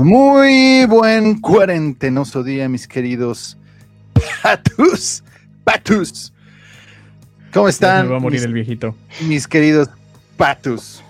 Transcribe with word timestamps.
Muy 0.00 0.86
buen 0.86 1.40
cuarentenoso 1.40 2.44
día, 2.44 2.68
mis 2.68 2.86
queridos 2.86 3.58
patus. 4.42 5.24
Patus. 5.64 6.32
¿Cómo 7.52 7.68
están? 7.68 8.06
Me 8.06 8.12
va 8.12 8.18
a 8.18 8.20
morir 8.20 8.38
mis, 8.38 8.46
el 8.46 8.52
viejito. 8.52 8.94
mis 9.26 9.48
queridos 9.48 9.88
patus? 10.36 11.02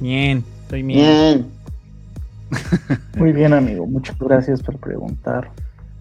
Bien, 0.00 0.42
estoy 0.62 0.82
bien. 0.84 1.46
Bien. 2.50 3.00
Muy 3.18 3.32
bien, 3.32 3.52
amigo. 3.52 3.86
Muchas 3.86 4.18
gracias 4.18 4.62
por 4.62 4.78
preguntar. 4.78 5.50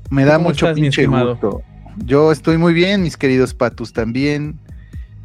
Me 0.10 0.23
da 0.23 0.36
¿Cómo 0.36 0.50
mucho 0.50 0.66
estás, 0.66 0.80
pinche 0.80 1.05
gusto. 1.07 1.62
Yo 2.05 2.32
estoy 2.32 2.57
muy 2.57 2.73
bien, 2.73 3.04
mis 3.04 3.18
queridos 3.18 3.54
patus 3.54 3.91
también. 3.91 4.57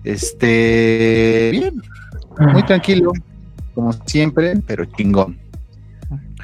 Este, 0.03 1.51
bien, 1.53 1.81
muy 2.53 2.65
tranquilo, 2.65 3.13
como 3.75 3.93
siempre, 4.05 4.57
pero 4.67 4.85
chingón. 4.85 5.44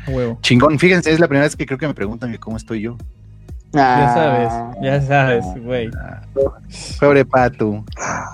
Huevo. 0.08 0.38
Chingón, 0.42 0.78
fíjense, 0.78 1.10
es 1.12 1.20
la 1.20 1.28
primera 1.28 1.44
vez 1.46 1.56
que 1.56 1.66
creo 1.66 1.78
que 1.78 1.86
me 1.86 1.94
preguntan 1.94 2.32
que 2.32 2.38
cómo 2.38 2.56
estoy 2.56 2.80
yo. 2.82 2.96
Ya 3.72 4.10
Ah, 4.10 4.14
sabes, 4.14 4.82
ya 4.82 5.00
sabes, 5.06 5.44
güey. 5.62 5.90
Pobre 6.98 7.24
patu. 7.24 7.84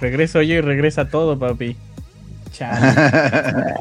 Regreso 0.01 0.41
yo 0.43 0.55
y 0.55 0.61
regresa 0.63 1.09
todo, 1.09 1.39
papi. 1.39 1.77
Chale. 2.53 2.95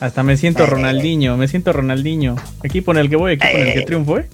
Hasta 0.00 0.22
me 0.22 0.36
siento 0.36 0.64
Ronaldinho, 0.66 1.36
me 1.36 1.46
siento 1.46 1.72
Ronaldinho. 1.72 2.36
Equipo 2.62 2.92
en 2.92 2.98
el 2.98 3.10
que 3.10 3.16
voy, 3.16 3.32
equipo 3.34 3.52
en 3.56 3.66
el 3.68 3.74
que 3.74 3.82
triunfo, 3.82 4.18
¿eh? 4.18 4.28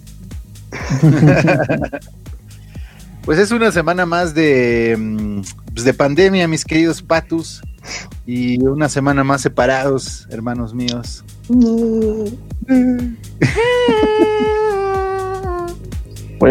Pues 3.24 3.38
es 3.38 3.50
una 3.50 3.70
semana 3.70 4.06
más 4.06 4.32
de, 4.32 4.96
mm, 4.98 5.40
pues 5.74 5.84
de 5.84 5.92
pandemia, 5.92 6.48
mis 6.48 6.64
queridos 6.64 7.02
patus. 7.02 7.60
Y 8.24 8.62
una 8.64 8.88
semana 8.88 9.22
más 9.22 9.42
separados, 9.42 10.26
hermanos 10.30 10.72
míos. 10.72 11.24
Voy 11.48 12.38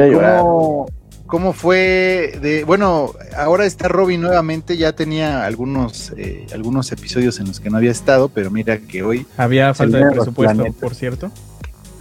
a 0.02 0.08
llorar. 0.08 0.40
¿Cómo, 0.40 0.88
cómo 1.28 1.54
fue 1.54 2.40
de. 2.42 2.64
Bueno, 2.64 3.14
ahora 3.36 3.66
está 3.66 3.88
Robin 3.88 4.22
nuevamente. 4.22 4.78
Ya 4.78 4.94
tenía 4.94 5.46
algunos, 5.46 6.14
eh, 6.18 6.48
algunos 6.54 6.92
episodios 6.92 7.40
en 7.40 7.48
los 7.48 7.60
que 7.60 7.70
no 7.70 7.78
había 7.78 7.92
estado, 7.92 8.30
pero 8.30 8.50
mira 8.50 8.80
que 8.80 9.04
hoy 9.04 9.28
Había 9.38 9.74
falta 9.74 9.98
de 9.98 10.12
presupuesto, 10.12 10.66
por 10.80 10.96
cierto. 10.96 11.32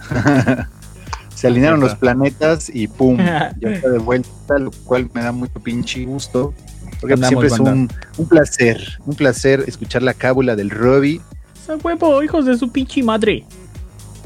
se 1.35 1.47
alinearon 1.47 1.79
los 1.79 1.95
planetas 1.95 2.69
y 2.73 2.87
¡pum! 2.87 3.17
Ya 3.17 3.53
está 3.61 3.89
de 3.89 3.99
vuelta, 3.99 4.57
lo 4.57 4.71
cual 4.85 5.09
me 5.13 5.21
da 5.21 5.31
mucho 5.31 5.59
pinche 5.59 6.03
gusto. 6.05 6.53
Porque 6.99 7.13
Andamos, 7.13 7.29
siempre 7.29 7.47
es 7.49 7.59
un, 7.59 7.89
un 8.17 8.27
placer, 8.27 8.97
un 9.05 9.15
placer 9.15 9.63
escuchar 9.67 10.01
la 10.01 10.15
cábula 10.15 10.55
del 10.55 10.71
Robbie. 10.71 11.21
¡Ese 11.67 11.75
huevo, 11.75 12.23
hijos 12.23 12.45
de 12.45 12.57
su 12.57 12.71
pinche 12.71 13.03
madre! 13.03 13.43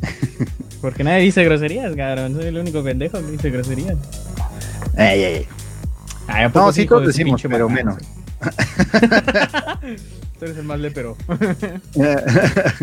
Porque 0.82 1.04
nadie 1.04 1.24
dice 1.24 1.44
groserías, 1.44 1.96
cabrón. 1.96 2.36
Soy 2.36 2.46
el 2.46 2.58
único 2.58 2.84
pendejo 2.84 3.18
que 3.18 3.32
dice 3.32 3.50
groserías. 3.50 3.98
Ay, 4.96 5.24
ay, 5.24 5.48
ay. 6.28 6.44
¿a 6.44 6.50
poco 6.50 6.68
No, 6.68 6.72
sí, 6.72 6.86
todos 6.86 7.08
decimos, 7.08 7.42
pinche 7.42 7.50
pero 7.50 7.68
menos. 7.68 7.96
Tú 10.40 10.46
eres 10.46 10.58
el 10.58 10.66
más 10.66 10.80
lépero. 10.80 11.18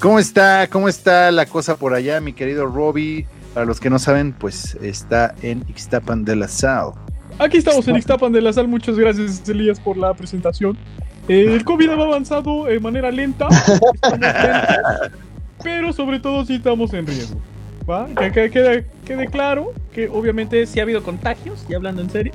¿Cómo 0.00 0.18
está, 0.18 0.66
¿Cómo 0.68 0.88
está 0.88 1.30
la 1.30 1.46
cosa 1.46 1.76
por 1.76 1.94
allá, 1.94 2.20
mi 2.20 2.32
querido 2.32 2.66
Robbie? 2.66 3.26
Para 3.54 3.66
los 3.66 3.78
que 3.78 3.88
no 3.88 4.00
saben, 4.00 4.32
pues 4.32 4.76
está 4.82 5.36
en 5.42 5.64
Ixtapan 5.68 6.24
de 6.24 6.34
la 6.34 6.48
Sal. 6.48 6.90
Aquí 7.38 7.56
estamos 7.56 7.86
en 7.86 7.96
Ixtapan 7.96 8.32
de 8.32 8.40
la 8.40 8.52
Sal. 8.52 8.66
Muchas 8.66 8.98
gracias, 8.98 9.48
Elías, 9.48 9.78
por 9.78 9.96
la 9.96 10.12
presentación. 10.12 10.76
El 11.28 11.64
COVID 11.64 11.90
ha 11.90 11.92
avanzado 11.94 12.64
de 12.64 12.80
manera 12.80 13.10
lenta, 13.10 13.48
lentos, 13.48 15.10
pero 15.62 15.92
sobre 15.92 16.18
todo 16.20 16.44
sí 16.44 16.54
estamos 16.56 16.92
en 16.94 17.06
riesgo. 17.06 17.40
¿va? 17.88 18.08
Que, 18.18 18.30
que- 18.32 18.50
quede, 18.50 18.86
quede 19.04 19.26
claro 19.26 19.72
que 19.92 20.08
obviamente 20.08 20.66
sí 20.66 20.80
ha 20.80 20.82
habido 20.82 21.02
contagios, 21.02 21.64
y 21.68 21.74
hablando 21.74 22.02
en 22.02 22.10
serio. 22.10 22.32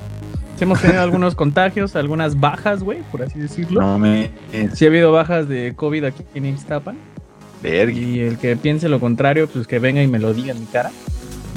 Sí 0.58 0.64
hemos 0.64 0.82
tenido 0.82 1.02
algunos 1.02 1.36
contagios, 1.36 1.96
algunas 1.96 2.40
bajas, 2.40 2.82
güey, 2.82 3.00
por 3.12 3.22
así 3.22 3.38
decirlo. 3.40 3.80
No 3.82 4.00
me. 4.00 4.32
Sí 4.74 4.86
ha 4.86 4.88
habido 4.88 5.12
bajas 5.12 5.48
de 5.48 5.74
COVID 5.76 6.06
aquí 6.06 6.24
en 6.34 6.46
Ixtapan. 6.48 6.98
Vergui. 7.62 8.00
Y 8.00 8.20
el 8.22 8.38
que 8.40 8.56
piense 8.56 8.90
lo 8.90 9.00
contrario, 9.00 9.48
pues 9.48 9.68
que 9.68 9.78
venga 9.80 10.02
y 10.02 10.08
me 10.08 10.18
lo 10.20 10.34
diga 10.34 10.54
en 10.54 10.60
mi 10.60 10.66
cara. 10.66 10.92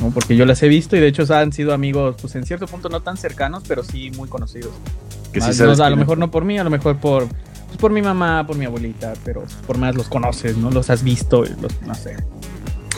¿no? 0.02 0.10
Porque 0.10 0.36
yo 0.36 0.44
las 0.46 0.62
he 0.62 0.68
visto 0.68 0.96
y 0.96 1.00
de 1.00 1.06
hecho 1.08 1.24
han 1.34 1.52
sido 1.52 1.72
amigos, 1.72 2.16
pues 2.20 2.34
en 2.34 2.44
cierto 2.44 2.66
punto 2.66 2.88
no 2.90 3.00
tan 3.00 3.16
cercanos, 3.16 3.62
pero 3.66 3.82
sí 3.84 4.10
muy 4.16 4.28
conocidos. 4.28 4.72
Que 5.32 5.40
sí 5.40 5.48
Más- 5.48 5.56
sabes 5.56 5.78
no, 5.78 5.84
a 5.84 5.90
lo 5.90 5.96
mejor 5.96 6.18
no 6.18 6.30
por 6.30 6.44
mí, 6.44 6.58
a 6.58 6.64
lo 6.64 6.70
mejor 6.70 6.96
por, 6.96 7.26
pues, 7.28 7.78
por 7.78 7.92
mi 7.92 8.02
mamá, 8.02 8.46
por 8.46 8.56
mi 8.56 8.64
abuelita, 8.64 9.12
pero 9.24 9.44
por 9.66 9.78
más 9.78 9.94
los 9.94 10.08
conoces, 10.08 10.56
¿no? 10.56 10.70
Los 10.70 10.90
has 10.90 11.02
visto, 11.04 11.44
los, 11.44 11.80
no 11.82 11.94
sé. 11.94 12.16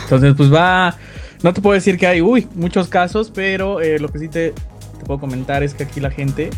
Entonces, 0.04 0.34
pues 0.36 0.52
va, 0.52 0.96
no 1.42 1.52
te 1.52 1.60
puedo 1.60 1.74
decir 1.74 1.98
que 1.98 2.06
hay, 2.06 2.20
uy, 2.22 2.48
muchos 2.54 2.88
casos, 2.88 3.30
pero 3.34 3.80
eh, 3.80 3.98
lo 3.98 4.08
que 4.08 4.18
sí 4.18 4.28
te, 4.28 4.50
te 4.52 5.04
puedo 5.06 5.20
comentar 5.20 5.62
es 5.62 5.74
que 5.74 5.84
aquí 5.84 6.00
la 6.00 6.10
gente, 6.10 6.50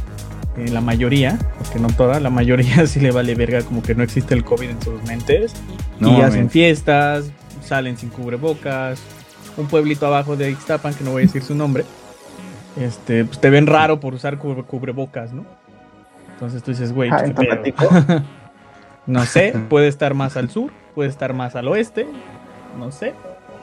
eh, 0.56 0.68
la 0.70 0.80
mayoría, 0.80 1.38
porque 1.58 1.78
no 1.80 1.88
toda, 1.88 2.20
la 2.20 2.30
mayoría 2.30 2.86
sí 2.86 3.00
le 3.00 3.10
vale 3.10 3.34
verga 3.34 3.62
como 3.62 3.82
que 3.82 3.94
no 3.94 4.02
existe 4.04 4.34
el 4.34 4.44
COVID 4.44 4.70
en 4.70 4.80
sus 4.82 5.02
mentes 5.04 5.52
No 5.98 6.18
y 6.18 6.22
hacen 6.22 6.50
fiestas, 6.50 7.26
salen 7.64 7.96
sin 7.96 8.10
cubrebocas. 8.10 9.00
Un 9.56 9.66
pueblito 9.66 10.06
abajo 10.06 10.36
de 10.36 10.50
Ixtapan, 10.50 10.94
que 10.94 11.04
no 11.04 11.10
voy 11.12 11.22
a 11.22 11.26
decir 11.26 11.42
su 11.42 11.54
nombre, 11.54 11.84
este, 12.80 13.24
pues 13.24 13.40
te 13.40 13.50
ven 13.50 13.66
raro 13.68 14.00
por 14.00 14.14
usar 14.14 14.36
cubre- 14.38 14.64
cubrebocas, 14.64 15.32
¿no? 15.32 15.44
Entonces 16.34 16.62
tú 16.62 16.70
dices, 16.72 16.92
güey, 16.92 17.10
Ah. 17.10 18.22
No 19.06 19.24
sé, 19.26 19.54
puede 19.68 19.88
estar 19.88 20.14
más 20.14 20.36
al 20.38 20.48
sur, 20.48 20.70
puede 20.94 21.10
estar 21.10 21.34
más 21.34 21.56
al 21.56 21.68
oeste, 21.68 22.06
no 22.78 22.90
sé. 22.90 23.12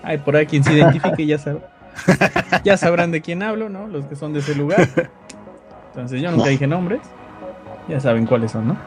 Hay 0.04 0.20
por 0.20 0.36
ahí 0.36 0.46
quien 0.46 0.64
se 0.64 0.74
identifique, 0.74 1.26
ya 1.26 1.38
sabrá. 1.38 1.68
Ya 2.64 2.78
sabrán 2.78 3.12
de 3.12 3.22
quién 3.22 3.42
hablo, 3.42 3.68
¿no? 3.68 3.88
Los 3.88 4.06
que 4.06 4.16
son 4.16 4.34
de 4.34 4.40
ese 4.40 4.56
lugar. 4.56 4.88
Entonces 5.90 6.22
yo 6.22 6.31
nunca 6.31 6.50
dije 6.50 6.68
nombres. 6.68 7.02
Ya 7.88 8.00
saben 8.00 8.26
cuáles 8.28 8.52
son, 8.52 8.70
¿no? 8.70 8.78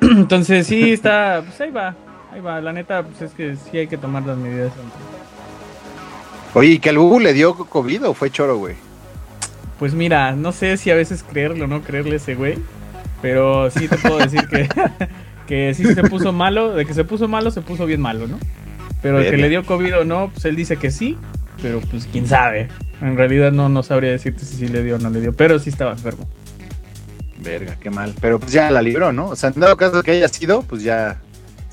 Entonces 0.02 0.66
sí 0.66 0.92
está, 0.92 1.42
pues 1.44 1.60
ahí 1.60 1.70
va, 1.70 1.94
ahí 2.32 2.40
va. 2.40 2.60
La 2.60 2.72
neta, 2.72 3.02
pues 3.02 3.22
es 3.22 3.32
que 3.32 3.56
sí 3.56 3.78
hay 3.78 3.86
que 3.86 3.96
tomar 3.96 4.24
las 4.24 4.36
medidas. 4.36 4.72
Oye, 6.54 6.68
¿y 6.72 6.78
que 6.78 6.90
al 6.90 6.98
Bubu 6.98 7.18
le 7.18 7.32
dio 7.32 7.54
COVID 7.54 8.08
o 8.08 8.14
fue 8.14 8.30
choro, 8.30 8.58
güey? 8.58 8.76
Pues 9.82 9.94
mira, 9.94 10.36
no 10.36 10.52
sé 10.52 10.76
si 10.76 10.92
a 10.92 10.94
veces 10.94 11.24
creerlo 11.24 11.64
o 11.64 11.66
no 11.66 11.82
creerle 11.82 12.12
a 12.12 12.16
ese 12.18 12.36
güey, 12.36 12.56
pero 13.20 13.68
sí 13.68 13.88
te 13.88 13.98
puedo 13.98 14.18
decir 14.18 14.46
que, 14.46 14.68
que 15.48 15.74
sí 15.74 15.84
se 15.92 16.04
puso 16.04 16.32
malo, 16.32 16.72
de 16.72 16.86
que 16.86 16.94
se 16.94 17.02
puso 17.02 17.26
malo, 17.26 17.50
se 17.50 17.62
puso 17.62 17.84
bien 17.84 18.00
malo, 18.00 18.28
¿no? 18.28 18.38
Pero 19.02 19.18
el 19.18 19.28
que 19.28 19.36
le 19.36 19.48
dio 19.48 19.66
COVID 19.66 19.98
o 19.98 20.04
no, 20.04 20.30
pues 20.32 20.44
él 20.44 20.54
dice 20.54 20.76
que 20.76 20.92
sí, 20.92 21.18
pero 21.60 21.80
pues 21.80 22.06
quién 22.06 22.28
sabe. 22.28 22.68
En 23.00 23.16
realidad 23.16 23.50
no, 23.50 23.68
no 23.68 23.82
sabría 23.82 24.12
decirte 24.12 24.44
si 24.44 24.54
sí 24.54 24.68
le 24.68 24.84
dio 24.84 24.94
o 24.94 24.98
no 25.00 25.10
le 25.10 25.20
dio, 25.20 25.32
pero 25.32 25.58
sí 25.58 25.70
estaba 25.70 25.90
enfermo. 25.90 26.28
Verga, 27.40 27.76
qué 27.80 27.90
mal. 27.90 28.14
Pero 28.20 28.38
pues 28.38 28.52
ya 28.52 28.70
la 28.70 28.82
libró, 28.82 29.12
¿no? 29.12 29.30
O 29.30 29.34
sea, 29.34 29.50
en 29.52 29.58
dado 29.58 29.76
caso 29.76 30.04
que 30.04 30.12
haya 30.12 30.28
sido, 30.28 30.62
pues 30.62 30.84
ya 30.84 31.20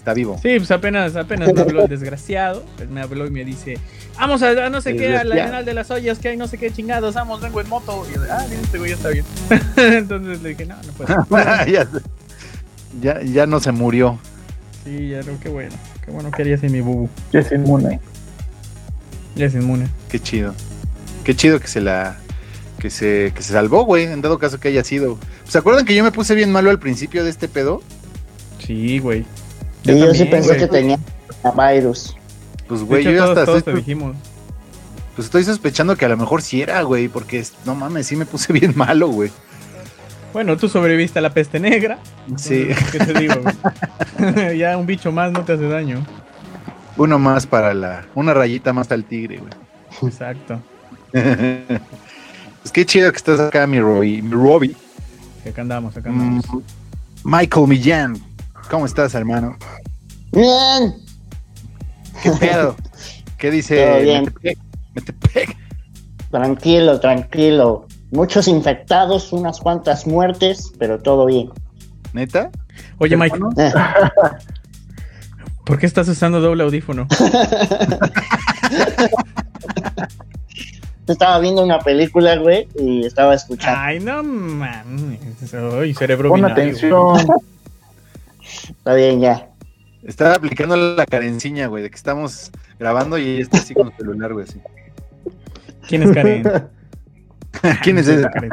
está 0.10 0.14
vivo. 0.14 0.40
Sí, 0.42 0.58
pues 0.58 0.72
apenas, 0.72 1.16
apenas 1.16 1.54
me 1.54 1.62
habló 1.62 1.84
el 1.84 1.90
desgraciado, 1.90 2.64
él 2.80 2.90
me 2.90 3.02
habló 3.02 3.28
y 3.28 3.32
me 3.32 3.46
dice, 3.46 3.78
vamos 4.18 4.42
a, 4.42 4.50
a 4.66 4.70
no 4.70 4.82
sé 4.82 4.96
qué, 4.96 5.16
a 5.16 5.24
la. 5.24 5.36
Arenal 5.36 5.66
de 5.66 5.74
las 5.74 5.92
Ollas, 5.92 6.20
que 6.20 6.30
hay 6.30 6.38
no 6.38 6.48
sé 6.48 6.58
qué 6.58 6.72
chingados, 6.72 7.16
vamos, 7.16 7.42
vengo 7.42 7.62
en 7.62 7.70
moto. 7.70 8.06
Y 8.10 8.16
yo, 8.16 8.22
ah, 8.30 8.46
bien, 8.50 8.62
este 8.62 8.78
güey 8.78 8.92
ya 8.92 8.96
está 8.96 9.10
bien. 9.10 9.26
Entonces 9.78 10.42
le 10.42 10.50
dije, 10.50 10.66
no, 10.66 10.76
no 10.76 10.94
puedo. 10.94 11.26
ya, 11.68 11.88
ya, 13.02 13.22
ya 13.22 13.46
no 13.46 13.60
se 13.60 13.72
murió. 13.72 14.20
Sí, 14.84 15.10
ya 15.10 15.22
no, 15.22 15.40
qué 15.40 15.50
bueno. 15.50 15.76
Qué 16.04 16.12
bueno 16.12 16.32
que 16.32 16.42
haría 16.42 16.56
así 16.56 16.70
mi 16.70 16.82
bubu. 16.82 17.10
Ya 17.32 17.42
es 17.42 17.52
inmune. 17.52 18.00
Ya 19.36 19.46
es 19.46 19.54
inmune. 19.54 19.88
Qué 20.10 20.20
chido. 20.20 20.54
Qué 21.24 21.36
chido 21.36 21.60
que 21.60 21.68
se 21.68 21.82
la. 21.82 22.18
Que 22.80 22.90
se, 22.90 23.34
que 23.36 23.42
se 23.42 23.52
salvó, 23.52 23.84
güey, 23.84 24.06
en 24.06 24.22
dado 24.22 24.40
caso 24.40 24.60
que 24.60 24.70
haya 24.70 24.86
sido. 24.86 25.20
¿Se 25.44 25.58
acuerdan 25.58 25.86
que 25.86 25.94
yo 25.94 26.04
me 26.04 26.14
puse 26.14 26.34
bien 26.34 26.50
malo 26.50 26.70
al 26.70 26.80
principio 26.80 27.26
de 27.26 27.30
este 27.30 27.50
pedo? 27.50 27.82
Sí, 28.66 29.00
güey. 29.00 29.26
Y 29.84 30.00
yo 30.00 30.14
sí 30.14 30.26
pensé 30.26 30.50
güey. 30.50 30.60
que 30.60 30.68
tenía 30.68 31.00
virus. 31.56 32.16
Pues, 32.68 32.84
güey, 32.84 33.02
hecho, 33.02 33.12
yo 33.12 33.18
todos, 33.24 33.30
hasta 33.32 33.46
todos 33.46 33.58
estoy, 33.60 33.76
dijimos. 33.76 34.16
pues 35.16 35.26
estoy 35.26 35.44
sospechando 35.44 35.96
que 35.96 36.06
a 36.06 36.10
lo 36.10 36.18
mejor 36.18 36.42
sí 36.42 36.62
era, 36.62 36.82
güey, 36.84 37.08
porque 37.08 37.44
no 37.66 37.76
mames, 37.76 38.08
sí 38.08 38.16
me 38.16 38.26
puse 38.26 38.52
bien 38.60 38.74
malo, 38.76 39.08
güey. 39.10 39.32
Bueno, 40.34 40.56
tú 40.58 40.70
sobreviviste 40.70 41.18
a 41.18 41.22
la 41.24 41.34
peste 41.34 41.60
negra. 41.60 41.98
Sí, 42.38 42.68
¿Qué 42.92 43.00
te 43.00 43.14
digo, 43.20 43.34
güey? 43.42 44.58
ya 44.60 44.78
un 44.78 44.86
bicho 44.86 45.12
más 45.12 45.32
no 45.32 45.44
te 45.44 45.54
hace 45.54 45.68
daño. 45.68 46.06
uno 46.98 47.18
más 47.18 47.48
para 47.48 47.74
la. 47.74 48.06
Una 48.14 48.34
rayita 48.36 48.72
más 48.72 48.92
al 48.92 49.06
tigre, 49.06 49.38
güey. 49.38 49.52
Exacto. 50.04 50.62
pues 51.12 52.72
qué 52.72 52.86
chido 52.86 53.10
que 53.12 53.18
estás 53.18 53.40
acá, 53.40 53.66
mi 53.66 53.80
Robbie. 53.80 54.22
Mi 54.22 54.32
Robbie. 54.32 54.76
Acá 55.50 55.62
andamos, 55.62 55.98
acá 55.98 56.12
Mm, 56.12 56.22
andamos. 56.22 56.64
Michael 57.24 57.68
Millán. 57.68 58.18
¿Cómo 58.70 58.86
estás, 58.86 59.16
hermano? 59.16 59.58
Bien, 60.32 60.96
¿Qué 62.22 62.32
pedo? 62.32 62.76
¿Qué 63.38 63.50
dice? 63.52 63.84
Todo 63.86 64.02
bien. 64.02 64.24
Metepec? 64.26 64.58
Metepec. 64.96 65.58
tranquilo, 66.30 67.00
tranquilo. 67.00 67.88
Muchos 68.12 68.48
infectados, 68.48 69.32
unas 69.34 69.60
cuantas 69.60 70.06
muertes, 70.06 70.72
pero 70.78 71.00
todo 71.00 71.26
bien. 71.26 71.50
¿Neta? 72.14 72.52
Oye, 72.98 73.16
Mike? 73.18 73.38
Eh, 73.58 73.72
¿Por 75.66 75.80
qué 75.80 75.86
estás 75.86 76.08
usando 76.08 76.40
doble 76.42 76.64
audífono? 76.64 77.08
Estaba 81.08 81.40
viendo 81.40 81.64
una 81.64 81.80
película, 81.80 82.38
güey, 82.38 82.68
y 82.80 83.04
estaba 83.04 83.34
escuchando. 83.34 83.80
Ay, 83.82 84.00
no 84.00 84.22
mames. 84.22 85.20
Ay, 85.52 85.96
cerebro 85.96 86.30
Pon 86.30 86.36
binario. 86.42 86.64
atención. 86.64 87.18
Está 88.64 88.94
bien, 88.96 89.22
ya. 89.22 89.50
Estaba 90.04 90.36
aplicando 90.36 90.76
la 90.76 91.06
carenciña, 91.06 91.68
güey, 91.68 91.84
de 91.84 91.90
que 91.90 91.96
estamos 91.96 92.52
grabando 92.80 93.18
y 93.18 93.24
ella 93.24 93.42
está 93.42 93.58
así 93.58 93.74
con 93.74 93.88
el 93.88 93.98
celular, 93.98 94.34
güey, 94.34 94.46
así. 94.46 94.62
¿Quién 95.88 96.04
es 96.04 96.12
Karen? 96.12 96.44
¿Quién 97.84 97.98
es 97.98 98.08
esa? 98.08 98.30
Karen. 98.30 98.52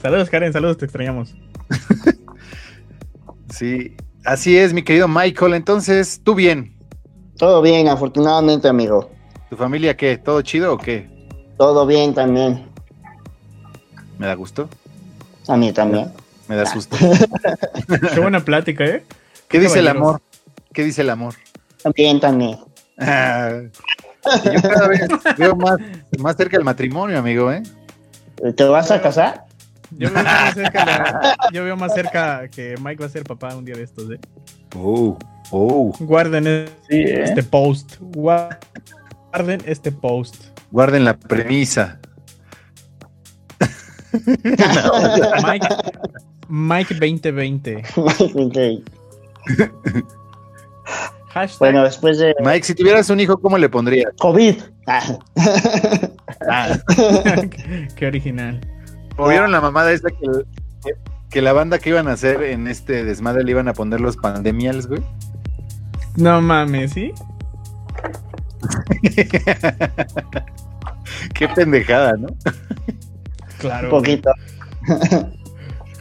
Saludos, 0.00 0.30
Karen, 0.30 0.52
saludos, 0.52 0.78
te 0.78 0.84
extrañamos. 0.84 1.34
Sí, 3.52 3.94
así 4.24 4.56
es, 4.56 4.72
mi 4.72 4.82
querido 4.82 5.06
Michael. 5.08 5.52
Entonces, 5.52 6.22
¿tú 6.24 6.34
bien? 6.34 6.74
Todo 7.36 7.60
bien, 7.60 7.86
afortunadamente, 7.86 8.66
amigo. 8.66 9.10
¿Tu 9.50 9.56
familia 9.56 9.94
qué? 9.94 10.16
¿Todo 10.16 10.40
chido 10.40 10.72
o 10.72 10.78
qué? 10.78 11.06
Todo 11.58 11.86
bien 11.86 12.14
también. 12.14 12.64
¿Me 14.18 14.26
da 14.26 14.34
gusto? 14.34 14.70
A 15.48 15.56
mí 15.58 15.70
también. 15.72 16.10
Me 16.52 16.58
da 16.58 16.66
susto. 16.66 16.98
Qué 18.12 18.20
buena 18.20 18.40
plática, 18.44 18.84
¿eh? 18.84 19.02
¿Qué 19.48 19.58
dice 19.58 19.78
el 19.78 19.88
amor? 19.88 20.20
¿Qué 20.74 20.84
dice 20.84 21.00
el 21.00 21.08
amor? 21.08 21.34
También, 21.82 22.20
también. 22.20 22.58
Ah, 22.98 23.62
yo 24.44 24.60
cada 24.60 24.86
vez 24.86 25.00
veo 25.38 25.56
más, 25.56 25.78
más 26.18 26.36
cerca 26.36 26.58
el 26.58 26.62
matrimonio, 26.64 27.18
amigo, 27.18 27.50
¿eh? 27.50 27.62
¿Te 28.54 28.64
vas 28.64 28.90
a 28.90 29.00
casar? 29.00 29.46
Yo 29.92 30.10
veo, 30.12 30.22
más 30.22 30.52
cerca 30.54 30.84
la- 30.84 31.36
yo 31.54 31.64
veo 31.64 31.74
más 31.78 31.94
cerca 31.94 32.46
que 32.48 32.74
Mike 32.82 33.00
va 33.02 33.06
a 33.06 33.10
ser 33.10 33.24
papá 33.24 33.56
un 33.56 33.64
día 33.64 33.74
de 33.76 33.84
estos, 33.84 34.10
¿eh? 34.10 34.20
Oh, 34.76 35.18
oh. 35.52 35.94
Guarden 36.00 36.44
Sí, 36.86 36.96
¿eh? 36.96 37.22
este 37.24 37.42
post. 37.42 37.96
Gua- 37.98 38.58
Guarden 39.30 39.62
este 39.64 39.90
post. 39.90 40.36
Guarden 40.70 41.06
la 41.06 41.16
premisa. 41.16 41.98
Mike, 44.12 45.66
Mike 46.48 46.94
2020. 46.94 47.82
Hashtag. 51.30 51.58
bueno, 51.60 51.84
después 51.84 52.18
de 52.18 52.34
Mike, 52.44 52.66
si 52.66 52.74
tuvieras 52.74 53.08
un 53.08 53.18
hijo, 53.20 53.38
¿cómo 53.38 53.56
le 53.56 53.68
pondrías? 53.68 54.12
COVID. 54.18 54.56
Ah, 54.86 55.18
Ah, 56.50 56.76
Qué 57.96 58.06
original. 58.06 58.60
¿o 59.16 59.28
¿Vieron 59.28 59.50
la 59.52 59.60
mamada 59.60 59.92
esa 59.92 60.08
que, 60.10 60.26
que- 60.84 60.94
que 61.30 61.40
la 61.42 61.52
banda 61.54 61.78
que 61.78 61.88
iban 61.90 62.08
a 62.08 62.12
hacer 62.12 62.42
en 62.42 62.66
este 62.66 63.04
desmadre 63.04 63.44
le 63.44 63.52
iban 63.52 63.68
a 63.68 63.72
poner 63.72 64.00
los 64.00 64.16
pandemials, 64.18 64.86
güey? 64.86 65.02
No 66.16 66.42
mames, 66.42 66.92
¿sí? 66.92 67.12
Qué 71.34 71.48
pendejada, 71.48 72.12
¿no? 72.18 72.28
Claro. 73.58 73.86
un 73.86 73.90
poquito. 73.90 74.30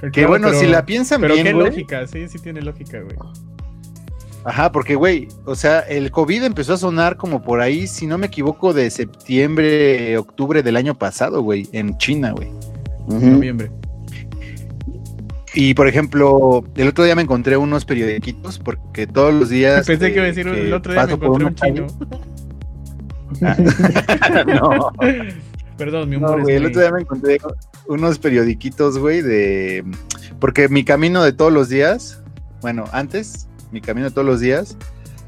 Que 0.02 0.10
Claro, 0.12 0.30
bueno, 0.30 0.48
pero- 0.48 0.60
si 0.60 0.68
la 0.68 0.86
piensan 0.86 1.22
Pero 1.22 1.34
bien, 1.36 1.46
qué 1.46 1.54
güey. 1.54 1.68
lógica, 1.68 2.08
sí, 2.08 2.28
sí 2.28 2.40
tiene 2.40 2.62
lógica, 2.62 3.00
güey. 3.02 3.16
Ajá, 4.44 4.72
porque, 4.72 4.96
güey, 4.96 5.28
o 5.46 5.54
sea, 5.56 5.82
el 5.82 6.10
COVID 6.10 6.44
empezó 6.44 6.74
a 6.74 6.78
sonar 6.78 7.16
como 7.18 7.44
por 7.44 7.62
ahí, 7.62 7.86
si 7.86 8.08
no 8.08 8.18
me 8.18 8.26
equivoco, 8.28 8.74
de 8.74 8.90
septiembre, 8.90 10.18
octubre 10.18 10.64
del 10.64 10.78
año 10.78 10.96
pasado, 10.98 11.44
güey, 11.44 11.70
en 11.74 11.96
China, 12.00 12.32
güey. 12.32 12.50
Ujú. 13.08 13.20
Noviembre. 13.28 13.70
Y, 15.54 15.74
por 15.76 15.88
ejemplo, 15.88 16.64
el 16.76 16.88
otro 16.88 17.04
día 17.04 17.14
me 17.14 17.22
encontré 17.22 17.56
unos 17.58 17.86
periodiquitos, 17.86 18.58
porque 18.58 19.06
todos 19.06 19.32
los 19.34 19.50
días... 19.50 19.86
Pensé 19.88 20.08
que 20.08 20.16
iba 20.16 20.24
a 20.24 20.28
decir, 20.28 20.48
el 20.48 20.74
otro 20.74 20.94
día 20.94 21.06
me 21.06 21.14
encontré 21.14 21.46
un 21.46 21.56
chino. 21.56 21.88
calle- 21.88 22.22
no, 24.56 24.92
Perdón, 25.82 26.10
mi 26.10 26.18
no, 26.18 26.28
humor 26.28 26.44
güey, 26.44 26.58
el 26.58 26.68
otro 26.68 26.80
día 26.80 26.92
me 26.92 27.02
encontré 27.02 27.40
unos 27.88 28.20
periodiquitos, 28.20 29.00
güey, 29.00 29.24
de... 29.24 29.84
Porque 30.40 30.70
mi 30.70 30.86
camino 30.86 31.24
de 31.24 31.34
todos 31.34 31.52
los 31.52 31.70
días, 31.70 32.22
bueno, 32.62 32.86
antes, 32.92 33.48
mi 33.72 33.82
camino 33.82 34.08
de 34.08 34.14
todos 34.14 34.28
los 34.28 34.40
días, 34.40 34.78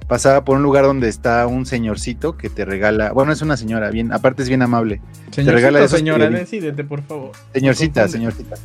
pasaba 0.07 0.45
por 0.45 0.57
un 0.57 0.61
lugar 0.61 0.85
donde 0.85 1.09
está 1.09 1.47
un 1.47 1.65
señorcito 1.65 2.37
que 2.37 2.51
te 2.51 2.65
regala, 2.65 3.11
bueno, 3.13 3.31
es 3.31 3.41
una 3.41 3.57
señora, 3.57 3.89
bien, 3.89 4.11
aparte 4.13 4.43
es 4.43 4.47
bien 4.47 4.61
amable. 4.61 5.01
Señorcito, 5.31 5.51
regala 5.53 5.79
esos 5.79 5.97
señora, 5.97 6.29
decídete, 6.29 6.83
por 6.83 7.01
favor. 7.01 7.31
Señorcita, 7.51 8.07
señorcita. 8.07 8.55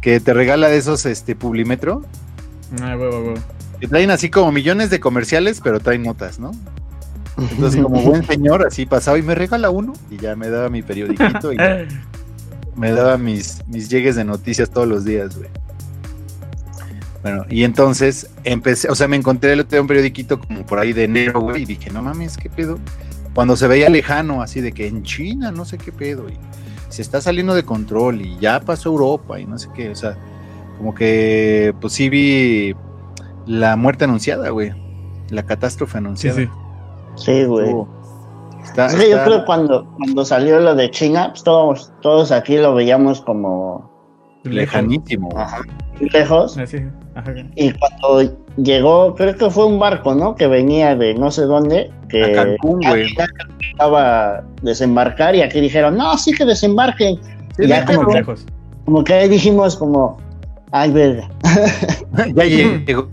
Que 0.00 0.20
te 0.20 0.32
regala 0.32 0.68
de 0.68 0.76
esos 0.76 1.04
este 1.04 1.34
publimetro, 1.34 2.02
Ah, 2.80 2.96
huevo, 2.96 3.18
huevo. 3.18 3.34
que 3.80 3.88
traen 3.88 4.12
así 4.12 4.30
como 4.30 4.52
millones 4.52 4.88
de 4.90 5.00
comerciales, 5.00 5.60
pero 5.60 5.80
traen 5.80 6.04
notas, 6.04 6.38
¿no? 6.38 6.52
Entonces, 7.40 7.82
como 7.82 8.00
buen 8.02 8.24
señor, 8.26 8.66
así 8.66 8.86
pasaba 8.86 9.18
y 9.18 9.22
me 9.22 9.34
regala 9.34 9.70
uno, 9.70 9.92
y 10.10 10.18
ya 10.18 10.36
me 10.36 10.48
daba 10.50 10.68
mi 10.68 10.82
periodiquito 10.82 11.52
y 11.52 11.56
me 12.76 12.92
daba 12.92 13.16
mis, 13.18 13.62
mis 13.66 13.88
llegues 13.88 14.16
de 14.16 14.24
noticias 14.24 14.70
todos 14.70 14.86
los 14.86 15.04
días, 15.04 15.36
güey. 15.36 15.48
Bueno, 17.22 17.44
y 17.50 17.64
entonces 17.64 18.30
empecé, 18.44 18.88
o 18.88 18.94
sea, 18.94 19.06
me 19.06 19.16
encontré 19.16 19.52
el 19.52 19.60
otro 19.60 19.70
día 19.72 19.82
un 19.82 19.86
periodiquito 19.86 20.40
como 20.40 20.64
por 20.64 20.78
ahí 20.78 20.92
de 20.92 21.04
enero, 21.04 21.40
güey, 21.40 21.62
y 21.62 21.66
dije, 21.66 21.90
no 21.90 22.02
mames, 22.02 22.36
¿qué 22.38 22.48
pedo? 22.48 22.78
Cuando 23.34 23.56
se 23.56 23.68
veía 23.68 23.90
lejano, 23.90 24.42
así 24.42 24.60
de 24.60 24.72
que 24.72 24.86
en 24.86 25.02
China, 25.02 25.52
no 25.52 25.64
sé 25.64 25.76
qué 25.76 25.92
pedo, 25.92 26.28
y 26.28 26.38
se 26.88 27.02
está 27.02 27.20
saliendo 27.20 27.54
de 27.54 27.62
control, 27.62 28.22
y 28.22 28.38
ya 28.38 28.60
pasó 28.60 28.88
Europa, 28.88 29.38
y 29.38 29.46
no 29.46 29.58
sé 29.58 29.68
qué, 29.74 29.90
o 29.90 29.94
sea, 29.94 30.16
como 30.78 30.94
que, 30.94 31.74
pues 31.80 31.92
sí 31.92 32.08
vi 32.08 32.74
la 33.46 33.76
muerte 33.76 34.04
anunciada, 34.04 34.48
güey, 34.48 34.72
la 35.28 35.44
catástrofe 35.44 35.98
anunciada. 35.98 36.38
sí. 36.38 36.44
Sí, 36.46 36.50
güey. 37.46 37.74
Está- 38.64 38.86
Es 38.86 38.94
que 38.94 39.10
yo 39.10 39.22
creo 39.24 39.40
que 39.40 39.44
cuando, 39.46 39.86
cuando 39.96 40.24
salió 40.24 40.60
lo 40.60 40.74
de 40.74 40.90
China, 40.90 41.28
pues 41.30 41.42
todos, 41.42 41.92
todos 42.02 42.30
aquí 42.32 42.56
lo 42.58 42.74
veíamos 42.74 43.20
como 43.22 43.90
lejanísimo. 44.44 45.28
güey. 45.30 45.42
ajá, 45.42 45.62
lejos. 46.12 46.56
Ajá. 47.14 47.34
Y 47.56 47.72
cuando 47.72 48.36
llegó, 48.56 49.14
creo 49.14 49.36
que 49.36 49.50
fue 49.50 49.66
un 49.66 49.78
barco, 49.78 50.14
¿no? 50.14 50.34
Que 50.34 50.46
venía 50.46 50.94
de 50.94 51.14
no 51.14 51.30
sé 51.30 51.42
dónde, 51.42 51.90
que 52.08 52.24
A 52.24 52.32
Cancún, 52.44 52.80
güey. 52.86 53.14
estaba 53.72 54.36
a 54.38 54.44
desembarcar 54.62 55.34
y 55.34 55.42
aquí 55.42 55.60
dijeron, 55.60 55.96
no, 55.96 56.16
sí 56.18 56.32
que 56.32 56.44
desembarquen. 56.44 57.16
Sí, 57.56 57.64
Y 57.64 57.68
ya 57.68 57.84
como, 57.84 58.04
güey. 58.04 58.16
Lejos. 58.18 58.46
como 58.84 59.02
que 59.04 59.14
ahí 59.14 59.28
dijimos 59.28 59.76
como, 59.76 60.18
ay, 60.70 60.90
verga. 60.92 61.28
ya 62.34 62.44
llegó. 62.44 63.08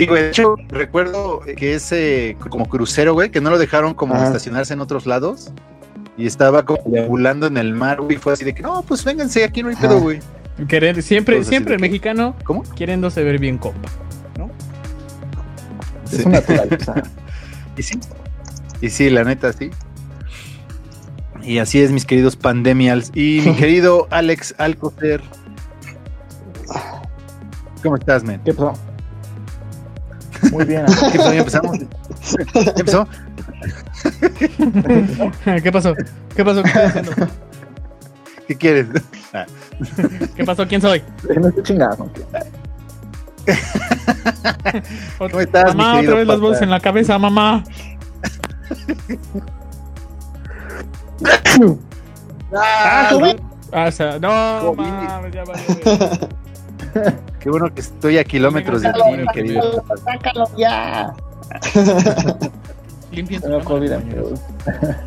Sí, 0.00 0.06
güey. 0.06 0.22
De 0.22 0.28
hecho, 0.28 0.56
recuerdo 0.68 1.40
que 1.56 1.74
ese 1.74 2.36
como 2.50 2.68
crucero, 2.68 3.14
güey, 3.14 3.30
que 3.30 3.40
no 3.40 3.50
lo 3.50 3.58
dejaron 3.58 3.94
como 3.94 4.14
Ajá. 4.14 4.26
estacionarse 4.26 4.74
en 4.74 4.80
otros 4.80 5.06
lados. 5.06 5.52
Y 6.18 6.26
estaba 6.26 6.64
como 6.64 6.80
deambulando 6.86 7.46
en 7.46 7.56
el 7.56 7.74
mar, 7.74 8.00
güey. 8.00 8.16
Fue 8.16 8.32
así 8.32 8.44
de 8.44 8.54
que, 8.54 8.62
no, 8.62 8.82
pues 8.82 9.04
vénganse, 9.04 9.44
aquí 9.44 9.62
no 9.62 9.68
hay 9.68 9.76
pedo, 9.76 10.00
güey. 10.00 10.20
Querer, 10.68 11.02
siempre, 11.02 11.34
Entonces, 11.34 11.50
siempre 11.50 11.72
¿de 11.72 11.74
el 11.76 11.80
mexicano 11.82 12.34
¿Cómo? 12.44 12.62
queriéndose 12.74 13.22
ver 13.22 13.38
bien 13.38 13.58
compa. 13.58 13.90
Es 16.10 16.24
una 16.24 16.40
naturaleza. 16.40 17.02
Y 17.78 17.82
sí. 17.82 18.00
Y 18.80 18.88
sí, 18.88 19.10
la 19.10 19.22
neta, 19.22 19.52
sí. 19.52 19.70
Y 21.42 21.58
así 21.58 21.82
es, 21.82 21.92
mis 21.92 22.06
queridos 22.06 22.34
pandemials. 22.36 23.12
Y 23.14 23.42
mi 23.44 23.54
querido 23.56 24.08
Alex 24.10 24.54
Alcocer. 24.56 25.20
¿Cómo 27.82 27.96
estás, 27.96 28.24
men? 28.24 28.40
¿Qué 28.44 28.54
pasó? 28.54 28.72
Muy 30.52 30.64
bien. 30.64 30.84
¿Qué 31.12 31.18
pasó? 31.18 31.32
¿Ya 31.32 31.38
empezamos? 31.40 31.78
¿Ya 31.78 32.72
empezó? 32.76 33.08
¿Qué 35.62 35.72
pasó? 35.72 35.94
¿Qué 36.34 36.44
pasó? 36.44 36.62
¿Qué 36.62 36.68
estoy 36.68 36.82
haciendo? 36.84 37.12
¿Qué 38.48 38.54
quieres? 38.56 38.86
¿Qué 40.36 40.44
pasó? 40.44 40.66
¿Quién 40.66 40.80
soy? 40.80 41.02
No 41.36 41.48
estoy 41.48 41.62
chingando. 41.64 42.10
Otra- 45.18 45.42
estás, 45.42 45.74
mi 45.74 45.82
mamá, 45.82 46.00
otra 46.00 46.14
vez 46.14 46.26
las 46.26 46.40
bolsas 46.40 46.62
en 46.62 46.70
la 46.70 46.80
cabeza, 46.80 47.18
mamá. 47.18 47.62
Ah, 52.54 53.10
güey. 53.18 53.36
Ah, 53.72 53.86
o 53.88 53.92
sea, 53.92 54.18
no, 54.18 54.74
mames, 54.74 55.32
ya. 55.34 55.42
Qué 57.40 57.50
bueno 57.50 57.72
que 57.72 57.80
estoy 57.80 58.18
a 58.18 58.24
kilómetros 58.24 58.82
de 58.82 58.92
ti, 58.92 59.00
mi 59.18 59.26
querido. 59.28 59.84
Sácalo 60.04 60.46
ya. 60.56 61.14
Cámara. 63.64 64.02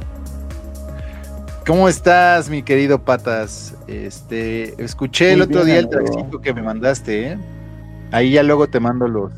¿Cómo 1.68 1.88
estás, 1.88 2.50
mi 2.50 2.64
querido 2.64 3.04
Patas? 3.04 3.76
Este, 3.88 4.82
escuché 4.84 5.34
el 5.34 5.42
otro 5.44 5.64
bien, 5.64 5.66
día 5.66 5.80
el 5.80 5.86
amigo. 5.86 6.02
traxito 6.02 6.42
que 6.42 6.54
me 6.54 6.62
mandaste, 6.62 7.34
¿eh? 7.34 7.38
Ahí 8.12 8.32
ya 8.32 8.44
luego 8.44 8.68
te 8.68 8.80
mando 8.80 9.08
los 9.08 9.32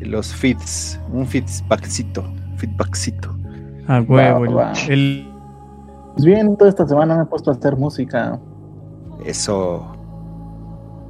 los 0.00 0.34
feeds, 0.34 1.00
un 1.12 1.26
feedbackcito, 1.26 2.24
feedbackcito. 2.56 3.34
Ah, 3.88 4.02
huevo. 4.06 4.54
Va, 4.54 4.64
va. 4.66 4.72
El, 4.88 5.26
Pues 6.14 6.24
bien, 6.24 6.56
toda 6.56 6.70
esta 6.70 6.86
semana 6.86 7.16
me 7.16 7.22
he 7.22 7.26
puesto 7.26 7.50
a 7.50 7.54
hacer 7.54 7.76
música. 7.76 8.38
Eso. 9.24 9.95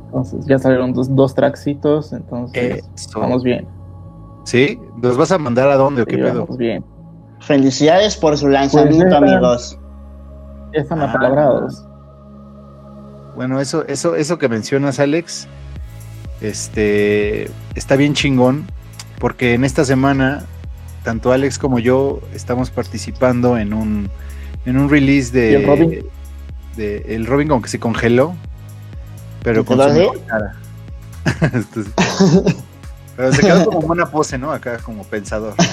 Entonces 0.06 0.46
ya 0.46 0.58
salieron 0.58 0.92
dos, 0.92 1.14
dos 1.14 1.34
tracksitos, 1.34 2.12
entonces 2.12 2.84
Eso. 2.94 3.20
vamos 3.20 3.42
bien. 3.42 3.66
¿Sí? 4.44 4.78
¿Los 5.02 5.16
vas 5.16 5.32
a 5.32 5.38
mandar 5.38 5.68
a 5.68 5.76
dónde 5.76 6.02
o 6.02 6.06
qué 6.06 6.16
Sí, 6.16 6.22
pedo? 6.22 6.40
vamos 6.40 6.56
bien. 6.56 6.84
Felicidades 7.40 8.16
por 8.16 8.36
su 8.38 8.48
lanzamiento, 8.48 9.18
Pues, 9.18 9.30
amigos. 9.32 9.78
Ya 10.74 10.80
están 10.82 11.00
Ah. 11.02 11.10
apalabrados. 11.10 11.84
Bueno, 13.34 13.60
eso, 13.60 13.84
eso, 13.86 14.14
eso 14.16 14.38
que 14.38 14.48
mencionas, 14.48 14.98
Alex, 15.00 15.46
este 16.40 17.50
está 17.74 17.96
bien 17.96 18.14
chingón, 18.14 18.64
porque 19.18 19.54
en 19.54 19.64
esta 19.64 19.84
semana, 19.84 20.44
tanto 21.02 21.32
Alex 21.32 21.58
como 21.58 21.78
yo 21.78 22.20
estamos 22.34 22.70
participando 22.70 23.58
en 23.58 23.74
un, 23.74 24.08
en 24.64 24.78
un 24.78 24.88
release 24.88 25.32
de, 25.32 25.50
¿Y 25.52 25.54
el 25.56 25.66
Robin? 25.66 26.06
de 26.76 26.98
el 27.14 27.26
Robin 27.26 27.48
como 27.48 27.62
que 27.62 27.68
se 27.68 27.78
congeló, 27.80 28.34
pero 29.46 29.64
con 29.64 29.78
¿Te 29.78 29.84
su 29.84 29.90
mejor 29.94 30.20
cara. 30.26 30.56
Entonces, 31.52 31.92
pero 33.16 33.32
se 33.32 33.42
quedó 33.42 33.64
como 33.66 33.80
buena 33.82 34.06
pose, 34.06 34.36
¿no? 34.36 34.50
Acá 34.50 34.78
como 34.78 35.04
pensador. 35.04 35.54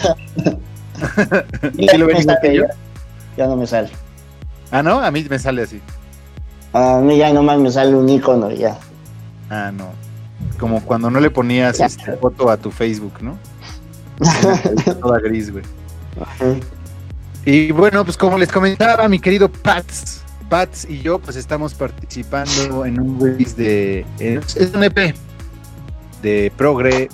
Ya 1.73 1.91
¿Sí 1.91 1.97
lo 1.97 2.05
ven 2.05 2.17
que 2.41 2.55
yo? 2.55 2.63
ya- 3.35 3.47
no 3.47 3.55
me 3.55 3.65
sale. 3.65 3.89
Ah, 4.71 4.83
no, 4.83 4.99
a 5.01 5.09
mí 5.09 5.25
me 5.27 5.39
sale 5.39 5.63
así. 5.63 5.81
A 6.71 6.99
mí 6.99 7.17
ya 7.17 7.33
nomás 7.33 7.57
me 7.57 7.71
sale 7.71 7.95
un 7.95 8.07
icono 8.07 8.51
ya. 8.51 8.77
Ah, 9.49 9.71
no. 9.73 9.87
Como 10.59 10.81
cuando 10.85 11.09
no 11.09 11.19
le 11.19 11.31
ponías 11.31 11.79
Ya. 11.79 11.87
este, 11.87 12.13
foto 12.17 12.47
a 12.49 12.57
tu 12.57 12.69
Facebook, 12.69 13.13
¿no? 13.21 13.37
Toda 15.01 15.19
gris, 15.19 15.51
güey. 15.51 15.63
Y 17.43 17.71
bueno, 17.71 18.05
pues 18.05 18.15
como 18.15 18.37
les 18.37 18.51
comentaba, 18.51 19.07
mi 19.09 19.17
querido 19.19 19.49
Pats, 19.51 20.22
Pats 20.53 20.85
y 20.87 21.01
yo, 21.01 21.17
pues 21.17 21.35
estamos 21.35 21.73
participando 21.73 22.85
en 22.85 23.01
un 23.01 23.19
release 23.19 23.55
de. 23.55 24.05
Es 24.19 24.55
es 24.55 24.71
un 24.75 24.83
EP 24.83 25.15
de 26.21 26.51
progre, 26.55 27.09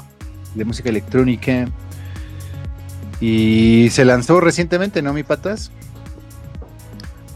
de 0.55 0.65
música 0.65 0.89
electrónica. 0.89 1.69
Y 3.21 3.87
se 3.91 4.03
lanzó 4.03 4.41
recientemente, 4.41 5.01
¿no, 5.01 5.13
mi 5.13 5.23
patas? 5.23 5.71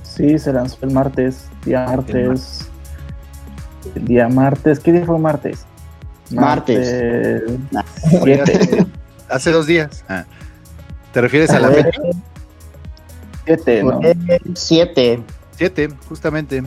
Sí, 0.04 0.38
se 0.40 0.52
lanzó 0.52 0.76
el 0.82 0.92
martes, 0.92 1.46
día 1.64 1.86
martes. 1.86 2.68
El 3.96 4.04
día 4.04 4.28
martes, 4.28 4.82
¿qué 4.82 4.92
día 4.92 5.06
fue 5.06 5.18
martes? 5.20 5.64
Martes. 6.32 7.42
Siete. 8.10 8.86
Hace 9.30 9.52
dos 9.52 9.68
días. 9.68 10.04
Ah. 10.10 10.26
¿Te 11.14 11.22
refieres 11.22 11.50
a 11.52 11.60
la 11.62 11.70
Fue- 11.70 11.84
fecha? 11.84 12.02
Siete, 13.46 13.84
¿no? 13.84 14.02
Siete. 14.54 15.24
Siete, 15.56 15.90
justamente. 16.08 16.64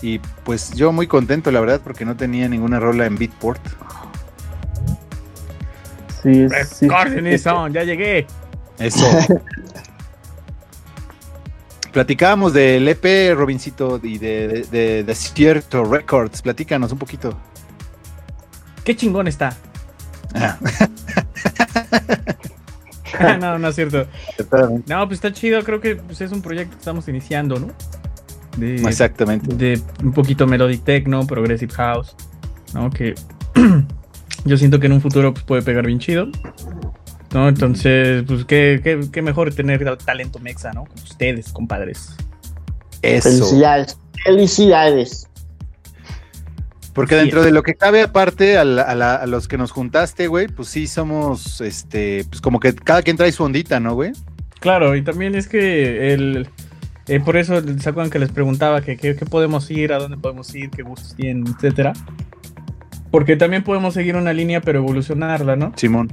Y 0.00 0.20
pues 0.44 0.72
yo 0.72 0.92
muy 0.92 1.06
contento, 1.06 1.50
la 1.50 1.60
verdad, 1.60 1.80
porque 1.82 2.04
no 2.04 2.16
tenía 2.16 2.48
ninguna 2.48 2.78
rola 2.78 3.06
en 3.06 3.16
Beatport. 3.16 3.60
Sí, 6.22 6.46
sí. 6.72 6.86
Coordination, 6.88 7.72
ya 7.72 7.84
llegué. 7.84 8.26
Eso. 8.78 9.06
Platicábamos 11.92 12.52
del 12.52 12.86
EP, 12.86 13.34
Robincito, 13.34 13.98
y 14.02 14.18
de, 14.18 14.48
de, 14.48 14.62
de 14.64 15.04
Desierto 15.04 15.84
Records. 15.84 16.42
Platícanos 16.42 16.92
un 16.92 16.98
poquito. 16.98 17.36
Qué 18.84 18.94
chingón 18.94 19.26
está. 19.26 19.56
Ah, 20.34 20.58
no, 23.40 23.58
no 23.58 23.68
es 23.68 23.74
cierto. 23.74 24.06
No, 24.86 25.06
pues 25.06 25.18
está 25.18 25.32
chido. 25.32 25.62
Creo 25.62 25.80
que 25.80 25.96
pues, 25.96 26.20
es 26.20 26.32
un 26.32 26.42
proyecto 26.42 26.72
que 26.72 26.78
estamos 26.78 27.08
iniciando, 27.08 27.58
¿no? 27.58 27.68
De, 28.56 28.76
Exactamente. 28.76 29.54
de 29.54 29.80
un 30.02 30.12
poquito 30.12 30.46
melodic 30.46 30.82
techno, 30.82 31.26
progressive 31.26 31.72
house, 31.74 32.14
¿no? 32.74 32.90
Que 32.90 33.14
yo 34.44 34.56
siento 34.56 34.80
que 34.80 34.86
en 34.86 34.92
un 34.92 35.00
futuro 35.00 35.32
pues, 35.32 35.44
puede 35.44 35.62
pegar 35.62 35.86
bien 35.86 35.98
chido. 35.98 36.28
¿No? 37.32 37.46
Entonces, 37.46 38.24
pues 38.26 38.46
qué, 38.46 38.80
qué, 38.82 39.00
qué 39.12 39.20
mejor 39.20 39.54
tener 39.54 39.96
talento 39.98 40.38
mexa, 40.38 40.72
¿no? 40.72 40.86
Con 40.86 40.94
ustedes, 40.94 41.52
compadres. 41.52 42.16
Eso. 43.02 43.28
Felicidades. 43.28 43.98
Felicidades. 44.24 45.27
Porque 46.98 47.14
dentro 47.16 47.40
es. 47.40 47.46
de 47.46 47.52
lo 47.52 47.62
que 47.62 47.74
cabe 47.74 48.02
aparte, 48.02 48.58
a, 48.58 48.64
la- 48.64 48.82
a 48.82 48.94
la- 48.94 49.14
a 49.16 49.26
los 49.26 49.48
que 49.48 49.56
nos 49.58 49.70
juntaste, 49.72 50.26
güey, 50.26 50.48
pues 50.48 50.68
sí 50.68 50.86
somos, 50.86 51.60
este, 51.60 52.24
pues 52.28 52.40
como 52.40 52.60
que 52.60 52.74
cada 52.74 53.02
quien 53.02 53.16
trae 53.16 53.32
su 53.32 53.44
ondita, 53.44 53.80
¿no, 53.80 53.94
güey? 53.94 54.12
Claro, 54.60 54.94
y 54.96 55.02
también 55.02 55.34
es 55.34 55.48
que 55.48 56.12
el 56.12 56.48
eh, 57.06 57.20
por 57.20 57.36
eso 57.38 57.62
se 57.62 57.88
acuerdan 57.88 58.10
que 58.10 58.18
les 58.18 58.30
preguntaba 58.30 58.82
que 58.82 58.96
qué 58.98 59.14
podemos 59.14 59.70
ir, 59.70 59.92
a 59.94 59.98
dónde 59.98 60.18
podemos 60.18 60.54
ir, 60.54 60.68
qué 60.70 60.82
gustos 60.82 61.14
tienen, 61.16 61.46
etcétera. 61.54 61.94
Porque 63.10 63.36
también 63.36 63.64
podemos 63.64 63.94
seguir 63.94 64.16
una 64.16 64.32
línea 64.34 64.60
pero 64.60 64.80
evolucionarla, 64.80 65.56
¿no? 65.56 65.72
Simón. 65.76 66.12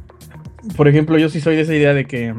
Por 0.77 0.88
ejemplo, 0.88 1.18
yo 1.18 1.27
sí 1.30 1.42
soy 1.42 1.56
de 1.58 1.63
esa 1.63 1.74
idea 1.75 1.94
de 1.94 2.06
que 2.06 2.34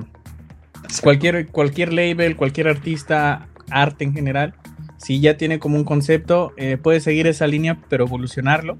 cualquier, 1.02 1.48
cualquier 1.48 1.92
label, 1.92 2.36
cualquier 2.36 2.68
artista, 2.68 3.48
arte 3.70 4.04
en 4.04 4.14
general, 4.14 4.54
si 4.98 5.20
ya 5.20 5.36
tiene 5.36 5.58
como 5.58 5.76
un 5.76 5.84
concepto, 5.84 6.52
eh, 6.56 6.78
puedes 6.80 7.02
seguir 7.02 7.26
esa 7.26 7.46
línea, 7.46 7.78
pero 7.88 8.04
evolucionarlo. 8.06 8.76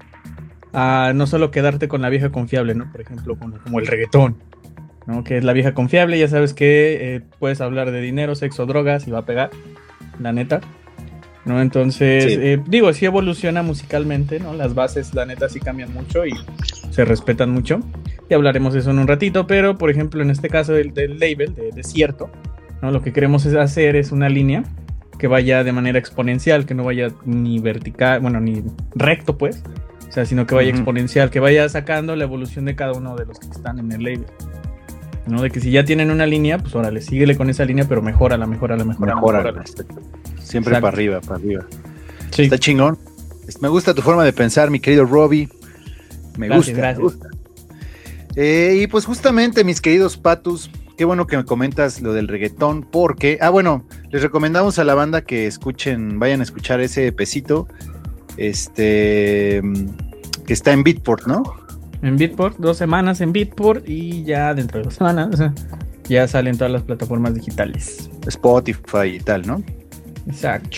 A 0.73 1.13
no 1.15 1.27
solo 1.27 1.49
quedarte 1.49 1.87
con 1.87 2.01
la 2.01 2.09
vieja 2.09 2.29
confiable, 2.29 2.75
¿no? 2.75 2.91
Por 2.91 3.01
ejemplo, 3.01 3.35
como, 3.37 3.57
como 3.57 3.79
el 3.79 3.87
reggaetón, 3.87 4.35
¿no? 5.07 5.23
Que 5.23 5.37
es 5.37 5.43
la 5.43 5.53
vieja 5.53 5.73
confiable, 5.73 6.19
ya 6.19 6.27
sabes 6.27 6.53
que 6.53 7.15
eh, 7.15 7.21
puedes 7.39 7.61
hablar 7.61 7.91
de 7.91 8.01
dinero, 8.01 8.35
sexo, 8.35 8.65
drogas 8.65 9.07
y 9.07 9.11
va 9.11 9.19
a 9.19 9.25
pegar, 9.25 9.49
la 10.19 10.33
neta. 10.33 10.59
¿No? 11.45 11.61
Entonces, 11.61 12.25
Sí. 12.25 12.31
eh, 12.41 12.59
digo, 12.67 12.91
sí 12.91 13.05
evoluciona 13.05 13.63
musicalmente, 13.63 14.37
¿no? 14.41 14.53
Las 14.53 14.75
bases, 14.75 15.13
la 15.13 15.25
neta, 15.25 15.47
sí 15.47 15.61
cambian 15.61 15.93
mucho 15.93 16.25
y 16.25 16.31
se 16.91 17.05
respetan 17.05 17.51
mucho. 17.51 17.79
Y 18.29 18.33
hablaremos 18.33 18.73
de 18.73 18.81
eso 18.81 18.91
en 18.91 18.99
un 18.99 19.07
ratito, 19.07 19.47
pero 19.47 19.77
por 19.77 19.89
ejemplo, 19.89 20.21
en 20.21 20.29
este 20.29 20.49
caso 20.49 20.73
del, 20.73 20.93
del 20.93 21.17
label, 21.19 21.55
de 21.55 21.71
Desierto, 21.71 22.29
¿no? 22.81 22.91
Lo 22.91 23.01
que 23.01 23.13
queremos 23.13 23.45
es 23.45 23.55
hacer 23.55 23.95
es 23.95 24.11
una 24.11 24.27
línea 24.27 24.65
que 25.17 25.27
vaya 25.27 25.63
de 25.63 25.71
manera 25.71 25.97
exponencial, 25.99 26.65
que 26.65 26.73
no 26.73 26.83
vaya 26.83 27.09
ni 27.25 27.59
vertical, 27.59 28.19
bueno, 28.19 28.39
ni 28.39 28.63
recto, 28.95 29.37
pues, 29.37 29.63
o 30.07 30.11
sea, 30.11 30.25
sino 30.25 30.45
que 30.47 30.55
vaya 30.55 30.69
exponencial, 30.69 31.29
que 31.29 31.39
vaya 31.39 31.67
sacando 31.69 32.15
la 32.15 32.23
evolución 32.23 32.65
de 32.65 32.75
cada 32.75 32.93
uno 32.93 33.15
de 33.15 33.25
los 33.25 33.39
que 33.39 33.47
están 33.47 33.79
en 33.79 33.91
el 33.91 34.03
label. 34.03 34.25
¿No? 35.25 35.41
De 35.41 35.51
que 35.51 35.59
si 35.59 35.71
ya 35.71 35.83
tienen 35.83 36.09
una 36.09 36.25
línea, 36.25 36.57
pues 36.57 36.73
órale, 36.73 37.01
síguele 37.01 37.35
con 37.35 37.49
esa 37.49 37.65
línea, 37.65 37.85
pero 37.87 38.01
mejórala, 38.01 38.45
mejórala, 38.45 38.85
mejórala. 38.85 39.15
Mejora. 39.15 39.43
mejórala. 39.43 39.65
Siempre 40.39 40.71
Exacto. 40.71 40.81
para 40.81 40.87
arriba, 40.87 41.19
para 41.19 41.35
arriba. 41.35 41.65
Sí, 42.31 42.43
Está 42.43 42.57
chingón. 42.57 42.97
Me 43.59 43.67
gusta 43.67 43.93
tu 43.93 44.01
forma 44.01 44.23
de 44.23 44.31
pensar, 44.31 44.69
mi 44.69 44.79
querido 44.79 45.03
Robbie. 45.05 45.49
Me 46.37 46.47
Gracias, 46.47 46.67
gusta, 46.67 46.81
gracias. 46.81 46.97
me 46.97 47.03
gusta. 47.03 47.27
Eh, 48.37 48.79
y 48.83 48.87
pues 48.87 49.05
justamente, 49.05 49.63
mis 49.65 49.81
queridos 49.81 50.15
patus, 50.15 50.69
qué 50.97 51.05
bueno 51.05 51.27
que 51.27 51.37
me 51.37 51.45
comentas 51.45 52.01
lo 52.01 52.13
del 52.13 52.27
reggaetón, 52.27 52.81
porque, 52.81 53.37
ah, 53.41 53.49
bueno, 53.49 53.85
les 54.09 54.21
recomendamos 54.21 54.79
a 54.79 54.83
la 54.83 54.95
banda 54.95 55.21
que 55.21 55.47
escuchen, 55.47 56.19
vayan 56.19 56.39
a 56.39 56.43
escuchar 56.43 56.81
ese 56.81 57.11
pesito, 57.11 57.67
este, 58.35 59.61
que 60.45 60.53
está 60.53 60.73
en 60.73 60.83
Beatport, 60.83 61.27
¿no? 61.27 61.43
en 62.01 62.17
Beatport, 62.17 62.57
dos 62.57 62.77
semanas 62.77 63.21
en 63.21 63.33
Beatport 63.33 63.87
y 63.87 64.23
ya 64.23 64.53
dentro 64.53 64.79
de 64.79 64.85
dos 64.85 64.95
semanas 64.95 65.41
ya 66.07 66.27
salen 66.27 66.57
todas 66.57 66.71
las 66.71 66.83
plataformas 66.83 67.33
digitales. 67.33 68.09
Spotify 68.27 69.15
y 69.15 69.19
tal, 69.19 69.45
¿no? 69.45 69.63
Exacto. 70.27 70.77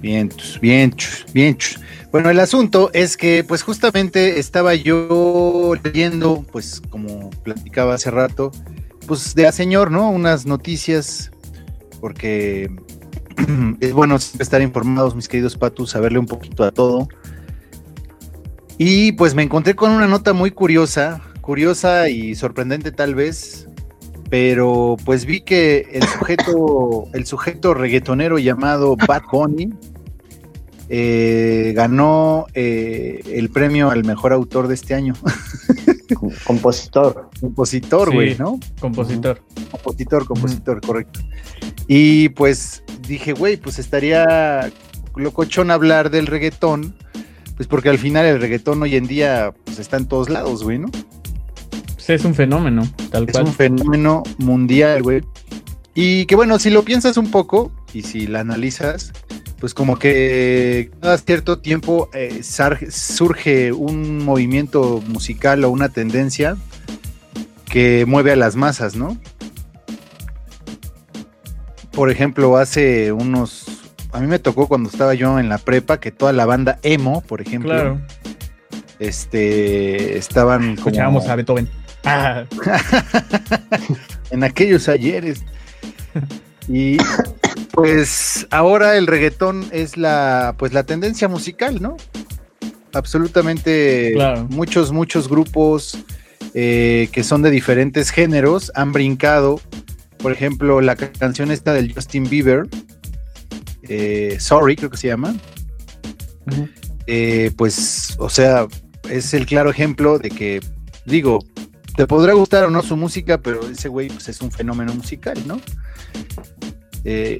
Bien, 0.00 0.30
bien, 0.60 0.90
chus, 0.92 1.26
bien. 1.32 1.56
chus. 1.56 1.78
Bueno, 2.10 2.28
el 2.28 2.40
asunto 2.40 2.90
es 2.92 3.16
que, 3.16 3.44
pues 3.46 3.62
justamente 3.62 4.38
estaba 4.38 4.74
yo 4.74 5.74
leyendo, 5.82 6.44
pues 6.50 6.82
como 6.90 7.30
platicaba 7.44 7.94
hace 7.94 8.10
rato, 8.10 8.50
pues 9.12 9.34
de 9.34 9.46
a 9.46 9.52
señor, 9.52 9.90
¿no? 9.90 10.08
Unas 10.08 10.46
noticias, 10.46 11.30
porque 12.00 12.74
es 13.80 13.92
bueno 13.92 14.18
siempre 14.18 14.42
estar 14.42 14.62
informados, 14.62 15.14
mis 15.14 15.28
queridos 15.28 15.54
patus, 15.54 15.90
saberle 15.90 16.18
un 16.18 16.24
poquito 16.24 16.64
a 16.64 16.70
todo. 16.70 17.08
Y 18.78 19.12
pues 19.12 19.34
me 19.34 19.42
encontré 19.42 19.76
con 19.76 19.90
una 19.90 20.06
nota 20.06 20.32
muy 20.32 20.50
curiosa, 20.50 21.20
curiosa 21.42 22.08
y 22.08 22.34
sorprendente 22.34 22.90
tal 22.90 23.14
vez, 23.14 23.68
pero 24.30 24.96
pues 25.04 25.26
vi 25.26 25.42
que 25.42 25.86
el 25.92 26.04
sujeto, 26.04 27.04
el 27.12 27.26
sujeto 27.26 27.74
reggaetonero 27.74 28.38
llamado 28.38 28.96
Bad 28.96 29.24
Bunny 29.30 29.74
eh, 30.88 31.74
ganó 31.76 32.46
eh, 32.54 33.20
el 33.26 33.50
premio 33.50 33.90
al 33.90 34.04
mejor 34.04 34.32
autor 34.32 34.68
de 34.68 34.74
este 34.74 34.94
año. 34.94 35.12
Compositor. 36.44 37.30
Compositor, 37.40 38.08
Sí. 38.10 38.14
güey, 38.14 38.36
¿no? 38.38 38.58
Compositor. 38.80 39.40
Compositor, 39.70 40.26
compositor, 40.26 40.80
correcto. 40.80 41.20
Y 41.88 42.28
pues 42.30 42.82
dije, 43.06 43.32
güey, 43.32 43.56
pues 43.56 43.78
estaría 43.78 44.70
locochón 45.16 45.70
hablar 45.70 46.10
del 46.10 46.26
reggaetón, 46.26 46.94
pues 47.56 47.68
porque 47.68 47.88
al 47.90 47.98
final 47.98 48.24
el 48.26 48.40
reggaetón 48.40 48.82
hoy 48.82 48.96
en 48.96 49.06
día 49.06 49.52
pues 49.64 49.78
está 49.78 49.96
en 49.96 50.06
todos 50.06 50.28
lados, 50.30 50.64
güey, 50.64 50.78
¿no? 50.78 50.88
Pues 51.94 52.10
es 52.10 52.24
un 52.24 52.34
fenómeno, 52.34 52.82
tal 53.10 53.24
Es 53.24 53.32
cual. 53.32 53.44
un 53.44 53.52
fenómeno 53.52 54.22
mundial, 54.38 55.02
güey. 55.02 55.22
Y 55.94 56.24
que 56.26 56.34
bueno, 56.36 56.58
si 56.58 56.70
lo 56.70 56.82
piensas 56.82 57.16
un 57.16 57.30
poco 57.30 57.70
y 57.92 58.02
si 58.02 58.26
la 58.26 58.40
analizas, 58.40 59.12
pues 59.62 59.74
como 59.74 59.96
que 59.96 60.90
cada 61.00 61.16
cierto 61.18 61.60
tiempo 61.60 62.10
eh, 62.14 62.42
surge 62.42 63.70
un 63.70 64.18
movimiento 64.24 65.00
musical 65.06 65.62
o 65.62 65.70
una 65.70 65.88
tendencia 65.88 66.56
que 67.70 68.04
mueve 68.04 68.32
a 68.32 68.36
las 68.36 68.56
masas, 68.56 68.96
¿no? 68.96 69.16
Por 71.92 72.10
ejemplo, 72.10 72.56
hace 72.56 73.12
unos... 73.12 73.66
A 74.10 74.18
mí 74.18 74.26
me 74.26 74.40
tocó 74.40 74.66
cuando 74.66 74.90
estaba 74.90 75.14
yo 75.14 75.38
en 75.38 75.48
la 75.48 75.58
prepa 75.58 76.00
que 76.00 76.10
toda 76.10 76.32
la 76.32 76.44
banda 76.44 76.80
emo, 76.82 77.20
por 77.20 77.40
ejemplo, 77.40 77.70
Claro. 77.70 78.00
este, 78.98 80.18
estaban 80.18 80.74
como 80.74 80.88
Escuchábamos 80.88 81.28
a 81.28 81.36
Beethoven. 81.36 81.68
Ah, 82.02 82.42
en 84.32 84.42
aquellos 84.42 84.88
ayeres. 84.88 85.44
Y 86.68 86.96
pues 87.72 88.46
ahora 88.50 88.96
el 88.96 89.06
reggaetón 89.06 89.64
es 89.72 89.96
la 89.96 90.54
pues 90.58 90.72
la 90.72 90.84
tendencia 90.84 91.28
musical, 91.28 91.80
¿no? 91.82 91.96
Absolutamente 92.92 94.12
Claro. 94.14 94.46
muchos, 94.50 94.92
muchos 94.92 95.28
grupos 95.28 95.98
eh, 96.54 97.08
que 97.12 97.24
son 97.24 97.42
de 97.42 97.50
diferentes 97.50 98.10
géneros 98.10 98.70
han 98.74 98.92
brincado. 98.92 99.60
Por 100.18 100.30
ejemplo, 100.32 100.80
la 100.80 100.94
ca- 100.96 101.10
canción 101.10 101.50
esta 101.50 101.72
del 101.72 101.92
Justin 101.94 102.28
Bieber, 102.28 102.68
eh, 103.88 104.36
Sorry, 104.38 104.76
creo 104.76 104.90
que 104.90 104.96
se 104.98 105.08
llama. 105.08 105.34
Eh, 107.06 107.50
pues, 107.56 108.14
o 108.18 108.28
sea, 108.28 108.66
es 109.10 109.34
el 109.34 109.46
claro 109.46 109.70
ejemplo 109.70 110.18
de 110.18 110.30
que, 110.30 110.60
digo, 111.06 111.40
te 111.96 112.06
podrá 112.06 112.32
gustar 112.32 112.64
o 112.64 112.70
no 112.70 112.82
su 112.82 112.96
música, 112.96 113.38
pero 113.38 113.68
ese 113.68 113.88
güey 113.88 114.08
pues, 114.08 114.28
es 114.28 114.40
un 114.40 114.50
fenómeno 114.50 114.94
musical, 114.94 115.38
¿no? 115.46 115.60
Eh, 117.04 117.38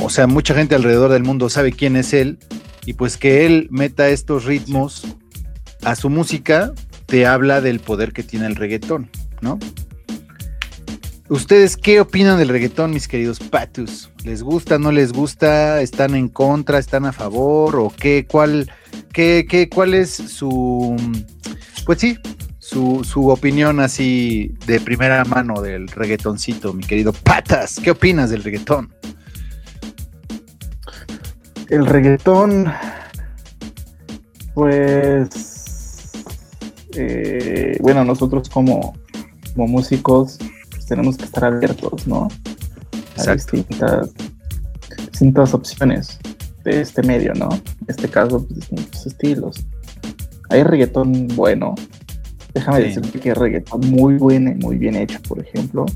o 0.00 0.10
sea, 0.10 0.26
mucha 0.26 0.54
gente 0.54 0.74
alrededor 0.74 1.10
del 1.12 1.22
mundo 1.22 1.50
sabe 1.50 1.72
quién 1.72 1.96
es 1.96 2.12
él 2.12 2.38
y 2.86 2.94
pues 2.94 3.16
que 3.16 3.46
él 3.46 3.68
meta 3.70 4.08
estos 4.08 4.44
ritmos 4.44 5.04
a 5.82 5.94
su 5.96 6.08
música 6.08 6.72
te 7.06 7.26
habla 7.26 7.60
del 7.60 7.80
poder 7.80 8.12
que 8.12 8.22
tiene 8.22 8.46
el 8.46 8.56
reggaetón, 8.56 9.10
¿no? 9.40 9.58
¿Ustedes 11.28 11.76
qué 11.76 12.00
opinan 12.00 12.38
del 12.38 12.48
reggaetón, 12.48 12.90
mis 12.90 13.08
queridos 13.08 13.38
patus? 13.38 14.10
¿Les 14.24 14.42
gusta, 14.42 14.78
no 14.78 14.92
les 14.92 15.12
gusta? 15.12 15.80
¿Están 15.80 16.14
en 16.14 16.28
contra? 16.28 16.78
¿Están 16.78 17.06
a 17.06 17.12
favor? 17.12 17.76
¿O 17.76 17.90
qué? 17.90 18.26
¿Cuál, 18.28 18.70
qué, 19.12 19.46
qué, 19.48 19.68
cuál 19.68 19.94
es 19.94 20.10
su, 20.10 20.94
pues 21.86 22.00
sí, 22.00 22.18
su, 22.72 23.04
su 23.04 23.28
opinión 23.28 23.80
así 23.80 24.54
de 24.66 24.80
primera 24.80 25.24
mano 25.24 25.60
del 25.60 25.88
reggaetoncito, 25.88 26.72
mi 26.72 26.82
querido 26.82 27.12
patas? 27.12 27.78
¿Qué 27.82 27.90
opinas 27.90 28.30
del 28.30 28.42
reggaetón? 28.42 28.94
El 31.68 31.86
reggaetón, 31.86 32.72
pues, 34.54 36.12
eh, 36.94 37.76
bueno, 37.80 38.04
nosotros 38.04 38.48
como, 38.48 38.94
como 39.54 39.66
músicos 39.66 40.38
pues, 40.70 40.86
tenemos 40.86 41.16
que 41.18 41.24
estar 41.24 41.44
abiertos, 41.44 42.06
¿no? 42.06 42.28
A 43.18 43.32
distintas, 43.34 44.10
distintas 45.10 45.54
opciones 45.54 46.18
de 46.64 46.80
este 46.80 47.02
medio, 47.02 47.34
¿no? 47.34 47.48
En 47.52 47.86
este 47.88 48.08
caso, 48.08 48.46
pues, 48.46 48.60
distintos 48.60 49.06
estilos. 49.06 49.64
Hay 50.48 50.62
reggaetón 50.62 51.28
bueno. 51.28 51.74
Déjame 52.54 52.78
Sí. 52.78 52.82
decirte 52.84 53.18
que 53.20 53.34
reggaetón 53.34 53.80
muy 53.90 54.14
bueno 54.16 54.50
y 54.50 54.54
muy 54.54 54.76
bien 54.78 54.96
hecho, 54.96 55.18
por 55.28 55.38
ejemplo. 55.40 55.86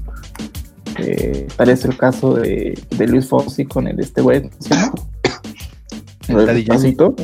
Eh, 0.98 1.46
tal 1.56 1.68
es 1.68 1.84
el 1.84 1.96
caso 1.96 2.34
de, 2.34 2.78
de 2.96 3.06
Luis 3.06 3.26
Fonsi 3.28 3.66
con 3.66 3.86
el 3.86 4.00
este 4.00 4.22
güey. 4.22 4.48
Despacito. 6.28 7.14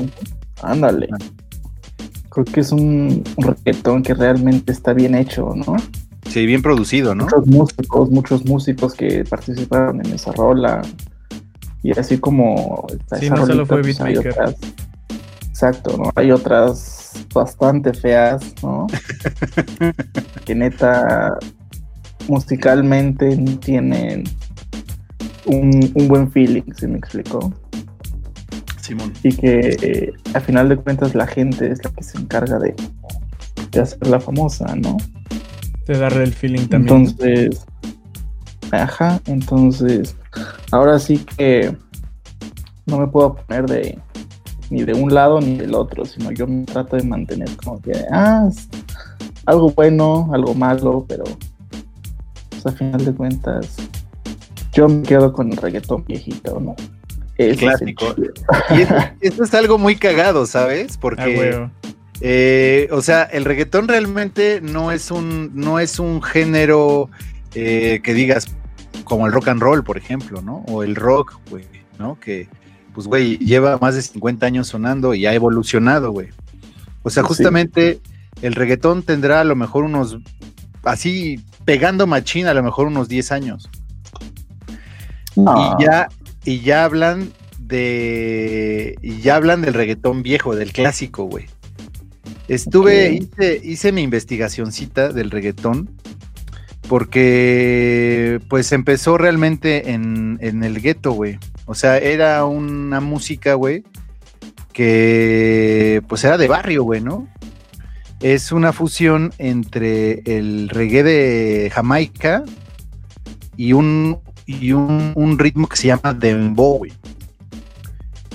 Ándale. 0.62 1.08
Ah. 1.12 1.16
Creo 2.28 2.44
que 2.46 2.60
es 2.60 2.72
un, 2.72 3.24
un 3.36 3.44
reggaetón 3.44 4.02
que 4.02 4.14
realmente 4.14 4.72
está 4.72 4.92
bien 4.92 5.14
hecho, 5.14 5.52
¿no? 5.54 5.76
Sí, 6.28 6.46
bien 6.46 6.62
producido, 6.62 7.14
¿no? 7.14 7.24
Muchos 7.24 7.46
músicos, 7.46 8.10
muchos 8.10 8.44
músicos 8.46 8.94
que 8.94 9.24
participaron 9.24 10.04
en 10.04 10.12
esa 10.12 10.32
rola. 10.32 10.80
Y 11.82 11.98
así 11.98 12.16
como 12.18 12.86
Sí, 13.18 13.26
esa 13.26 13.34
no 13.34 13.46
solo 13.46 13.66
fue 13.66 13.82
pues, 13.82 13.98
beatmaker. 13.98 14.32
otras. 14.32 14.54
Exacto, 15.48 15.96
¿no? 15.98 16.10
Hay 16.14 16.30
otras 16.30 16.91
bastante 17.32 17.92
feas, 17.92 18.54
¿no? 18.62 18.86
que 20.44 20.54
neta 20.54 21.38
musicalmente 22.28 23.36
tienen 23.60 24.24
un, 25.46 25.92
un 25.94 26.08
buen 26.08 26.30
feeling, 26.30 26.62
¿se 26.76 26.88
me 26.88 26.98
explicó? 26.98 27.52
Simón. 28.80 29.12
y 29.22 29.32
que 29.34 29.76
eh, 29.80 30.12
a 30.34 30.40
final 30.40 30.68
de 30.68 30.76
cuentas 30.76 31.14
la 31.14 31.26
gente 31.26 31.70
es 31.70 31.84
la 31.84 31.90
que 31.92 32.02
se 32.02 32.18
encarga 32.18 32.58
de, 32.58 32.74
de 33.70 33.80
hacerla 33.80 34.18
famosa, 34.18 34.74
¿no? 34.74 34.96
de 35.86 35.98
darle 35.98 36.24
el 36.24 36.32
feeling 36.32 36.66
también. 36.68 36.96
Entonces, 36.96 37.66
ajá, 38.70 39.20
entonces, 39.26 40.16
ahora 40.70 40.98
sí 40.98 41.18
que 41.36 41.76
no 42.86 42.98
me 42.98 43.06
puedo 43.06 43.34
poner 43.34 43.66
de 43.66 43.98
ni 44.72 44.84
de 44.84 44.94
un 44.94 45.12
lado 45.12 45.38
ni 45.38 45.58
del 45.58 45.74
otro, 45.74 46.06
sino 46.06 46.32
yo 46.32 46.46
me 46.46 46.64
trato 46.64 46.96
de 46.96 47.02
mantener 47.02 47.54
como 47.62 47.80
que, 47.82 47.92
ah, 48.10 48.48
algo 49.44 49.70
bueno, 49.72 50.30
algo 50.32 50.54
malo, 50.54 51.04
pero 51.06 51.24
pues, 52.48 52.64
a 52.64 52.72
final 52.72 53.04
de 53.04 53.12
cuentas, 53.12 53.76
yo 54.72 54.88
me 54.88 55.02
quedo 55.02 55.30
con 55.34 55.52
el 55.52 55.58
reggaetón 55.58 56.04
viejito, 56.06 56.58
¿no? 56.58 56.74
Es 57.36 57.58
Clásico. 57.58 58.14
Y 58.70 58.80
eso, 58.80 58.94
eso 59.20 59.44
es 59.44 59.52
algo 59.52 59.76
muy 59.76 59.96
cagado, 59.96 60.46
¿sabes? 60.46 60.94
Ah, 60.94 60.98
Porque, 61.02 61.38
huevo. 61.38 61.70
eh, 62.22 62.88
o 62.92 63.02
sea, 63.02 63.24
el 63.24 63.44
reggaetón 63.44 63.88
realmente 63.88 64.60
no 64.62 64.90
es 64.90 65.10
un, 65.10 65.50
no 65.54 65.80
es 65.80 65.98
un 65.98 66.22
género 66.22 67.10
eh, 67.54 68.00
que 68.02 68.14
digas 68.14 68.46
como 69.04 69.26
el 69.26 69.32
rock 69.32 69.48
and 69.48 69.60
roll, 69.60 69.84
por 69.84 69.98
ejemplo, 69.98 70.40
¿no? 70.40 70.64
O 70.68 70.82
el 70.82 70.96
rock, 70.96 71.34
güey, 71.50 71.66
¿no? 71.98 72.18
Que, 72.18 72.48
pues, 72.94 73.06
güey, 73.06 73.38
lleva 73.38 73.78
más 73.78 73.94
de 73.94 74.02
50 74.02 74.46
años 74.46 74.68
sonando 74.68 75.14
y 75.14 75.26
ha 75.26 75.34
evolucionado, 75.34 76.10
güey. 76.12 76.28
O 77.02 77.10
sea, 77.10 77.22
Sí. 77.22 77.28
justamente 77.28 78.00
el 78.42 78.54
reggaetón 78.54 79.02
tendrá 79.02 79.40
a 79.40 79.44
lo 79.44 79.56
mejor 79.56 79.84
unos, 79.84 80.18
así, 80.84 81.40
pegando 81.64 82.06
machín, 82.06 82.46
a 82.46 82.54
lo 82.54 82.62
mejor 82.62 82.86
unos 82.86 83.08
10 83.08 83.32
años. 83.32 83.68
No. 85.36 85.76
Y 85.78 85.84
ya, 85.84 86.08
y 86.44 86.60
ya 86.60 86.84
hablan 86.84 87.30
de. 87.58 88.96
Y 89.02 89.20
ya 89.20 89.36
hablan 89.36 89.62
del 89.62 89.74
reggaetón 89.74 90.22
viejo, 90.22 90.54
del 90.54 90.72
clásico, 90.72 91.24
güey. 91.24 91.46
Estuve, 92.48 93.12
hice, 93.14 93.60
hice 93.64 93.92
mi 93.92 94.02
investigacioncita 94.02 95.08
del 95.12 95.30
reggaetón. 95.30 95.88
Porque 96.88 98.40
pues 98.48 98.72
empezó 98.72 99.16
realmente 99.18 99.92
en, 99.92 100.38
en 100.40 100.62
el 100.64 100.80
gueto, 100.80 101.12
güey. 101.12 101.38
O 101.66 101.74
sea, 101.74 101.98
era 101.98 102.44
una 102.44 103.00
música, 103.00 103.54
güey, 103.54 103.84
que 104.72 106.02
pues 106.08 106.24
era 106.24 106.38
de 106.38 106.48
barrio, 106.48 106.82
güey, 106.84 107.00
¿no? 107.00 107.28
Es 108.20 108.52
una 108.52 108.72
fusión 108.72 109.32
entre 109.38 110.22
el 110.26 110.68
reggae 110.68 111.02
de 111.02 111.70
Jamaica 111.74 112.44
y 113.56 113.72
un, 113.72 114.18
y 114.46 114.72
un, 114.72 115.12
un 115.14 115.38
ritmo 115.38 115.66
que 115.68 115.76
se 115.76 115.88
llama 115.88 116.14
dembow, 116.14 116.78
güey, 116.78 116.92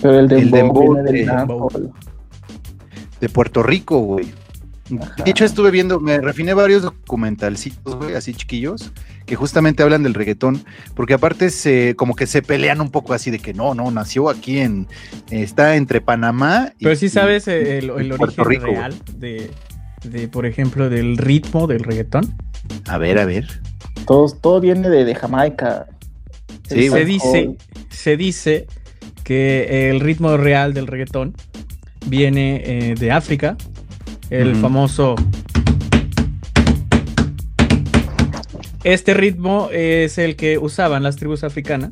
Pero 0.01 0.19
el 0.19 0.31
el 0.31 0.51
dembow 0.51 0.95
del 0.95 1.05
de- 1.05 1.25
de 3.21 3.29
Puerto 3.29 3.63
Rico, 3.63 3.99
güey. 3.99 4.27
Ajá. 5.01 5.23
De 5.23 5.31
hecho, 5.31 5.43
estuve 5.45 5.71
viendo, 5.71 5.99
me 5.99 6.19
refiné 6.19 6.53
varios 6.53 6.83
documentalcitos, 6.83 7.95
güey, 7.95 8.15
así 8.15 8.33
chiquillos, 8.33 8.91
que 9.25 9.35
justamente 9.35 9.83
hablan 9.83 10.03
del 10.03 10.13
reggaetón, 10.13 10.63
porque 10.95 11.13
aparte 11.13 11.49
se, 11.49 11.95
como 11.95 12.15
que 12.15 12.25
se 12.27 12.41
pelean 12.41 12.79
un 12.79 12.89
poco 12.89 13.13
así 13.13 13.31
de 13.31 13.39
que 13.39 13.53
no, 13.53 13.73
no, 13.73 13.91
nació 13.91 14.29
aquí 14.29 14.59
en, 14.59 14.87
está 15.29 15.75
entre 15.75 15.99
Panamá 16.01 16.73
y. 16.79 16.85
Pero 16.85 16.95
sí 16.95 17.07
y- 17.07 17.09
sabes 17.09 17.47
el, 17.47 17.89
el 17.89 18.11
origen 18.11 18.45
Rico, 18.45 18.65
real 18.65 18.95
de, 19.17 19.51
de, 20.03 20.27
por 20.27 20.45
ejemplo, 20.45 20.89
del 20.89 21.17
ritmo 21.17 21.67
del 21.67 21.81
reggaetón. 21.83 22.35
A 22.87 22.97
ver, 22.97 23.19
a 23.19 23.25
ver. 23.25 23.47
Todo, 24.05 24.29
todo 24.29 24.61
viene 24.61 24.89
de, 24.89 25.03
de 25.03 25.15
Jamaica. 25.15 25.87
Sí, 26.69 26.89
se 26.89 27.05
dice, 27.05 27.55
se 27.89 28.17
dice 28.17 28.67
que 29.23 29.89
el 29.89 29.99
ritmo 29.99 30.35
real 30.37 30.73
del 30.73 30.87
reggaetón 30.87 31.33
viene 32.05 32.61
eh, 32.65 32.95
de 32.95 33.11
África, 33.11 33.57
el 34.29 34.55
famoso. 34.55 35.15
Este 38.83 39.13
ritmo 39.13 39.69
es 39.71 40.17
el 40.17 40.35
que 40.35 40.57
usaban 40.57 41.03
las 41.03 41.15
tribus 41.17 41.43
africanas 41.43 41.91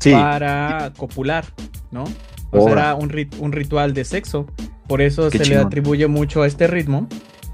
Sí, 0.00 0.12
para 0.12 0.92
copular, 0.96 1.44
¿no? 1.90 2.04
O 2.50 2.62
sea, 2.64 2.72
era 2.72 2.94
un, 2.94 3.10
rit- 3.10 3.34
un 3.38 3.52
ritual 3.52 3.94
de 3.94 4.04
sexo. 4.04 4.46
Por 4.86 5.02
eso 5.02 5.28
Qué 5.30 5.38
se 5.38 5.46
le 5.46 5.56
atribuye 5.56 6.06
mucho 6.06 6.42
a 6.42 6.46
este 6.46 6.66
ritmo, 6.66 7.08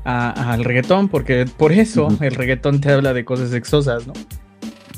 al 0.04 0.62
reggaetón, 0.64 1.08
porque 1.08 1.46
por 1.56 1.72
eso 1.72 2.08
el 2.20 2.34
reggaetón 2.34 2.80
te 2.80 2.92
habla 2.92 3.12
de 3.12 3.24
cosas 3.24 3.50
sexosas, 3.50 4.06
¿no? 4.06 4.12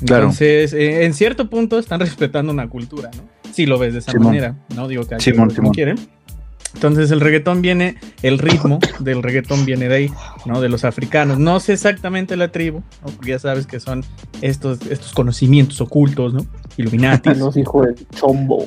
Claro. 0.05 0.23
Entonces, 0.23 0.73
eh, 0.73 1.05
en 1.05 1.13
cierto 1.15 1.49
punto 1.49 1.79
están 1.79 1.99
respetando 1.99 2.51
una 2.51 2.67
cultura, 2.69 3.09
¿no? 3.15 3.37
si 3.51 3.65
lo 3.65 3.79
ves 3.79 3.93
de 3.93 3.99
esa 3.99 4.11
Simón. 4.11 4.27
manera, 4.27 4.55
¿no? 4.75 4.87
Digo 4.87 5.03
que 5.07 5.15
hay 5.15 5.17
que 5.19 5.31
Simón, 5.31 5.49
Simón. 5.49 5.73
quieren. 5.73 5.97
Entonces 6.73 7.09
el 7.11 7.21
reggaetón 7.21 7.61
viene, 7.61 7.95
el 8.21 8.37
ritmo 8.39 8.79
del 8.99 9.23
reggaetón 9.23 9.65
viene 9.65 9.87
de 9.89 9.95
ahí, 9.95 10.11
¿no? 10.45 10.61
De 10.61 10.69
los 10.69 10.83
africanos. 10.83 11.39
No 11.39 11.59
sé 11.59 11.73
exactamente 11.73 12.35
la 12.37 12.51
tribu, 12.51 12.83
¿no? 13.03 13.11
Porque 13.15 13.31
ya 13.31 13.39
sabes 13.39 13.65
que 13.65 13.79
son 13.79 14.03
estos, 14.41 14.81
estos 14.87 15.13
conocimientos 15.13 15.81
ocultos, 15.81 16.33
¿no? 16.33 16.45
Illuminati. 16.77 17.29
Los 17.35 17.57
hijos 17.57 17.87
del 17.87 18.07
chombo. 18.15 18.65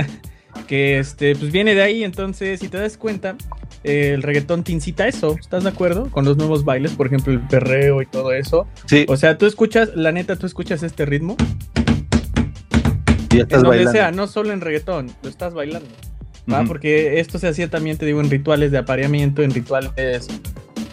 que 0.66 0.98
este, 0.98 1.36
pues 1.36 1.52
viene 1.52 1.74
de 1.74 1.82
ahí. 1.82 2.02
Entonces, 2.02 2.58
si 2.60 2.68
te 2.68 2.78
das 2.78 2.96
cuenta, 2.96 3.36
eh, 3.84 4.12
el 4.14 4.22
reggaetón 4.22 4.64
te 4.64 4.72
incita 4.72 5.04
a 5.04 5.08
eso. 5.08 5.36
¿Estás 5.38 5.62
de 5.62 5.68
acuerdo? 5.68 6.10
Con 6.10 6.24
los 6.24 6.36
nuevos 6.36 6.64
bailes, 6.64 6.92
por 6.92 7.06
ejemplo, 7.06 7.32
el 7.32 7.40
perreo 7.40 8.02
y 8.02 8.06
todo 8.06 8.32
eso. 8.32 8.66
Sí, 8.86 9.06
O 9.08 9.16
sea, 9.16 9.38
tú 9.38 9.46
escuchas, 9.46 9.90
la 9.94 10.10
neta, 10.10 10.34
tú 10.36 10.46
escuchas 10.46 10.82
este 10.82 11.04
ritmo. 11.06 11.36
y 13.30 13.36
ya 13.36 13.36
En 13.36 13.40
estás 13.42 13.62
donde 13.62 13.68
bailando. 13.76 13.92
sea, 13.92 14.10
no 14.10 14.26
solo 14.26 14.52
en 14.52 14.60
reggaetón, 14.60 15.10
lo 15.22 15.28
estás 15.28 15.54
bailando. 15.54 15.88
¿Va? 16.52 16.64
Porque 16.64 17.20
esto 17.20 17.38
se 17.38 17.48
hacía 17.48 17.68
también, 17.70 17.96
te 17.96 18.06
digo, 18.06 18.20
en 18.20 18.30
rituales 18.30 18.70
de 18.70 18.78
apareamiento, 18.78 19.42
en 19.42 19.52
rituales, 19.52 19.90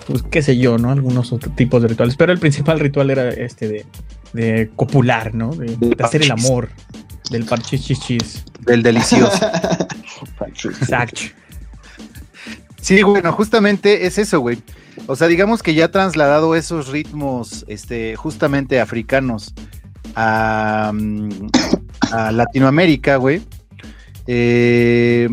pues 0.08 0.24
qué 0.24 0.42
sé 0.42 0.58
yo, 0.58 0.78
¿no? 0.78 0.92
Algunos 0.92 1.32
otros 1.32 1.56
tipos 1.56 1.82
de 1.82 1.90
rituales. 1.90 2.16
Pero 2.16 2.32
el 2.32 2.40
principal 2.40 2.80
ritual 2.80 3.10
era 3.10 3.30
este 3.30 3.68
de, 3.68 3.86
de 4.34 4.70
copular, 4.76 5.34
¿no? 5.34 5.56
De, 5.56 5.76
de 5.78 5.96
hacer 6.04 6.24
el 6.24 6.32
amor, 6.32 6.70
del 7.30 7.46
parchichichis. 7.46 8.46
Del 8.62 8.82
delicioso. 8.82 9.38
Exacto. 10.66 11.22
Sí, 12.82 13.02
bueno, 13.04 13.32
justamente 13.32 14.06
es 14.06 14.18
eso, 14.18 14.40
güey. 14.40 14.62
O 15.08 15.16
sea, 15.16 15.28
digamos 15.28 15.64
que 15.64 15.74
ya 15.74 15.86
ha 15.86 15.92
trasladado 15.92 16.56
esos 16.56 16.90
ritmos, 16.90 17.66
este, 17.68 18.16
justamente 18.16 18.80
africanos 18.80 19.54
a, 20.16 20.92
mm, 20.94 21.30
a 22.12 22.32
Latinoamérica, 22.32 23.16
güey. 23.18 23.42
Eh, 24.28 25.30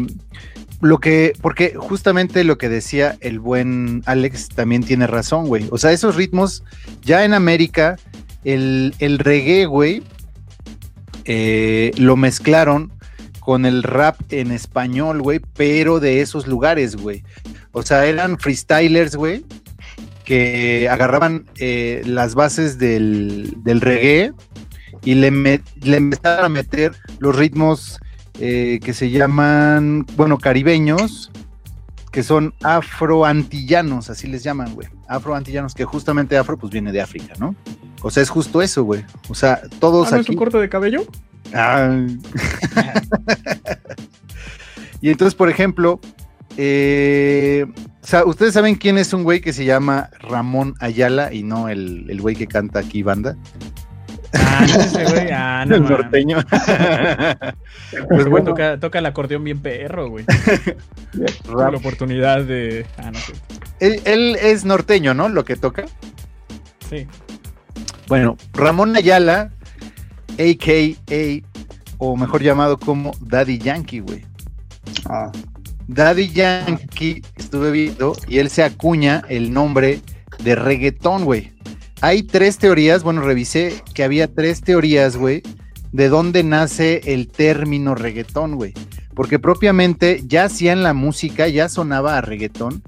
lo 0.80 0.98
que, 0.98 1.34
porque 1.42 1.74
justamente 1.76 2.42
lo 2.44 2.56
que 2.58 2.68
decía 2.68 3.16
el 3.20 3.38
buen 3.38 4.02
Alex 4.06 4.48
también 4.48 4.82
tiene 4.82 5.06
razón, 5.06 5.46
güey. 5.46 5.66
O 5.70 5.78
sea, 5.78 5.92
esos 5.92 6.16
ritmos, 6.16 6.64
ya 7.02 7.24
en 7.24 7.34
América, 7.34 7.96
el, 8.44 8.94
el 8.98 9.18
reggae, 9.18 9.66
güey, 9.66 10.02
eh, 11.24 11.92
lo 11.96 12.16
mezclaron 12.16 12.92
con 13.40 13.66
el 13.66 13.82
rap 13.82 14.16
en 14.30 14.52
español, 14.52 15.20
güey, 15.22 15.40
pero 15.54 16.00
de 16.00 16.20
esos 16.20 16.46
lugares, 16.46 16.96
güey. 16.96 17.24
O 17.72 17.82
sea, 17.82 18.06
eran 18.06 18.38
freestylers, 18.38 19.16
güey, 19.16 19.44
que 20.24 20.88
agarraban 20.88 21.44
eh, 21.58 22.02
las 22.06 22.34
bases 22.34 22.78
del, 22.78 23.54
del 23.64 23.80
reggae 23.80 24.32
y 25.04 25.14
le, 25.14 25.30
me- 25.30 25.60
le 25.82 25.96
empezaron 25.96 26.44
a 26.46 26.48
meter 26.48 26.92
los 27.18 27.36
ritmos 27.36 27.98
eh, 28.38 28.80
que 28.82 28.94
se 28.94 29.10
llaman, 29.10 30.06
bueno, 30.16 30.38
caribeños, 30.38 31.30
que 32.10 32.22
son 32.22 32.54
afroantillanos, 32.62 34.10
así 34.10 34.26
les 34.26 34.42
llaman, 34.42 34.74
güey. 34.74 34.88
Afroantillanos, 35.08 35.74
que 35.74 35.84
justamente 35.84 36.36
afro, 36.36 36.58
pues 36.58 36.72
viene 36.72 36.92
de 36.92 37.00
África, 37.00 37.34
¿no? 37.38 37.54
O 38.02 38.10
sea, 38.10 38.22
es 38.22 38.30
justo 38.30 38.62
eso, 38.62 38.84
güey. 38.84 39.04
O 39.28 39.34
sea, 39.34 39.60
todos 39.78 40.08
¿Ah, 40.08 40.16
no 40.16 40.20
es 40.20 40.26
aquí. 40.26 40.32
un 40.32 40.38
corte 40.38 40.58
de 40.58 40.68
cabello? 40.68 41.04
Ah. 41.54 41.98
y 45.00 45.10
entonces, 45.10 45.34
por 45.34 45.50
ejemplo, 45.50 46.00
eh, 46.56 47.66
o 48.02 48.06
sea, 48.06 48.24
ustedes 48.24 48.54
saben 48.54 48.74
quién 48.74 48.98
es 48.98 49.12
un 49.12 49.22
güey 49.22 49.40
que 49.40 49.52
se 49.52 49.64
llama 49.64 50.10
Ramón 50.20 50.74
Ayala 50.80 51.32
y 51.32 51.42
no 51.42 51.68
el, 51.68 52.06
el 52.08 52.20
güey 52.20 52.34
que 52.34 52.46
canta 52.46 52.80
aquí 52.80 53.02
banda. 53.02 53.36
Ah, 54.34 54.66
no 54.66 55.10
güey. 55.10 55.30
Ah, 55.32 55.64
no. 55.68 55.76
el 55.76 55.82
norteño. 55.84 56.38
Pues 58.08 58.26
güey, 58.26 58.44
toca, 58.44 58.78
toca 58.78 59.00
el 59.00 59.06
acordeón 59.06 59.42
bien 59.42 59.60
perro, 59.60 60.08
güey. 60.08 60.24
La 61.48 61.70
oportunidad 61.70 62.44
de. 62.44 62.86
Ah, 62.96 63.10
no 63.10 63.18
sé. 63.18 63.32
él, 63.80 64.00
él 64.04 64.36
es 64.40 64.64
norteño, 64.64 65.12
¿no? 65.12 65.28
Lo 65.28 65.44
que 65.44 65.56
toca. 65.56 65.86
Sí. 66.88 67.08
Bueno, 68.06 68.36
Ramón 68.52 68.96
Ayala, 68.96 69.50
a.k.a. 70.38 71.46
o 71.98 72.16
mejor 72.16 72.42
llamado 72.42 72.78
como 72.78 73.12
Daddy 73.20 73.58
Yankee, 73.58 74.00
güey. 74.00 74.24
Ah, 75.06 75.32
Daddy 75.88 76.28
Yankee, 76.28 77.22
estuve 77.36 77.72
viendo, 77.72 78.16
y 78.28 78.38
él 78.38 78.50
se 78.50 78.62
acuña 78.62 79.24
el 79.28 79.52
nombre 79.52 80.00
de 80.42 80.54
reggaetón, 80.54 81.24
güey. 81.24 81.52
Hay 82.00 82.22
tres 82.22 82.58
teorías, 82.58 83.02
bueno, 83.02 83.20
revisé 83.22 83.82
que 83.94 84.04
había 84.04 84.26
tres 84.32 84.62
teorías, 84.62 85.16
güey, 85.16 85.42
de 85.92 86.08
dónde 86.08 86.42
nace 86.42 87.00
el 87.12 87.28
término 87.28 87.94
reggaetón, 87.94 88.54
güey. 88.54 88.72
Porque 89.14 89.38
propiamente 89.38 90.22
ya 90.26 90.44
hacían 90.44 90.82
la 90.82 90.94
música, 90.94 91.48
ya 91.48 91.68
sonaba 91.68 92.16
a 92.16 92.20
reggaetón, 92.20 92.82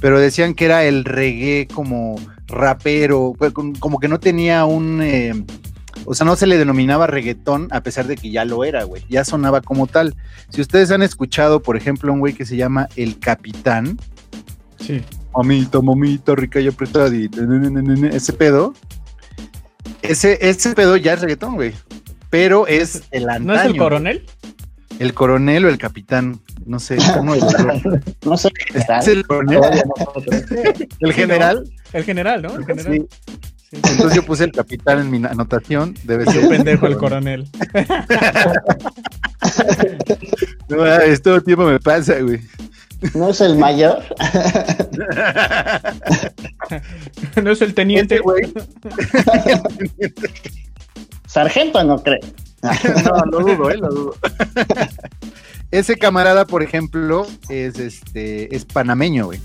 pero 0.00 0.20
decían 0.20 0.54
que 0.54 0.66
era 0.66 0.84
el 0.84 1.04
reggae 1.04 1.66
como 1.72 2.16
rapero, 2.46 3.34
pues, 3.36 3.52
como 3.52 3.98
que 3.98 4.08
no 4.08 4.20
tenía 4.20 4.64
un... 4.64 5.00
eh, 5.02 5.44
o 6.04 6.14
sea, 6.14 6.24
no 6.24 6.34
se 6.36 6.46
le 6.46 6.58
denominaba 6.58 7.06
reggaetón 7.06 7.68
a 7.70 7.82
pesar 7.82 8.06
de 8.06 8.16
que 8.16 8.30
ya 8.30 8.44
lo 8.44 8.64
era, 8.64 8.82
güey. 8.84 9.04
Ya 9.08 9.24
sonaba 9.24 9.60
como 9.60 9.86
tal. 9.86 10.16
Si 10.48 10.60
ustedes 10.60 10.90
han 10.90 11.02
escuchado, 11.02 11.62
por 11.62 11.76
ejemplo, 11.76 12.12
un 12.12 12.18
güey 12.18 12.32
que 12.32 12.44
se 12.44 12.56
llama 12.56 12.88
El 12.96 13.18
Capitán, 13.18 13.98
Sí. 14.78 15.00
Mamita, 15.34 15.80
mamita, 15.80 16.34
rica 16.34 16.60
y 16.60 16.68
apretadita, 16.68 17.40
ese 18.12 18.32
pedo, 18.32 18.74
ese, 20.02 20.38
ese 20.40 20.74
pedo 20.74 20.96
ya 20.96 21.14
es 21.14 21.20
reggaetón, 21.20 21.54
güey. 21.54 21.72
Pero 22.30 22.66
es 22.66 23.02
el 23.10 23.28
antaño. 23.28 23.46
¿No 23.46 23.54
es 23.54 23.66
el 23.66 23.76
coronel? 23.76 24.26
El 24.98 25.14
coronel 25.14 25.64
o 25.64 25.68
el 25.68 25.78
capitán, 25.78 26.40
no 26.64 26.78
sé, 26.78 26.96
los 26.96 27.40
dos. 27.40 27.82
no 28.24 28.36
sé. 28.36 28.50
¿Es 28.74 29.08
el 29.08 29.26
coronel? 29.26 29.60
¿El 31.00 31.12
general? 31.12 31.64
El 31.92 32.04
general, 32.04 32.42
¿no? 32.42 32.56
El 32.56 32.64
general. 32.64 32.92
Sí. 32.94 33.06
Sí. 33.72 33.80
Entonces 33.84 34.14
yo 34.16 34.22
puse 34.24 34.44
el 34.44 34.52
capitán 34.52 35.00
en 35.00 35.10
mi 35.10 35.16
anotación, 35.26 35.94
debe 36.04 36.24
Un 36.26 36.32
ser. 36.32 36.48
pendejo 36.48 36.86
el 36.86 36.96
coronel. 36.96 37.48
No, 40.68 40.86
es 40.86 41.20
todo 41.20 41.36
el 41.36 41.44
tiempo 41.44 41.64
me 41.66 41.78
pasa, 41.78 42.18
güey. 42.20 42.40
No 43.14 43.30
es 43.30 43.40
el 43.40 43.56
mayor. 43.56 44.02
no 47.42 47.50
es 47.50 47.62
el 47.62 47.74
teniente. 47.74 48.20
Güey, 48.20 48.52
Sargento 51.26 51.82
no 51.82 52.00
creo. 52.02 52.20
No, 52.62 53.24
lo 53.26 53.40
dudo, 53.40 53.70
eh, 53.70 53.78
lo 53.78 53.88
dudo. 53.88 54.14
Ese 55.72 55.96
camarada, 55.96 56.44
por 56.44 56.62
ejemplo, 56.62 57.26
es 57.48 57.78
este, 57.78 58.54
es 58.54 58.64
panameño, 58.64 59.26
güey. 59.26 59.40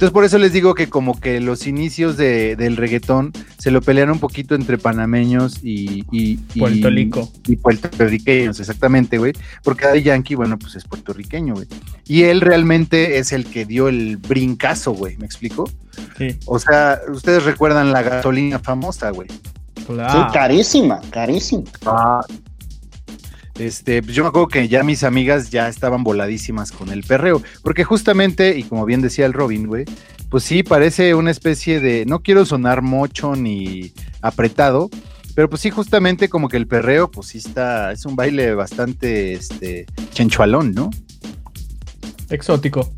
Entonces 0.00 0.14
por 0.14 0.24
eso 0.24 0.38
les 0.38 0.54
digo 0.54 0.72
que 0.74 0.88
como 0.88 1.20
que 1.20 1.40
los 1.40 1.66
inicios 1.66 2.16
de- 2.16 2.56
del 2.56 2.78
reggaetón 2.78 3.34
se 3.58 3.70
lo 3.70 3.82
pelearon 3.82 4.14
un 4.14 4.18
poquito 4.18 4.54
entre 4.54 4.78
panameños 4.78 5.58
y, 5.62 6.06
y, 6.10 6.40
y- 6.54 6.58
Puerto 6.58 6.88
Rico. 6.88 7.30
y 7.46 7.56
puertorriqueños, 7.56 8.58
exactamente, 8.60 9.18
güey. 9.18 9.34
Porque 9.62 9.84
Daddy 9.84 10.02
Yankee, 10.04 10.36
bueno, 10.36 10.58
pues 10.58 10.74
es 10.74 10.84
puertorriqueño, 10.84 11.52
güey. 11.52 11.66
Y 12.06 12.22
él 12.22 12.40
realmente 12.40 13.18
es 13.18 13.32
el 13.34 13.44
que 13.44 13.66
dio 13.66 13.88
el 13.88 14.16
brincazo, 14.16 14.92
güey, 14.92 15.18
¿me 15.18 15.26
explico? 15.26 15.68
Sí. 16.16 16.34
O 16.46 16.58
sea, 16.58 16.98
ustedes 17.12 17.44
recuerdan 17.44 17.92
la 17.92 18.00
gasolina 18.00 18.58
famosa, 18.58 19.10
güey. 19.10 19.28
Sí, 19.28 19.84
Claro. 19.86 20.32
carísima, 20.32 20.98
carísima. 21.10 21.64
Este, 23.60 24.02
pues 24.02 24.16
yo 24.16 24.22
me 24.22 24.30
acuerdo 24.30 24.48
que 24.48 24.68
ya 24.68 24.82
mis 24.82 25.04
amigas 25.04 25.50
ya 25.50 25.68
estaban 25.68 26.02
voladísimas 26.02 26.72
con 26.72 26.88
el 26.88 27.02
perreo, 27.02 27.42
porque 27.62 27.84
justamente, 27.84 28.58
y 28.58 28.62
como 28.62 28.86
bien 28.86 29.02
decía 29.02 29.26
el 29.26 29.34
Robin, 29.34 29.66
güey, 29.66 29.84
pues 30.30 30.44
sí, 30.44 30.62
parece 30.62 31.14
una 31.14 31.30
especie 31.30 31.78
de, 31.78 32.06
no 32.06 32.20
quiero 32.20 32.46
sonar 32.46 32.80
mocho 32.80 33.36
ni 33.36 33.92
apretado, 34.22 34.88
pero 35.34 35.50
pues 35.50 35.60
sí, 35.60 35.68
justamente 35.68 36.30
como 36.30 36.48
que 36.48 36.56
el 36.56 36.66
perreo, 36.66 37.10
pues 37.10 37.28
sí 37.28 37.38
está, 37.38 37.92
es 37.92 38.06
un 38.06 38.16
baile 38.16 38.54
bastante, 38.54 39.34
este, 39.34 39.84
chenchualón, 40.12 40.72
¿no? 40.72 40.88
Exótico. 42.30 42.90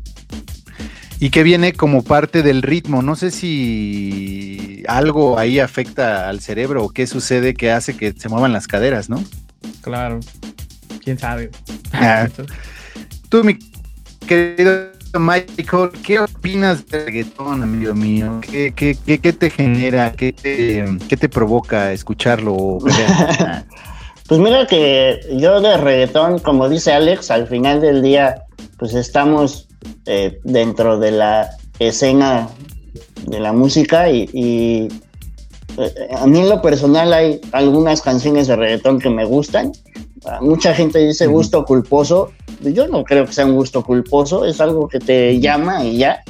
Y 1.19 1.29
que 1.29 1.43
viene 1.43 1.73
como 1.73 2.03
parte 2.03 2.41
del 2.41 2.61
ritmo, 2.61 3.01
no 3.01 3.17
sé 3.17 3.31
si 3.31 4.83
algo 4.87 5.37
ahí 5.37 5.59
afecta 5.59 6.29
al 6.29 6.39
cerebro 6.39 6.85
o 6.85 6.89
qué 6.89 7.05
sucede 7.05 7.53
que 7.53 7.71
hace 7.71 7.97
que 7.97 8.13
se 8.13 8.29
muevan 8.29 8.53
las 8.53 8.67
caderas, 8.67 9.09
¿no? 9.09 9.21
Claro. 9.81 10.19
¿Quién 11.03 11.17
sabe? 11.17 11.51
Ah. 11.91 12.27
Tú, 13.29 13.43
mi 13.43 13.57
querido 14.27 14.91
Michael, 15.19 15.91
¿qué 16.03 16.19
opinas 16.19 16.87
del 16.87 17.05
reggaetón, 17.05 17.61
amigo 17.61 17.93
mío? 17.93 18.39
¿Qué, 18.41 18.73
qué, 18.75 18.97
qué, 19.05 19.19
qué 19.19 19.33
te 19.33 19.49
genera? 19.49 20.11
¿Qué 20.11 20.33
te, 20.33 20.85
qué 21.07 21.17
te 21.17 21.29
provoca 21.29 21.91
escucharlo? 21.91 22.79
Pues 24.25 24.39
mira 24.39 24.65
que 24.65 25.19
yo 25.33 25.59
de 25.59 25.75
reggaetón, 25.75 26.39
como 26.39 26.69
dice 26.69 26.93
Alex, 26.93 27.29
al 27.29 27.45
final 27.45 27.81
del 27.81 28.01
día, 28.01 28.45
pues 28.79 28.93
estamos 28.93 29.67
eh, 30.05 30.39
dentro 30.43 30.97
de 30.97 31.11
la 31.11 31.49
escena 31.77 32.47
de 33.27 33.39
la 33.41 33.51
música 33.51 34.09
y, 34.09 34.29
y, 34.33 34.87
a 36.17 36.27
mí 36.27 36.39
en 36.39 36.49
lo 36.49 36.61
personal 36.61 37.13
hay 37.13 37.41
algunas 37.51 38.01
canciones 38.01 38.47
de 38.47 38.55
reggaetón 38.55 38.99
que 38.99 39.09
me 39.09 39.25
gustan 39.25 39.71
Mucha 40.41 40.73
gente 40.73 40.99
dice 40.99 41.27
gusto 41.27 41.65
culposo. 41.65 42.31
Yo 42.61 42.87
no 42.87 43.03
creo 43.03 43.25
que 43.25 43.33
sea 43.33 43.45
un 43.45 43.55
gusto 43.55 43.83
culposo, 43.83 44.45
es 44.45 44.61
algo 44.61 44.87
que 44.87 44.99
te 44.99 45.39
llama 45.39 45.83
y 45.83 45.97
ya. 45.97 46.23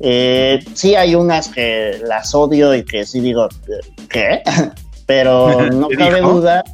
Eh, 0.00 0.60
sí 0.74 0.94
hay 0.94 1.14
unas 1.14 1.48
que 1.48 1.98
las 2.02 2.34
odio 2.34 2.74
y 2.74 2.84
que 2.84 3.04
sí 3.04 3.20
digo, 3.20 3.48
¿qué? 4.08 4.42
Pero 5.06 5.70
no 5.70 5.88
cabe 5.88 6.20
duda, 6.20 6.64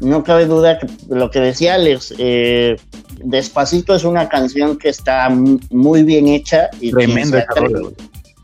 no 0.00 0.24
cabe 0.24 0.46
duda 0.46 0.78
que 0.78 0.86
lo 1.08 1.30
que 1.30 1.40
decía 1.40 1.74
Alex, 1.74 2.14
eh, 2.18 2.76
Despacito 3.22 3.94
es 3.94 4.04
una 4.04 4.28
canción 4.28 4.78
que 4.78 4.88
está 4.88 5.28
muy 5.70 6.02
bien 6.02 6.26
hecha 6.28 6.70
y 6.80 6.90
Tremenda 6.90 7.44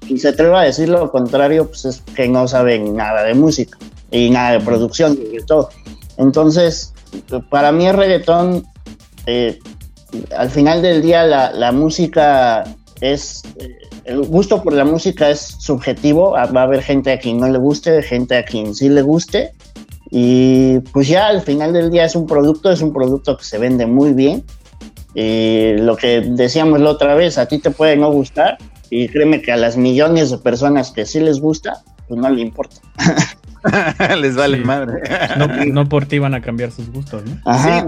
y 0.09 0.19
se 0.19 0.29
atreve 0.29 0.57
a 0.57 0.63
decir 0.63 0.89
lo 0.89 1.11
contrario, 1.11 1.67
pues 1.67 1.85
es 1.85 2.03
que 2.15 2.29
no 2.29 2.47
saben 2.49 2.95
nada 2.95 3.25
de 3.25 3.35
música 3.35 3.79
y 4.11 4.31
nada 4.31 4.53
de 4.53 4.61
producción 4.61 5.19
y 5.33 5.45
todo. 5.45 5.69
Entonces, 6.17 6.93
para 7.51 7.73
mí 7.73 7.87
el 7.87 7.97
reggaetón, 7.97 8.65
eh, 9.27 9.59
al 10.37 10.51
final 10.51 10.83
del 10.83 11.03
día 11.03 11.25
la, 11.25 11.73
música 11.73 12.65
es, 13.01 13.43
eh, 13.59 13.77
el 14.05 14.23
gusto 14.23 14.63
por 14.63 14.73
la 14.73 14.85
música 14.85 15.29
es 15.31 15.41
subjetivo, 15.59 16.33
va 16.33 16.43
a 16.43 16.63
haber 16.63 16.83
gente 16.83 17.13
a 17.13 17.19
quien 17.19 17.39
no 17.39 17.49
le 17.49 17.59
guste, 17.59 18.03
gente 18.03 18.37
a 18.37 18.45
quien 18.45 18.75
sí 18.75 18.89
le 18.89 19.03
guste, 19.03 19.53
y 20.11 20.79
pues 20.93 21.09
ya 21.09 21.27
al 21.27 21.43
final 21.43 21.73
del 21.73 21.91
día 21.91 22.05
es 22.05 22.15
un 22.15 22.27
producto, 22.27 22.71
es 22.71 22.81
un 22.81 22.93
producto 22.93 23.37
que 23.37 23.45
se 23.45 23.59
vende 23.59 23.87
muy 23.87 24.13
bien. 24.13 24.45
Y 25.15 25.73
lo 25.79 25.97
que 25.97 26.21
decíamos 26.21 26.81
la 26.81 26.91
otra 26.91 27.15
vez, 27.15 27.39
a 27.39 27.47
ti 27.47 27.59
te 27.59 27.71
puede 27.71 27.97
no 27.97 28.13
gustar, 28.13 28.59
y 28.91 29.09
créeme 29.09 29.43
que 29.43 29.53
a 29.53 29.57
las 29.57 29.77
millones 29.77 30.31
de 30.31 30.39
personas 30.39 30.91
que 30.91 31.07
sí 31.07 31.21
les 31.21 31.41
gusta, 31.41 31.83
pues 32.09 32.21
no 32.21 32.29
le 32.29 32.41
importa. 32.41 32.77
les 34.21 34.37
vale 34.37 34.59
madre. 34.59 35.03
no, 35.73 35.89
por 35.89 36.07
ti 36.07 36.19
van 36.19 36.35
a 36.35 36.41
cambiar 36.41 36.71
sus 36.71 36.91
gustos, 36.91 37.25
¿no? 37.25 37.41
Ajá, 37.45 37.85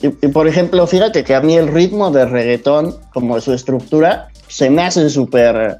y, 0.00 0.28
por 0.28 0.48
ejemplo, 0.48 0.86
fíjate 0.86 1.24
que 1.24 1.34
a 1.34 1.40
mí 1.40 1.56
el 1.56 1.68
ritmo 1.68 2.10
de 2.10 2.26
reggaetón, 2.26 2.94
como 3.12 3.40
su 3.40 3.52
estructura, 3.52 4.28
se 4.48 4.68
me 4.68 4.82
hace 4.82 5.08
súper, 5.08 5.78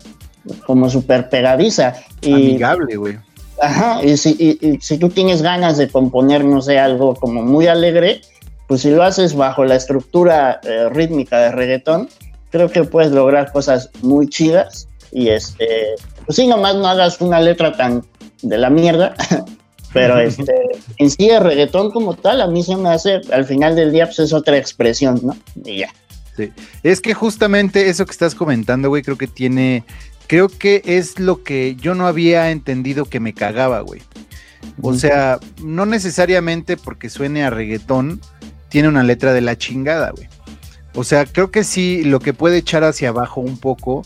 como 0.67 0.89
súper 0.89 1.29
pegadiza. 1.29 1.95
Y, 2.23 2.33
Amigable, 2.33 2.97
güey. 2.97 3.19
Ajá, 3.61 4.03
y 4.03 4.17
si, 4.17 4.59
y 4.61 4.79
si 4.81 4.99
tú 4.99 5.11
tienes 5.11 5.43
ganas 5.43 5.77
de 5.77 5.89
componer, 5.89 6.45
no 6.45 6.61
sé, 6.63 6.79
algo 6.79 7.15
como 7.15 7.43
muy 7.43 7.67
alegre, 7.67 8.23
pues 8.67 8.83
si 8.83 8.91
lo 8.91 9.03
haces 9.03 9.35
bajo 9.35 9.65
la 9.65 9.77
estructura 9.77 10.61
eh, 10.63 10.89
rítmica 10.91 11.39
de 11.41 11.53
reggaetón, 11.53 12.09
creo 12.55 12.71
que 12.71 12.85
puedes 12.85 13.11
lograr 13.11 13.51
cosas 13.51 13.91
muy 14.01 14.29
chidas 14.29 14.87
y 15.11 15.31
este, 15.31 15.67
pues 16.25 16.37
sí, 16.37 16.47
nomás 16.47 16.77
no 16.77 16.87
hagas 16.87 17.21
una 17.21 17.41
letra 17.41 17.77
tan 17.77 18.05
de 18.43 18.59
la 18.59 18.71
mierda, 18.71 19.13
pero 19.93 20.19
este, 20.21 20.55
en 20.99 21.11
sí 21.11 21.31
el 21.31 21.43
reggaetón 21.43 21.91
como 21.91 22.15
tal, 22.15 22.41
a 22.41 22.47
mí 22.47 22.63
se 22.63 22.77
me 22.77 22.91
hace, 22.91 23.23
al 23.33 23.45
final 23.45 23.75
del 23.75 23.91
día, 23.91 24.07
pues 24.07 24.21
es 24.21 24.33
otra 24.33 24.57
expresión, 24.57 25.21
¿no? 25.25 25.37
Y 25.65 25.79
ya. 25.79 25.93
Sí, 26.37 26.53
es 26.85 27.01
que 27.01 27.13
justamente 27.13 27.89
eso 27.89 28.07
que 28.07 28.13
estás 28.13 28.37
comentando, 28.37 28.89
güey, 28.89 29.03
creo 29.03 29.19
que 29.19 29.27
tiene, 29.27 29.83
creo 30.29 30.49
que 30.49 30.81
es 30.85 31.19
lo 31.19 31.43
que 31.43 31.75
yo 31.75 31.97
no 31.97 32.07
había 32.07 32.53
entendido 32.53 33.05
que 33.05 33.19
me 33.19 33.35
cagaba, 33.35 33.81
güey. 33.81 34.01
O 34.81 34.95
sea, 34.95 35.41
no 35.61 35.87
necesariamente 35.87 36.77
porque 36.77 37.11
suene 37.11 37.43
a 37.43 37.51
reggaetón, 37.51 38.21
tiene 38.69 38.87
una 38.87 39.03
letra 39.03 39.33
de 39.33 39.41
la 39.41 39.59
chingada, 39.59 40.13
güey. 40.13 40.29
O 40.95 41.05
sea, 41.05 41.27
creo 41.27 41.51
que 41.51 41.65
sí, 41.65 42.05
lo 42.05 42.21
que 42.21 42.33
puede 42.33 42.59
echar 42.59 42.85
hacia 42.85 43.09
abajo 43.09 43.41
un 43.41 43.59
poco 43.59 44.05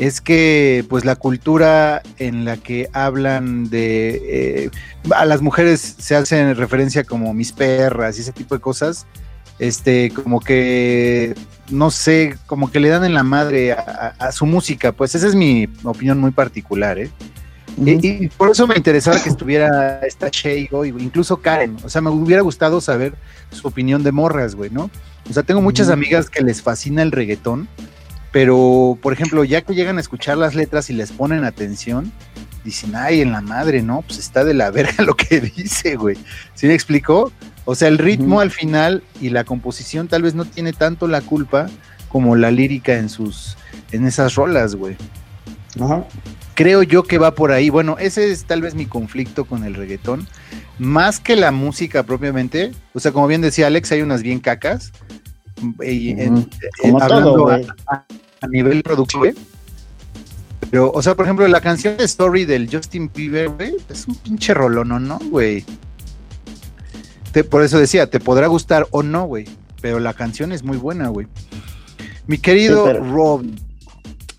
es 0.00 0.22
que 0.22 0.84
pues 0.88 1.04
la 1.04 1.14
cultura 1.14 2.02
en 2.18 2.46
la 2.46 2.56
que 2.56 2.88
hablan 2.94 3.68
de 3.68 4.64
eh, 4.64 4.70
a 5.14 5.26
las 5.26 5.42
mujeres 5.42 5.96
se 5.98 6.16
hacen 6.16 6.56
referencia 6.56 7.04
como 7.04 7.34
mis 7.34 7.52
perras 7.52 8.16
y 8.16 8.22
ese 8.22 8.32
tipo 8.32 8.54
de 8.54 8.62
cosas 8.62 9.06
este 9.58 10.10
como 10.10 10.40
que 10.40 11.34
no 11.68 11.90
sé 11.90 12.38
como 12.46 12.70
que 12.70 12.80
le 12.80 12.88
dan 12.88 13.04
en 13.04 13.12
la 13.12 13.22
madre 13.22 13.72
a, 13.72 14.32
su 14.32 14.46
música 14.46 14.92
pues 14.92 15.14
esa 15.14 15.26
es 15.26 15.34
mi 15.34 15.68
opinión 15.84 16.18
muy 16.18 16.30
particular 16.30 16.98
¿eh? 16.98 17.10
y, 17.76 18.28
por 18.28 18.50
eso 18.50 18.66
me 18.66 18.76
interesaba 18.76 19.22
que 19.22 19.28
estuviera 19.28 20.00
esta 20.00 20.30
o 20.70 20.84
incluso 20.86 21.36
Karen 21.42 21.76
o 21.84 21.90
sea 21.90 22.00
me 22.00 22.08
hubiera 22.08 22.40
gustado 22.40 22.80
saber 22.80 23.12
su 23.50 23.68
opinión 23.68 24.02
de 24.02 24.12
morras 24.12 24.54
güey 24.54 24.70
no 24.70 24.90
o 25.28 25.32
sea, 25.32 25.42
tengo 25.42 25.60
muchas 25.60 25.90
amigas 25.90 26.30
que 26.30 26.42
les 26.42 26.62
fascina 26.62 27.02
el 27.02 27.12
reggaetón, 27.12 27.68
pero, 28.32 28.98
por 29.02 29.12
ejemplo, 29.12 29.44
ya 29.44 29.62
que 29.62 29.74
llegan 29.74 29.98
a 29.98 30.00
escuchar 30.00 30.38
las 30.38 30.54
letras 30.54 30.88
y 30.90 30.92
les 30.92 31.10
ponen 31.12 31.44
atención, 31.44 32.12
dicen, 32.64 32.94
ay, 32.94 33.20
en 33.20 33.32
la 33.32 33.40
madre, 33.40 33.82
¿no? 33.82 34.02
Pues 34.02 34.18
está 34.18 34.44
de 34.44 34.54
la 34.54 34.70
verga 34.72 35.04
lo 35.04 35.14
que 35.14 35.40
dice, 35.40 35.96
güey. 35.96 36.16
¿Sí 36.54 36.66
me 36.66 36.74
explicó? 36.74 37.32
O 37.64 37.74
sea, 37.74 37.88
el 37.88 37.98
ritmo 37.98 38.40
al 38.40 38.50
final 38.50 39.02
y 39.20 39.30
la 39.30 39.44
composición 39.44 40.08
tal 40.08 40.22
vez 40.22 40.34
no 40.34 40.44
tiene 40.44 40.72
tanto 40.72 41.08
la 41.08 41.20
culpa 41.20 41.68
como 42.08 42.34
la 42.34 42.50
lírica 42.50 42.96
en 42.96 43.08
sus, 43.08 43.56
en 43.92 44.06
esas 44.06 44.34
rolas, 44.34 44.74
güey. 44.74 44.96
Creo 46.54 46.82
yo 46.82 47.04
que 47.04 47.18
va 47.18 47.34
por 47.34 47.52
ahí. 47.52 47.70
Bueno, 47.70 47.96
ese 47.98 48.30
es 48.30 48.44
tal 48.44 48.62
vez 48.62 48.74
mi 48.74 48.86
conflicto 48.86 49.44
con 49.44 49.64
el 49.64 49.74
reggaetón. 49.74 50.26
Más 50.78 51.20
que 51.20 51.36
la 51.36 51.52
música 51.52 52.02
propiamente. 52.02 52.72
O 52.92 53.00
sea, 53.00 53.12
como 53.12 53.26
bien 53.26 53.40
decía 53.40 53.66
Alex, 53.66 53.92
hay 53.92 54.02
unas 54.02 54.22
bien 54.22 54.40
cacas 54.40 54.92
y 55.82 56.12
a, 56.12 58.06
nivel 58.48 58.82
productivo. 58.82 59.24
Pero, 60.70 60.92
o 60.92 61.02
sea, 61.02 61.14
por 61.14 61.24
ejemplo, 61.24 61.46
la 61.48 61.60
canción 61.60 61.96
de 61.96 62.04
Story 62.04 62.44
del 62.44 62.68
Justin 62.70 63.10
Bieber, 63.12 63.48
güey, 63.48 63.76
es 63.88 64.06
un 64.06 64.14
pinche 64.14 64.54
rolón, 64.54 64.88
¿no, 64.88 65.00
no, 65.00 65.18
güey? 65.30 65.64
por 67.48 67.62
eso 67.62 67.78
decía, 67.78 68.10
te 68.10 68.18
podrá 68.18 68.48
gustar 68.48 68.88
o 68.90 69.02
no, 69.02 69.24
güey, 69.24 69.46
pero 69.80 70.00
la 70.00 70.14
canción 70.14 70.52
es 70.52 70.62
muy 70.62 70.76
buena, 70.76 71.08
güey. 71.08 71.26
Mi 72.26 72.38
querido 72.38 72.92
Rob. 72.92 73.44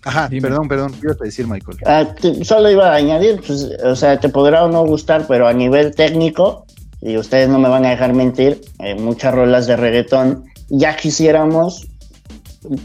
Ajá, 0.04 0.28
perdón, 0.28 0.68
perdón, 0.68 0.92
quiero 1.00 1.14
decir, 1.14 1.46
Michael. 1.46 1.78
Ah, 1.86 2.06
solo 2.42 2.70
iba 2.70 2.90
a 2.90 2.94
añadir, 2.94 3.40
pues, 3.46 3.70
o 3.84 3.94
sea, 3.94 4.18
te 4.18 4.28
podrá 4.28 4.64
o 4.64 4.68
no 4.68 4.84
gustar, 4.84 5.26
pero 5.28 5.46
a 5.46 5.52
nivel 5.52 5.94
técnico, 5.94 6.66
y 7.00 7.16
ustedes 7.16 7.48
no 7.48 7.58
me 7.58 7.68
van 7.68 7.84
a 7.84 7.90
dejar 7.90 8.12
mentir, 8.12 8.60
eh, 8.80 8.94
muchas 8.96 9.34
rolas 9.34 9.66
de 9.66 9.76
reggaetón 9.76 10.44
ya 10.68 10.96
quisiéramos 10.96 11.86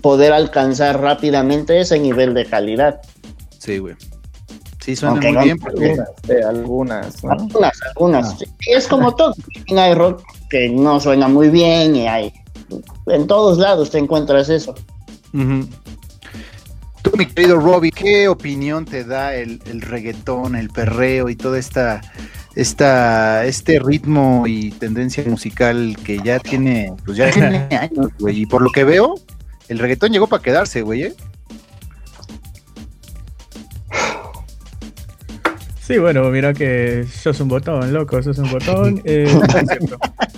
poder 0.02 0.34
alcanzar 0.34 1.00
rápidamente 1.00 1.80
ese 1.80 1.98
nivel 2.00 2.34
de 2.34 2.46
calidad. 2.46 3.02
Sí, 3.60 3.78
güey. 3.78 3.96
Sí, 4.84 4.96
suena 4.96 5.16
muy 5.16 5.44
bien. 5.44 5.60
algunas, 6.48 7.24
algunas, 7.26 7.82
algunas. 7.84 8.42
Ah. 8.42 8.46
Es 8.68 8.88
como 8.88 9.14
todo. 9.16 9.34
Hay 9.76 9.94
rock 9.94 10.24
que 10.50 10.70
no 10.70 11.00
suena 11.00 11.28
muy 11.28 11.50
bien 11.50 11.96
y 11.96 12.08
hay. 12.08 12.34
En 13.08 13.28
todos 13.28 13.58
lados 13.58 13.92
te 13.92 13.98
encuentras 13.98 14.50
eso. 14.50 14.76
Tú, 17.02 17.12
mi 17.18 17.26
querido 17.26 17.60
Robbie, 17.60 17.92
¿qué 17.92 18.28
opinión 18.28 18.86
te 18.86 19.04
da 19.04 19.36
el, 19.36 19.62
el 19.66 19.82
reggaetón, 19.82 20.56
el 20.56 20.70
perreo 20.70 21.30
y 21.30 21.36
toda 21.36 21.58
esta 21.60 22.02
esta, 22.58 23.46
este 23.46 23.78
ritmo 23.78 24.46
y 24.48 24.72
tendencia 24.72 25.24
musical 25.28 25.96
que 26.04 26.18
ya 26.24 26.40
tiene, 26.40 26.92
pues 27.06 27.16
ya 27.16 27.30
tiene 27.30 27.68
años, 27.80 28.10
güey. 28.18 28.42
Y 28.42 28.46
por 28.48 28.64
lo 28.64 28.72
que 28.72 28.84
veo, 28.84 29.14
el 29.68 29.78
reggaetón 29.78 30.12
llegó 30.12 30.26
para 30.26 30.42
quedarse, 30.42 30.82
güey, 30.82 31.04
¿eh? 31.04 31.16
Sí, 35.80 36.00
bueno, 36.00 36.24
mira 36.32 36.54
que 36.54 37.06
sos 37.06 37.40
un 37.40 37.48
botón, 37.48 37.94
loco, 37.94 38.22
sos 38.24 38.40
un 38.40 38.52
botón. 38.52 39.02
Eh, 39.06 39.32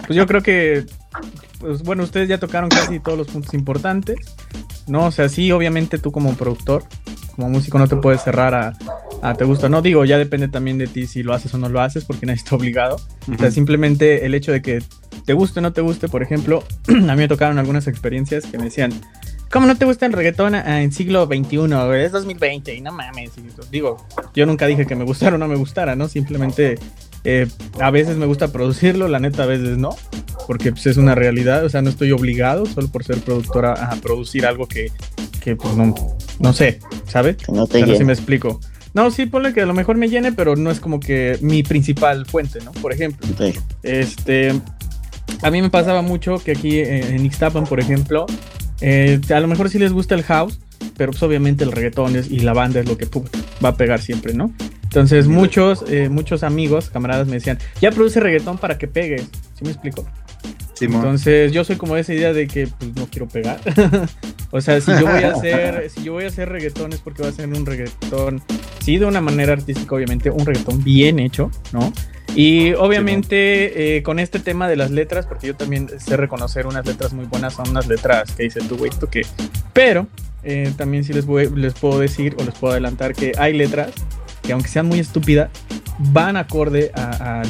pues 0.06 0.17
yo 0.17 0.28
creo 0.28 0.43
que, 0.43 0.86
pues 1.60 1.82
bueno, 1.84 2.04
ustedes 2.04 2.28
ya 2.28 2.38
tocaron 2.38 2.69
casi 2.69 3.00
todos 3.00 3.17
los 3.17 3.28
puntos 3.28 3.54
importantes, 3.54 4.17
¿no? 4.89 5.06
O 5.06 5.12
sea, 5.12 5.30
sí, 5.30 5.52
obviamente 5.52 5.97
tú 5.97 6.12
como 6.12 6.36
productor, 6.36 6.84
como 7.36 7.49
músico 7.49 7.80
no 7.80 7.88
te 7.88 7.95
puedes 7.95 8.21
cerrar 8.21 8.54
a, 8.54 8.73
Ah, 9.21 9.34
te 9.34 9.43
gusta. 9.43 9.69
No 9.69 9.82
digo, 9.82 10.06
ya 10.06 10.17
depende 10.17 10.47
también 10.47 10.78
de 10.78 10.88
ti 10.88 11.06
si 11.06 11.23
lo 11.23 11.34
haces 11.34 11.54
o 11.54 11.58
no 11.58 11.69
lo 11.69 11.82
haces, 11.82 12.06
porque 12.06 12.25
nadie 12.25 12.38
está 12.38 12.56
obligado. 12.56 12.99
O 13.34 13.38
sea, 13.38 13.52
simplemente 13.52 14.25
el 14.25 14.34
hecho 14.34 14.52
de 14.52 14.62
que 14.62 14.82
te 15.25 15.34
guste 15.34 15.60
o 15.60 15.62
no 15.62 15.73
te 15.73 15.82
guste, 15.82 16.08
por 16.08 16.23
ejemplo, 16.23 16.63
a 16.88 16.91
mí 16.91 17.15
me 17.15 17.28
tocaron 17.28 17.60
algunas 17.60 17.88
experiencias 17.88 18.45
que 18.45 18.58
me 18.58 18.65
decían, 18.65 18.91
¿cómo 19.52 19.67
no 19.67 19.78
te 19.78 19.86
gusta 19.86 20.06
el 20.06 20.13
reggaetón 20.13 20.56
en 20.56 20.91
siglo 20.91 21.25
XXI? 21.25 21.58
Es 21.97 22.12
2020 22.12 22.75
y 22.75 22.82
no 22.82 22.91
mames. 22.91 23.32
digo, 23.71 24.06
yo 24.34 24.45
nunca 24.45 24.67
dije 24.67 24.86
que 24.86 24.95
me 24.95 25.04
gustara 25.04 25.36
o 25.36 25.39
no 25.39 25.47
me 25.47 25.56
gustara, 25.56 25.95
¿no? 25.95 26.08
Simplemente 26.08 26.80
eh, 27.23 27.47
a 27.82 27.91
veces 27.91 28.17
me 28.17 28.25
gusta 28.25 28.52
producirlo, 28.52 29.08
la 29.08 29.19
neta 29.19 29.43
a 29.43 29.47
veces 29.47 29.78
no, 29.78 29.95
porque 30.50 30.72
pues, 30.72 30.88
es 30.88 30.98
una 30.98 31.14
realidad, 31.14 31.64
o 31.64 31.70
sea, 31.70 31.84
no 31.84 31.92
estoy 31.92 32.12
obligado 32.12 32.66
solo 32.66 32.88
por 32.88 33.04
ser 33.04 33.20
productora 33.20 33.74
a 33.74 33.96
producir 33.98 34.48
algo 34.48 34.68
que, 34.68 34.92
que 35.42 35.56
pues 35.56 35.76
no, 35.76 35.94
no 36.40 36.54
sé, 36.54 36.80
¿sabes? 37.06 37.38
No 37.50 37.68
te 37.68 37.86
si 37.96 38.04
me 38.04 38.14
explico. 38.14 38.60
No, 38.96 39.12
sí, 39.12 39.28
ponle 39.28 39.54
que 39.54 39.62
a 39.62 39.68
lo 39.68 39.76
mejor 39.76 39.98
me 39.98 40.10
llene, 40.10 40.32
pero 40.32 40.56
no 40.56 40.72
es 40.72 40.80
como 40.80 41.00
que 41.00 41.38
mi 41.42 41.62
principal 41.62 42.26
fuente, 42.26 42.62
¿no? 42.66 42.72
Por 42.72 42.92
ejemplo. 42.94 43.28
Este. 43.84 44.60
A 45.44 45.52
mí 45.52 45.62
me 45.62 45.70
pasaba 45.70 46.02
mucho 46.02 46.40
que 46.40 46.54
aquí 46.54 46.80
en 46.80 47.24
Ixtapan, 47.24 47.66
por 47.66 47.80
ejemplo, 47.80 48.26
eh, 48.82 49.22
a 49.30 49.40
lo 49.42 49.48
mejor 49.48 49.70
sí 49.70 49.78
les 49.78 49.94
gusta 49.94 50.16
el 50.16 50.24
house, 50.24 50.60
pero 50.98 51.12
pues 51.12 51.22
obviamente 51.22 51.64
el 51.64 51.72
reggaetón 51.72 52.16
y 52.28 52.40
la 52.40 52.54
banda 52.54 52.80
es 52.80 52.90
lo 52.90 52.98
que 52.98 53.08
va 53.64 53.70
a 53.70 53.76
pegar 53.76 54.02
siempre, 54.02 54.34
¿no? 54.34 54.52
Entonces 54.82 55.28
muchos, 55.28 55.86
eh, 55.88 56.10
muchos 56.10 56.42
amigos, 56.42 56.90
camaradas 56.90 57.28
me 57.28 57.36
decían, 57.36 57.60
ya 57.80 57.92
produce 57.92 58.20
reggaetón 58.20 58.58
para 58.58 58.80
que 58.80 58.88
pegue. 58.88 59.20
¿Sí 59.20 59.64
me 59.64 59.70
explico? 59.70 60.08
Entonces 60.82 61.52
yo 61.52 61.63
soy 61.63 61.76
como 61.76 61.96
de 61.96 62.02
esa 62.02 62.13
idea 62.13 62.34
de 62.34 62.48
que 62.48 62.68
pues 62.68 62.96
no 62.96 63.08
quiero 63.08 63.28
pegar. 63.28 63.60
o 64.52 64.62
sea, 64.62 64.80
si 64.82 64.92
yo 64.92 65.02
voy 65.02 65.24
a 65.24 65.32
hacer, 65.34 65.89
si 65.89 66.04
yo 66.04 66.13
voy 66.13 66.26
a 66.26 66.28
hacer 66.28 66.50
reggaetón 66.50 66.94
es 66.94 67.00
porque 67.00 67.24
va 67.24 67.30
a 67.30 67.32
ser 67.32 67.48
un 67.48 67.65
reggaetón, 67.65 68.42
sí, 68.80 68.98
de 68.98 69.06
una 69.06 69.22
manera 69.22 69.54
artística, 69.54 69.96
obviamente, 69.96 70.30
un 70.30 70.46
reggaetón 70.46 70.84
bien 70.84 71.20
hecho, 71.20 71.52
¿no? 71.72 71.92
Y 72.36 72.74
obviamente 72.74 73.98
eh, 73.98 74.04
con 74.04 74.20
este 74.20 74.39
tema 74.39 74.68
de 74.68 74.76
las 74.76 74.92
letras, 74.92 75.26
porque 75.26 75.48
yo 75.48 75.56
también 75.56 75.89
sé 76.00 76.15
reconocer 76.15 76.68
unas 76.68 76.86
letras 76.86 77.13
muy 77.13 77.26
buenas, 77.26 77.54
son 77.54 77.70
unas 77.70 77.88
letras 77.88 78.32
que 78.34 78.44
dice 78.44 78.62
tu 78.62 78.78
güey, 78.78 78.92
que. 79.12 79.26
Pero 79.74 80.08
eh, 80.44 80.72
también 80.78 81.04
sí 81.04 81.13
les, 81.13 81.26
les 81.28 81.74
puedo 81.74 82.00
decir 82.00 82.36
o 82.39 82.44
les 82.44 82.54
puedo 82.54 82.74
adelantar 82.74 83.13
que 83.13 83.34
hay 83.38 83.54
letras 83.54 83.92
que 84.44 84.54
aunque 84.54 84.70
sean 84.70 84.86
muy 84.88 85.00
estúpidas, 85.00 85.50
van 86.00 86.38
acorde 86.38 86.92
al 86.94 87.48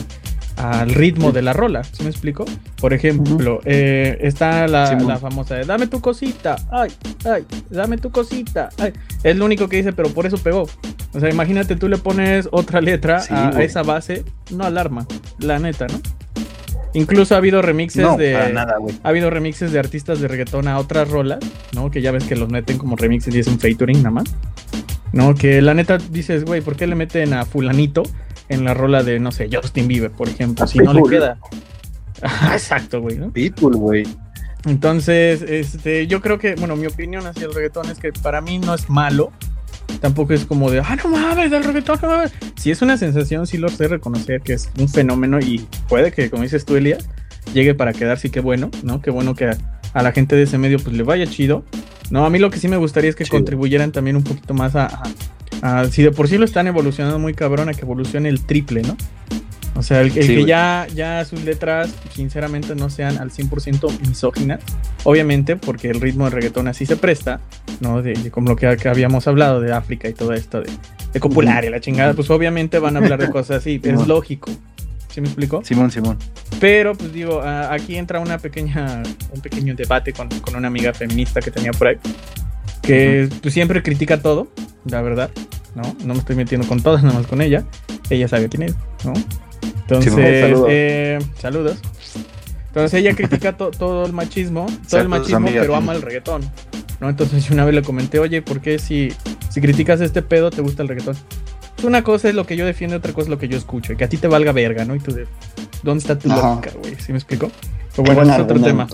ritmo 0.87 1.31
de 1.31 1.41
la 1.41 1.53
rola. 1.53 1.83
¿Sí 1.83 2.03
me 2.03 2.09
explico? 2.09 2.45
Por 2.79 2.93
ejemplo, 2.93 3.61
eh, 3.65 4.17
está 4.21 4.67
la, 4.67 5.19
famosa 5.19 5.55
de 5.55 5.65
dame 5.65 5.87
tu 5.87 6.01
cosita, 6.01 6.55
ay, 6.71 6.91
ay, 7.25 7.45
dame 7.69 7.97
tu 7.97 8.11
cosita, 8.11 8.69
ay. 8.77 8.93
Es 9.23 9.35
lo 9.35 9.45
único 9.45 9.67
que 9.67 9.77
dice, 9.77 9.93
pero 9.93 10.09
por 10.09 10.25
eso 10.25 10.37
pegó. 10.37 10.67
O 11.13 11.19
sea, 11.19 11.29
imagínate, 11.29 11.75
tú 11.75 11.87
le 11.87 11.97
pones 11.97 12.47
otra 12.51 12.81
letra 12.81 13.23
a, 13.29 13.63
esa 13.63 13.83
base, 13.83 14.23
no 14.51 14.65
alarma, 14.65 15.07
la 15.39 15.59
neta, 15.59 15.87
¿no? 15.87 15.99
Incluso 16.93 17.35
ha 17.35 17.37
habido 17.37 17.61
remixes 17.61 18.17
de. 18.17 18.35
ha 18.35 18.77
habido 19.03 19.29
remixes 19.29 19.71
de 19.71 19.79
artistas 19.79 20.19
de 20.19 20.27
reggaetón 20.27 20.67
a 20.67 20.77
otras 20.79 21.09
rolas, 21.09 21.39
¿no? 21.73 21.91
Que 21.91 22.01
ya 22.01 22.11
ves 22.11 22.23
que 22.23 22.35
los 22.35 22.49
meten 22.49 22.77
como 22.77 22.95
remixes 22.95 23.33
y 23.35 23.39
es 23.39 23.47
un 23.47 23.59
featuring 23.59 23.97
nada 23.97 24.11
más. 24.11 24.35
¿No? 25.11 25.33
Que 25.33 25.61
la 25.61 25.73
neta 25.73 25.97
dices, 25.97 26.45
güey, 26.45 26.61
¿por 26.61 26.75
qué 26.75 26.85
le 26.85 26.95
meten 26.95 27.33
a 27.33 27.43
Fulanito 27.45 28.03
en 28.49 28.65
la 28.65 28.73
rola 28.73 29.03
de, 29.03 29.19
no 29.19 29.31
sé, 29.31 29.49
Justin 29.51 29.87
Bieber, 29.87 30.11
por 30.11 30.27
ejemplo? 30.27 30.67
Si 30.67 30.79
no 30.79 30.93
le 30.93 31.03
queda. 31.03 31.37
Exacto, 32.51 33.01
güey, 33.01 33.17
¿no? 33.17 33.31
Pitbull, 33.31 33.75
güey. 33.75 34.07
Entonces, 34.65 35.41
este, 35.41 36.07
yo 36.07 36.21
creo 36.21 36.37
que, 36.37 36.55
bueno, 36.55 36.75
mi 36.75 36.87
opinión 36.87 37.25
hacia 37.25 37.45
el 37.45 37.53
reggaetón 37.53 37.89
es 37.89 37.99
que 37.99 38.11
para 38.11 38.41
mí 38.41 38.59
no 38.59 38.73
es 38.73 38.89
malo. 38.89 39.31
Tampoco 40.01 40.33
es 40.33 40.45
como 40.45 40.69
de, 40.69 40.79
ah, 40.79 40.97
no 41.01 41.09
mames, 41.09 41.49
del 41.49 41.63
reggaetón, 41.63 41.99
no 42.01 42.09
mames. 42.09 42.31
Si 42.57 42.71
es 42.71 42.81
una 42.81 42.97
sensación, 42.97 43.47
sí 43.47 43.57
lo 43.57 43.69
sé 43.69 43.87
reconocer 43.87 44.41
que 44.41 44.53
es 44.53 44.69
un 44.77 44.89
fenómeno 44.89 45.39
y 45.39 45.65
puede 45.87 46.11
que, 46.11 46.29
como 46.29 46.43
dices 46.43 46.65
tú, 46.65 46.75
Elías, 46.75 47.07
llegue 47.53 47.73
para 47.73 47.93
quedarse 47.93 48.27
y 48.27 48.31
qué 48.31 48.41
bueno, 48.41 48.69
¿no? 48.83 49.01
Qué 49.01 49.11
bueno 49.11 49.33
que 49.35 49.45
a, 49.93 50.03
la 50.03 50.11
gente 50.11 50.35
de 50.35 50.43
ese 50.43 50.57
medio 50.57 50.79
pues 50.79 50.95
le 50.95 51.03
vaya 51.03 51.25
chido. 51.25 51.63
No, 52.11 52.25
a 52.25 52.29
mí 52.29 52.39
lo 52.39 52.49
que 52.49 52.59
sí 52.59 52.67
me 52.67 52.77
gustaría 52.77 53.09
es 53.09 53.15
que 53.15 53.25
contribuyeran 53.25 53.91
también 53.91 54.15
un 54.15 54.23
poquito 54.23 54.53
más 54.53 54.75
a, 54.75 54.87
Si 55.91 56.03
de 56.03 56.11
por 56.11 56.27
sí 56.27 56.37
lo 56.37 56.45
están 56.45 56.67
evolucionando 56.67 57.19
muy 57.19 57.33
cabrón, 57.33 57.69
a 57.69 57.73
que 57.73 57.81
evolucione 57.81 58.29
el 58.29 58.41
triple, 58.41 58.81
¿no? 58.81 58.95
O 59.75 59.83
sea, 59.83 60.01
el, 60.01 60.11
que 60.11 60.45
ya, 60.45 60.87
ya 60.93 61.23
sus 61.23 61.43
letras, 61.45 61.93
sinceramente, 62.13 62.75
no 62.75 62.89
sean 62.89 63.17
al 63.17 63.31
100% 63.31 64.07
misóginas. 64.07 64.59
Obviamente, 65.05 65.55
porque 65.55 65.89
el 65.89 66.01
ritmo 66.01 66.25
de 66.25 66.31
reggaetón 66.31 66.67
así 66.67 66.85
se 66.85 66.97
presta, 66.97 67.39
¿no? 67.79 68.01
De, 68.01 68.29
como 68.29 68.49
lo 68.49 68.55
que, 68.57 68.67
habíamos 68.67 69.27
hablado 69.27 69.61
de 69.61 69.71
África 69.71 70.09
y 70.09 70.13
todo 70.13 70.33
esto, 70.33 70.61
de, 70.61 70.69
de 71.13 71.19
copular 71.21 71.63
y 71.63 71.69
la 71.69 71.79
chingada, 71.79 72.13
pues 72.13 72.29
obviamente 72.29 72.77
van 72.79 72.97
a 72.97 72.99
hablar 72.99 73.19
de 73.19 73.29
cosas 73.29 73.57
así, 73.57 73.79
es 73.81 74.07
lógico. 74.07 74.51
¿Sí 75.09 75.21
me 75.21 75.27
explico? 75.27 75.63
Simón, 75.63 75.91
Simón. 75.91 76.17
Pero, 76.59 76.93
pues 76.93 77.11
digo, 77.11 77.41
aquí 77.41 77.95
entra 77.95 78.19
una 78.19 78.37
pequeña, 78.37 79.01
un 79.33 79.41
pequeño 79.41 79.75
debate 79.75 80.13
con, 80.13 80.29
una 80.55 80.67
amiga 80.67 80.93
feminista 80.93 81.41
que 81.41 81.51
tenía 81.51 81.71
por 81.71 81.87
ahí, 81.87 81.97
que 82.81 83.29
pues, 83.41 83.53
siempre 83.53 83.83
critica 83.83 84.21
todo, 84.21 84.47
la 84.85 85.01
verdad, 85.01 85.29
¿no? 85.75 85.83
No 86.03 86.13
me 86.13 86.19
estoy 86.19 86.35
metiendo 86.35 86.67
con 86.67 86.81
todas, 86.81 87.03
nada 87.03 87.17
más 87.17 87.27
con 87.27 87.41
ella. 87.41 87.65
Ella 88.09 88.27
sabe 88.27 88.49
quién 88.49 88.63
es, 88.63 88.75
¿no? 89.03 89.13
Entonces, 89.81 90.13
eh, 90.17 91.19
saludos. 91.39 91.77
Entonces 92.67 92.99
ella 92.99 93.15
critica 93.15 93.57
todo 93.57 94.05
el 94.05 94.13
machismo, 94.13 94.67
todo 94.89 95.01
el 95.01 95.09
machismo, 95.09 95.47
pero 95.51 95.75
ama 95.75 95.93
el 95.93 96.01
reggaetón. 96.01 96.41
¿no? 96.99 97.09
Entonces 97.09 97.49
una 97.49 97.65
vez 97.65 97.73
le 97.73 97.81
comenté, 97.81 98.19
oye, 98.19 98.41
¿por 98.41 98.61
qué 98.61 98.77
si, 98.77 99.11
si 99.49 99.61
criticas 99.61 100.01
este 100.01 100.21
pedo 100.21 100.51
te 100.51 100.61
gusta 100.61 100.83
el 100.83 100.89
reggaetón? 100.89 101.15
una 101.83 102.03
cosa 102.03 102.29
es 102.29 102.35
lo 102.35 102.45
que 102.45 102.57
yo 102.57 102.65
defiendo, 102.65 102.97
otra 102.97 103.13
cosa 103.13 103.25
es 103.25 103.29
lo 103.29 103.37
que 103.37 103.47
yo 103.47 103.57
escucho. 103.57 103.93
Y 103.93 103.95
que 103.95 104.03
a 104.03 104.09
ti 104.09 104.17
te 104.17 104.27
valga 104.27 104.51
verga, 104.51 104.85
¿no? 104.85 104.95
Y 104.95 104.99
tú 104.99 105.13
de, 105.13 105.27
¿dónde 105.81 106.01
está 106.01 106.19
tu 106.19 106.27
lógica, 106.27 106.71
güey? 106.77 106.95
¿Sí 106.95 107.11
me 107.11 107.17
explico? 107.17 107.49
Pero 107.95 108.13
bueno, 108.13 108.33
es 108.33 108.39
otro 108.41 108.59
tema. 108.59 108.87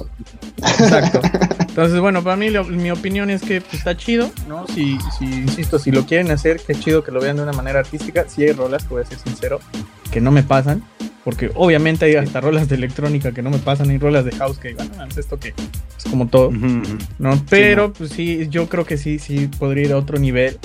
Exacto. 0.58 1.22
Entonces, 1.76 2.00
bueno, 2.00 2.24
para 2.24 2.38
mí 2.38 2.48
mi 2.70 2.90
opinión 2.90 3.30
es 3.30 3.42
que 3.42 3.60
pues, 3.60 3.74
está 3.74 3.98
chido, 3.98 4.32
¿no? 4.48 4.66
Si, 4.68 4.98
si, 5.20 5.26
insisto, 5.26 5.78
si 5.78 5.92
lo 5.92 6.06
quieren 6.06 6.32
hacer, 6.32 6.62
qué 6.66 6.74
chido 6.74 7.04
que 7.04 7.12
lo 7.12 7.20
vean 7.20 7.36
de 7.36 7.44
una 7.44 7.52
manera 7.52 7.80
artística. 7.80 8.30
Si 8.30 8.44
hay 8.44 8.54
rolas, 8.54 8.88
voy 8.88 9.02
a 9.02 9.06
ser 9.06 9.18
sincero, 9.18 9.60
que 10.10 10.22
no 10.22 10.32
me 10.32 10.42
pasan. 10.42 10.86
Porque 11.26 11.52
obviamente 11.54 12.06
hay 12.06 12.16
hasta 12.16 12.40
rolas 12.40 12.70
de 12.70 12.76
electrónica 12.76 13.34
que 13.34 13.42
no 13.42 13.50
me 13.50 13.58
pasan, 13.58 13.90
hay 13.90 13.98
rolas 13.98 14.24
de 14.24 14.32
house 14.38 14.58
que, 14.58 14.74
bueno, 14.74 15.04
es 15.04 15.18
esto 15.18 15.38
que 15.38 15.50
es 15.50 16.10
como 16.10 16.28
todo, 16.28 16.50
¿no? 17.20 17.44
Pero, 17.50 17.92
pues 17.92 18.12
sí, 18.12 18.48
yo 18.50 18.70
creo 18.70 18.86
que 18.86 18.96
sí, 18.96 19.20
sí 19.20 19.50
podría 19.60 19.86
ir 19.86 19.92
a 19.92 19.98
otro 19.98 20.18
nivel 20.18 20.58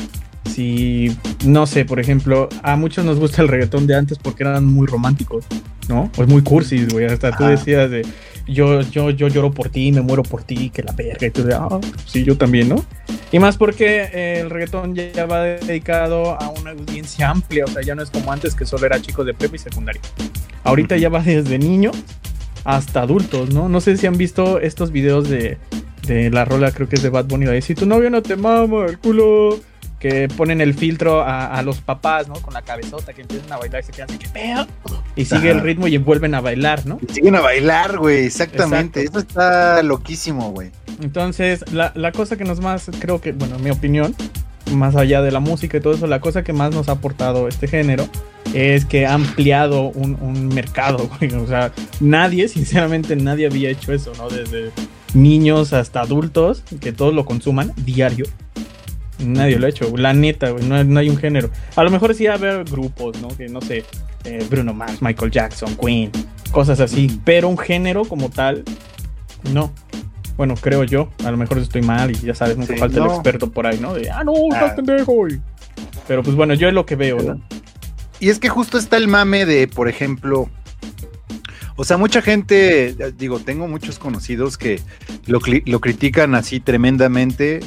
si, 0.45 1.17
no 1.45 1.67
sé, 1.67 1.85
por 1.85 2.01
ejemplo, 2.01 2.49
a 2.63 2.77
muchos 2.77 3.05
nos 3.05 3.19
gusta 3.19 3.43
el 3.43 3.49
reggaetón 3.49 3.87
de 3.87 3.97
antes 3.97 4.19
porque 4.19 4.43
eran 4.43 4.65
muy 4.65 4.87
románticos, 4.87 5.45
¿no? 5.89 6.11
Pues 6.15 6.29
muy 6.29 6.43
cursis, 6.43 6.89
güey. 6.89 7.07
Hasta 7.07 7.37
tú 7.37 7.45
decías 7.45 7.91
de, 7.91 8.07
yo, 8.47 8.81
yo, 8.83 9.11
yo 9.11 9.29
lloro 9.29 9.51
por 9.51 9.69
ti, 9.69 9.93
me 9.93 10.01
muero 10.01 10.23
por 10.23 10.43
ti, 10.43 10.71
que 10.71 10.83
la 10.83 10.93
verga. 10.93 11.27
Y 11.27 11.31
tú 11.31 11.45
de, 11.45 11.55
ah, 11.55 11.81
sí, 12.07 12.25
yo 12.25 12.37
también, 12.37 12.69
¿no? 12.69 12.85
Y 13.33 13.39
más 13.39 13.57
porque 13.57 14.09
eh, 14.13 14.41
el 14.41 14.51
reggaetón 14.51 14.95
ya 14.95 15.27
va 15.27 15.43
dedicado 15.43 16.41
a 16.41 16.49
una 16.49 16.73
audiencia 16.73 17.31
amplia, 17.31 17.65
o 17.65 17.69
sea, 17.69 17.83
ya 17.83 17.95
no 17.95 18.03
es 18.03 18.11
como 18.11 18.33
antes 18.33 18.55
que 18.55 18.67
solo 18.67 18.87
era 18.87 19.01
chicos 19.01 19.25
de 19.27 19.35
prepa 19.35 19.57
y 19.57 19.59
secundaria. 19.59 20.03
Ahorita 20.65 20.97
ya 20.97 21.09
va 21.09 21.21
desde 21.21 21.59
niños 21.59 21.97
hasta 22.65 23.03
adultos, 23.03 23.55
¿no? 23.55 23.69
No 23.69 23.81
sé 23.81 23.97
si 23.97 24.07
han 24.07 24.17
visto 24.17 24.61
estos 24.61 24.91
videos 24.91 25.29
de, 25.29 25.59
de 26.07 26.31
la 26.31 26.45
rola, 26.45 26.73
creo 26.73 26.89
que 26.89 26.97
es 26.97 27.03
de 27.03 27.09
Bad 27.09 27.27
Bunny, 27.27 27.47
de 27.47 27.63
si 27.63 27.75
tu 27.75 27.87
novio 27.87 28.11
no 28.11 28.21
te 28.21 28.37
mama 28.37 28.87
el 28.87 28.99
culo, 28.99 29.61
que 30.01 30.29
ponen 30.29 30.63
el 30.63 30.73
filtro 30.73 31.23
a, 31.23 31.61
los 31.63 31.81
papás, 31.83 32.27
¿no? 32.27 32.35
Con 32.35 32.55
la 32.55 32.63
cabezota 32.63 33.13
que 33.13 33.21
empiezan 33.21 33.53
a 33.53 33.59
bailar 33.59 33.83
y 33.83 33.85
se 33.85 33.93
quedan 33.93 34.09
así, 34.09 34.19
¿qué 34.19 34.29
pedo? 34.29 34.67
Y 35.15 35.27
sigue 35.27 35.51
el 35.51 35.61
ritmo 35.61 35.87
y 35.87 35.99
vuelven 35.99 36.35
a 36.35 36.41
bailar, 36.41 36.87
¿no? 36.87 36.99
siguen 37.13 37.37
a 37.37 37.41
bailar, 37.41 37.99
güey, 37.99 38.25
exactamente. 38.25 39.05
Eso 39.05 39.19
está 39.19 39.83
loquísimo, 39.83 40.53
güey. 40.53 40.71
Entonces, 41.03 41.65
la, 41.71 42.13
cosa 42.13 42.39
que 42.39 42.45
nos 42.45 42.61
más, 42.61 42.91
creo 42.99 43.21
que, 43.21 43.33
bueno, 43.33 43.57
en 43.57 43.63
mi 43.63 43.71
opinión, 43.71 44.17
más 44.73 44.97
allá 44.97 45.21
de 45.21 45.31
la 45.31 45.41
música 45.41 45.77
y 45.77 45.81
todo 45.81 45.93
eso, 45.93 46.07
la 46.07 46.21
cosa 46.21 46.43
que 46.45 46.55
más 46.55 46.75
nos 46.75 46.89
ha 46.89 46.93
aportado 46.93 47.47
este 47.47 47.69
género 47.69 48.09
es 48.55 48.87
que 48.87 49.07
ha 49.07 49.13
ampliado 49.13 49.91
un, 49.91 50.17
un 50.23 50.49
mercado, 50.49 51.11
güey. 51.19 51.31
O 51.35 51.47
sea, 51.47 51.73
nadie, 52.01 52.49
sinceramente, 52.49 53.17
nadie 53.17 53.47
había 53.47 53.69
hecho 53.69 53.93
eso, 53.93 54.13
¿no? 54.17 54.31
Desde 54.31 54.71
niños 55.13 55.75
hasta 55.75 56.01
adultos, 56.01 56.63
que 56.81 56.93
todos 56.93 57.13
lo 57.13 57.27
consuman 57.27 57.73
diario. 57.77 58.25
Nadie 59.25 59.59
lo 59.59 59.67
ha 59.67 59.69
hecho, 59.69 59.97
la 59.97 60.13
neta, 60.13 60.53
no, 60.53 60.99
hay 60.99 61.09
un 61.09 61.17
género. 61.17 61.51
A 61.77 61.85
lo 61.85 61.91
mejor 61.91 62.15
sí 62.15 62.27
a 62.27 62.35
haber 62.35 62.65
grupos, 62.65 63.21
¿no? 63.21 63.29
Que 63.29 63.49
no 63.49 63.61
sé, 63.61 63.85
eh, 64.25 64.47
Bruno 64.49 64.73
Mars, 64.73 65.03
Michael 65.03 65.31
Jackson, 65.31 65.77
Queen, 65.77 66.11
cosas 66.51 66.81
así, 66.81 67.21
pero 67.25 67.49
un 67.49 67.59
género 67.59 68.05
como 68.05 68.31
tal, 68.31 68.65
no. 69.53 69.73
Bueno, 70.37 70.55
creo 70.55 70.85
yo, 70.85 71.11
a 71.25 71.31
lo 71.31 71.37
mejor 71.37 71.59
estoy 71.59 71.83
mal 71.83 72.11
y 72.11 72.15
ya 72.15 72.35
sabes, 72.35 72.57
nunca 72.57 72.75
falta 72.77 72.99
el 72.99 73.11
experto 73.11 73.51
por 73.51 73.67
ahí, 73.67 73.79
¿no? 73.79 73.93
De, 73.93 74.11
ah, 74.11 74.25
no, 74.25 74.33
estás 74.51 74.73
ah. 74.73 74.77
pendejo. 74.77 75.27
Pero 76.09 76.23
pues 76.23 76.35
bueno, 76.35 76.55
yo 76.55 76.69
es 76.69 76.75
lo 76.75 76.87
que 76.87 76.97
veo, 76.97 77.21
¿no? 77.21 77.41
Y 78.21 78.31
es 78.31 78.39
que 78.39 78.49
justo 78.49 78.79
está 78.79 78.97
el 78.97 79.09
mame 79.09 79.45
de, 79.45 79.69
por 79.69 79.89
ejemplo, 79.89 80.49
o 81.77 81.85
sea, 81.85 81.97
mucha 81.97 82.21
gente, 82.21 82.95
digo, 83.17 83.39
tengo 83.39 83.67
muchos 83.67 83.99
conocidos 83.99 84.59
que 84.59 84.81
lo, 85.27 85.41
lo 85.65 85.81
critican 85.81 86.35
así 86.35 86.61
tremendamente 86.61 87.61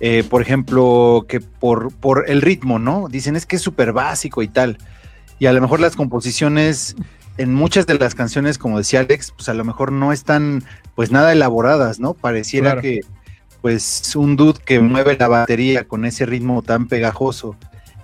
eh, 0.00 0.24
por 0.28 0.42
ejemplo, 0.42 1.26
que 1.28 1.40
por, 1.40 1.92
por 1.94 2.28
el 2.28 2.42
ritmo, 2.42 2.78
¿no? 2.78 3.08
Dicen 3.08 3.36
es 3.36 3.46
que 3.46 3.56
es 3.56 3.62
súper 3.62 3.92
básico 3.92 4.42
y 4.42 4.48
tal. 4.48 4.78
Y 5.38 5.46
a 5.46 5.52
lo 5.52 5.60
mejor 5.60 5.80
las 5.80 5.96
composiciones 5.96 6.96
en 7.38 7.54
muchas 7.54 7.86
de 7.86 7.94
las 7.94 8.14
canciones, 8.14 8.58
como 8.58 8.78
decía 8.78 9.00
Alex, 9.00 9.32
pues 9.36 9.48
a 9.48 9.54
lo 9.54 9.64
mejor 9.64 9.92
no 9.92 10.12
están 10.12 10.64
pues 10.94 11.10
nada 11.10 11.32
elaboradas, 11.32 12.00
¿no? 12.00 12.14
Pareciera 12.14 12.80
que 12.80 13.00
pues 13.60 14.16
un 14.16 14.36
dude 14.36 14.58
que 14.64 14.80
mueve 14.80 15.16
la 15.18 15.28
batería 15.28 15.84
con 15.86 16.04
ese 16.04 16.26
ritmo 16.26 16.62
tan 16.62 16.88
pegajoso 16.88 17.56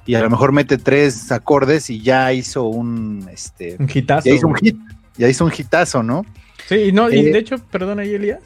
y 0.06 0.14
a 0.14 0.20
lo 0.20 0.30
mejor 0.30 0.52
mete 0.52 0.78
tres 0.78 1.32
acordes 1.32 1.90
y 1.90 2.00
ya 2.00 2.32
hizo 2.32 2.64
un 2.64 3.28
este 3.32 3.76
un 3.78 3.90
hitazo, 3.92 4.28
ya 4.28 4.34
hizo 4.34 4.46
un 4.46 4.54
hit, 4.54 4.76
ya 5.16 5.28
hizo 5.28 5.44
un 5.44 5.52
hitazo, 5.56 6.02
¿no? 6.02 6.24
Sí, 6.68 6.92
no, 6.92 7.10
y 7.10 7.18
eh, 7.18 7.32
de 7.32 7.38
hecho, 7.38 7.58
perdón 7.58 7.98
ahí 7.98 8.14
Elías, 8.14 8.40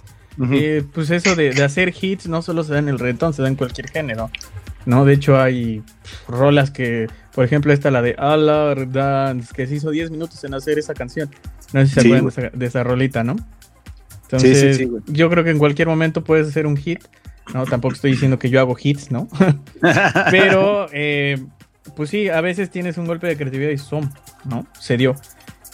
eh, 0.52 0.84
pues 0.92 1.10
eso 1.10 1.34
de, 1.36 1.50
hacer 1.62 1.94
hits 2.00 2.28
no 2.28 2.42
solo 2.42 2.64
se 2.64 2.72
da 2.72 2.78
en 2.78 2.88
el 2.88 2.98
reggaetón, 2.98 3.34
se 3.34 3.42
da 3.42 3.48
en 3.48 3.56
cualquier 3.56 3.90
género. 3.90 4.30
¿no? 4.86 5.04
De 5.04 5.14
hecho, 5.14 5.40
hay 5.40 5.82
rolas 6.28 6.70
que, 6.70 7.08
por 7.34 7.44
ejemplo, 7.44 7.72
esta 7.72 7.90
la 7.90 8.02
de 8.02 8.14
Alar 8.18 8.90
Dance, 8.90 9.52
que 9.54 9.66
se 9.66 9.76
hizo 9.76 9.90
10 9.90 10.10
minutos 10.10 10.42
en 10.44 10.54
hacer 10.54 10.78
esa 10.78 10.94
canción. 10.94 11.30
No 11.72 11.80
sé 11.80 11.86
si 11.86 11.92
se 11.94 12.16
acuerdan 12.16 12.58
de 12.58 12.66
esa, 12.66 12.82
rolita, 12.82 13.22
¿no? 13.22 13.36
Entonces, 14.22 14.88
yo 15.06 15.30
creo 15.30 15.44
que 15.44 15.50
en 15.50 15.58
cualquier 15.58 15.88
momento 15.88 16.24
puedes 16.24 16.48
hacer 16.48 16.66
un 16.66 16.76
hit. 16.76 17.00
No, 17.52 17.66
tampoco 17.66 17.94
estoy 17.94 18.12
diciendo 18.12 18.38
que 18.38 18.48
yo 18.48 18.60
hago 18.60 18.76
hits, 18.80 19.10
¿no? 19.10 19.28
Pero, 20.30 20.88
eh, 20.92 21.42
pues 21.96 22.10
sí, 22.10 22.28
a 22.28 22.40
veces 22.40 22.70
tienes 22.70 22.96
un 22.96 23.06
golpe 23.06 23.26
de 23.26 23.36
creatividad 23.36 23.70
y 23.70 23.78
son, 23.78 24.12
¿no? 24.44 24.66
Se 24.78 24.96
dio. 24.96 25.16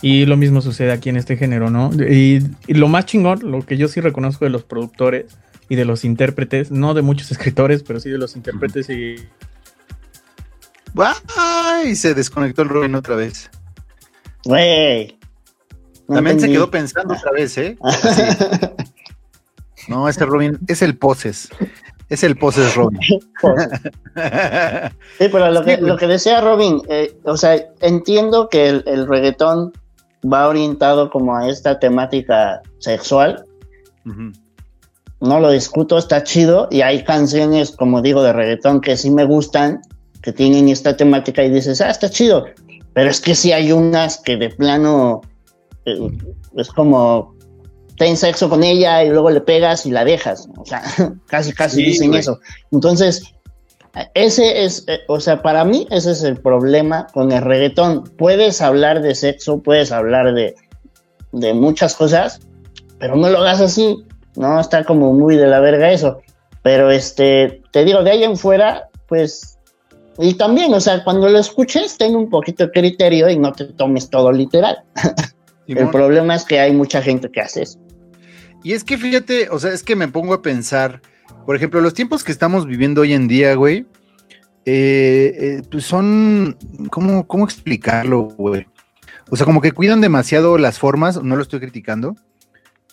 Y 0.02 0.26
lo 0.26 0.36
mismo 0.36 0.60
sucede 0.60 0.92
aquí 0.92 1.08
en 1.08 1.16
este 1.16 1.36
género, 1.36 1.70
¿no? 1.70 1.90
Y, 1.92 2.44
y 2.66 2.74
lo 2.74 2.88
más 2.88 3.06
chingón, 3.06 3.50
lo 3.50 3.64
que 3.64 3.76
yo 3.76 3.88
sí 3.88 4.00
reconozco 4.00 4.44
de 4.44 4.50
los 4.50 4.62
productores 4.62 5.26
y 5.68 5.76
de 5.76 5.84
los 5.84 6.04
intérpretes, 6.04 6.70
no 6.70 6.94
de 6.94 7.02
muchos 7.02 7.30
escritores, 7.32 7.82
pero 7.82 8.00
sí 8.00 8.10
de 8.10 8.18
los 8.18 8.36
intérpretes 8.36 8.90
y 8.90 9.16
¡Ay! 11.36 11.94
Se 11.94 12.14
desconectó 12.14 12.62
el 12.62 12.68
Robin 12.68 12.94
otra 12.94 13.16
vez. 13.16 13.50
Güey. 14.44 15.18
No 16.08 16.16
También 16.16 16.40
se 16.40 16.48
quedó 16.48 16.70
pensando 16.70 17.14
otra 17.14 17.32
vez, 17.32 17.56
¿eh? 17.58 17.76
Así. 17.82 18.22
No, 19.88 20.08
ese 20.08 20.26
Robin 20.26 20.58
es 20.66 20.82
el 20.82 20.98
poses. 20.98 21.48
Es 22.08 22.24
el 22.24 22.36
poses 22.36 22.74
Robin. 22.74 22.98
Sí, 25.18 25.28
pero 25.30 25.50
lo, 25.52 25.62
que, 25.62 25.76
lo 25.76 25.96
que 25.96 26.08
decía 26.08 26.40
Robin, 26.40 26.82
eh, 26.88 27.16
o 27.22 27.36
sea, 27.36 27.56
entiendo 27.82 28.48
que 28.48 28.68
el, 28.68 28.82
el 28.86 29.06
reggaetón 29.06 29.72
va 30.32 30.48
orientado 30.48 31.10
como 31.10 31.36
a 31.36 31.48
esta 31.48 31.78
temática 31.78 32.60
sexual, 32.78 33.44
no 35.20 35.40
lo 35.40 35.50
discuto, 35.50 35.98
está 35.98 36.22
chido, 36.22 36.68
y 36.70 36.82
hay 36.82 37.02
canciones, 37.04 37.72
como 37.72 38.02
digo, 38.02 38.22
de 38.22 38.32
reggaetón 38.32 38.80
que 38.80 38.96
sí 38.96 39.10
me 39.10 39.24
gustan, 39.24 39.80
que 40.22 40.32
tienen 40.32 40.68
esta 40.68 40.96
temática 40.96 41.42
y 41.42 41.50
dices, 41.50 41.80
ah, 41.80 41.90
está 41.90 42.10
chido, 42.10 42.44
pero 42.92 43.10
es 43.10 43.20
que 43.20 43.34
sí 43.34 43.52
hay 43.52 43.72
unas 43.72 44.18
que 44.22 44.36
de 44.36 44.50
plano 44.50 45.20
eh, 45.84 45.98
es 46.56 46.68
como 46.68 47.34
ten 47.98 48.16
sexo 48.16 48.48
con 48.48 48.62
ella 48.62 49.04
y 49.04 49.08
luego 49.08 49.30
le 49.30 49.40
pegas 49.40 49.86
y 49.86 49.90
la 49.90 50.04
dejas, 50.04 50.48
o 50.56 50.64
sea, 50.64 50.82
casi 51.26 51.52
casi 51.52 51.76
Sí, 51.76 51.84
dicen 51.84 52.08
güey. 52.08 52.20
eso. 52.20 52.38
Entonces, 52.72 53.22
ese 54.14 54.64
es, 54.64 54.84
eh, 54.88 55.00
o 55.08 55.20
sea, 55.20 55.42
para 55.42 55.64
mí 55.64 55.86
ese 55.90 56.12
es 56.12 56.22
el 56.22 56.36
problema 56.36 57.06
con 57.12 57.32
el 57.32 57.42
reggaetón. 57.42 58.04
Puedes 58.16 58.60
hablar 58.60 59.02
de 59.02 59.14
sexo, 59.14 59.62
puedes 59.62 59.92
hablar 59.92 60.34
de, 60.34 60.54
de 61.32 61.54
muchas 61.54 61.94
cosas, 61.94 62.40
pero 62.98 63.16
no 63.16 63.28
lo 63.28 63.38
hagas 63.38 63.60
así, 63.60 64.04
¿no? 64.36 64.60
Está 64.60 64.84
como 64.84 65.12
muy 65.12 65.36
de 65.36 65.46
la 65.46 65.60
verga 65.60 65.90
eso. 65.90 66.20
Pero 66.62 66.90
este, 66.90 67.62
te 67.70 67.84
digo, 67.84 68.02
de 68.02 68.10
ahí 68.10 68.24
en 68.24 68.36
fuera, 68.36 68.88
pues, 69.08 69.56
y 70.18 70.34
también, 70.34 70.72
o 70.74 70.80
sea, 70.80 71.04
cuando 71.04 71.28
lo 71.28 71.38
escuches, 71.38 71.96
ten 71.96 72.16
un 72.16 72.28
poquito 72.28 72.66
de 72.66 72.72
criterio 72.72 73.28
y 73.28 73.38
no 73.38 73.52
te 73.52 73.64
tomes 73.64 74.10
todo 74.10 74.32
literal. 74.32 74.82
El 75.66 75.90
problema 75.90 76.34
es 76.34 76.44
que 76.44 76.60
hay 76.60 76.72
mucha 76.72 77.02
gente 77.02 77.30
que 77.30 77.40
hace 77.40 77.62
eso. 77.62 77.78
Y 78.62 78.72
es 78.72 78.84
que 78.84 78.98
fíjate, 78.98 79.48
o 79.50 79.58
sea, 79.58 79.72
es 79.72 79.82
que 79.82 79.96
me 79.96 80.08
pongo 80.08 80.34
a 80.34 80.42
pensar, 80.42 81.00
por 81.44 81.56
ejemplo, 81.56 81.80
los 81.80 81.94
tiempos 81.94 82.24
que 82.24 82.32
estamos 82.32 82.66
viviendo 82.66 83.02
hoy 83.02 83.12
en 83.12 83.28
día, 83.28 83.54
güey, 83.54 83.86
eh, 84.64 85.32
eh, 85.38 85.62
pues 85.70 85.84
son, 85.84 86.56
¿cómo, 86.90 87.26
¿cómo 87.26 87.44
explicarlo, 87.44 88.22
güey? 88.22 88.66
O 89.30 89.36
sea, 89.36 89.46
como 89.46 89.60
que 89.60 89.72
cuidan 89.72 90.00
demasiado 90.00 90.58
las 90.58 90.78
formas, 90.78 91.22
no 91.22 91.36
lo 91.36 91.42
estoy 91.42 91.60
criticando. 91.60 92.16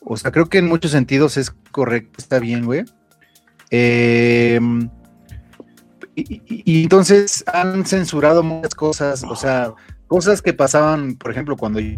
O 0.01 0.17
sea, 0.17 0.31
creo 0.31 0.49
que 0.49 0.57
en 0.57 0.67
muchos 0.67 0.91
sentidos 0.91 1.37
es 1.37 1.51
correcto, 1.71 2.17
está 2.17 2.39
bien, 2.39 2.65
güey. 2.65 2.83
Eh, 3.71 4.59
y, 6.15 6.83
entonces 6.83 7.43
han 7.51 7.85
censurado 7.85 8.43
muchas 8.43 8.75
cosas, 8.75 9.23
o 9.23 9.35
sea, 9.35 9.73
cosas 10.07 10.41
que 10.41 10.53
pasaban, 10.53 11.15
por 11.15 11.31
ejemplo, 11.31 11.57
cuando 11.57 11.79
yo, 11.79 11.97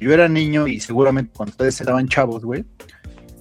yo 0.00 0.12
era 0.12 0.28
niño 0.28 0.66
y 0.66 0.80
seguramente 0.80 1.32
cuando 1.34 1.52
ustedes 1.52 1.80
estaban 1.80 2.08
chavos, 2.08 2.44
güey, 2.44 2.66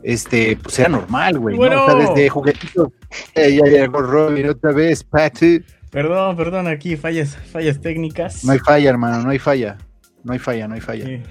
este, 0.09 0.57
pues 0.63 0.79
era 0.79 0.87
normal, 0.89 1.37
güey, 1.37 1.57
¿no? 1.57 1.65
O 1.65 1.67
sea, 1.85 1.95
Bueno. 1.95 2.09
desde 2.13 2.29
juguetitos, 2.29 2.89
eh, 3.35 3.57
ya 3.61 3.69
llegó 3.69 4.01
Robin 4.01 4.47
otra 4.49 4.71
vez, 4.71 5.03
Pati. 5.03 5.61
Perdón, 5.91 6.35
perdón, 6.37 6.67
aquí 6.67 6.95
fallas, 6.95 7.35
fallas 7.51 7.81
técnicas. 7.81 8.45
No 8.45 8.53
hay 8.53 8.59
falla, 8.59 8.89
hermano, 8.89 9.21
no 9.23 9.29
hay 9.29 9.39
falla, 9.39 9.77
no 10.23 10.31
hay 10.33 10.39
falla, 10.39 10.67
no 10.67 10.75
hay 10.75 10.81
falla. 10.81 11.05
Sí. 11.05 11.21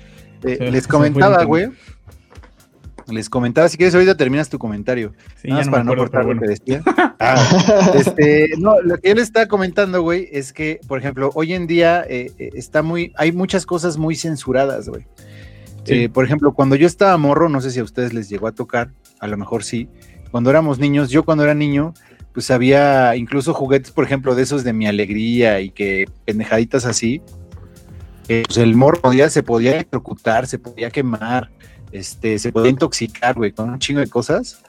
Eh, 0.44 0.56
Se- 0.58 0.70
les 0.70 0.86
comentaba, 0.86 1.42
güey, 1.44 1.68
les 3.08 3.30
comentaba, 3.30 3.68
si 3.68 3.76
quieres 3.76 3.94
ahorita 3.94 4.16
terminas 4.16 4.48
tu 4.48 4.58
comentario. 4.58 5.12
Sí, 5.40 5.48
Nada 5.48 5.60
más 5.60 5.66
no 5.66 5.72
para 5.72 5.84
no 5.84 5.94
cortar 5.94 6.22
pero 6.22 6.34
lo 6.34 6.40
que 6.40 6.46
bueno. 6.46 6.58
decía. 6.58 6.82
Ah, 7.20 7.92
este, 7.94 8.50
no, 8.58 8.80
lo 8.82 8.98
que 8.98 9.12
él 9.12 9.18
está 9.18 9.46
comentando, 9.48 10.02
güey, 10.02 10.28
es 10.32 10.52
que, 10.52 10.80
por 10.88 10.98
ejemplo, 10.98 11.30
hoy 11.34 11.54
en 11.54 11.66
día 11.66 12.04
eh, 12.08 12.32
eh, 12.38 12.50
está 12.54 12.82
muy, 12.82 13.12
hay 13.16 13.32
muchas 13.32 13.64
cosas 13.64 13.96
muy 13.96 14.16
censuradas, 14.16 14.88
güey. 14.88 15.06
Eh, 15.86 16.08
por 16.08 16.24
ejemplo, 16.24 16.52
cuando 16.52 16.76
yo 16.76 16.86
estaba 16.86 17.16
morro, 17.16 17.48
no 17.48 17.60
sé 17.60 17.70
si 17.70 17.80
a 17.80 17.84
ustedes 17.84 18.12
les 18.12 18.28
llegó 18.28 18.46
a 18.48 18.52
tocar, 18.52 18.90
a 19.20 19.26
lo 19.26 19.36
mejor 19.36 19.62
sí. 19.64 19.88
Cuando 20.30 20.50
éramos 20.50 20.78
niños, 20.78 21.10
yo 21.10 21.24
cuando 21.24 21.44
era 21.44 21.54
niño, 21.54 21.94
pues 22.32 22.50
había 22.50 23.16
incluso 23.16 23.54
juguetes, 23.54 23.90
por 23.92 24.04
ejemplo, 24.04 24.34
de 24.34 24.42
esos 24.42 24.64
de 24.64 24.72
mi 24.72 24.86
alegría 24.86 25.60
y 25.60 25.70
que 25.70 26.06
pendejaditas 26.24 26.84
así. 26.86 27.22
que, 28.26 28.42
pues 28.44 28.58
el 28.58 28.74
morro 28.74 29.00
podía, 29.00 29.30
se 29.30 29.44
podía 29.44 29.72
electrocutar, 29.72 30.48
se 30.48 30.58
podía 30.58 30.90
quemar, 30.90 31.48
este, 31.92 32.40
se 32.40 32.50
podía 32.50 32.70
intoxicar, 32.70 33.36
güey, 33.36 33.52
con 33.52 33.70
un 33.70 33.78
chingo 33.78 34.00
de 34.00 34.08
cosas. 34.08 34.62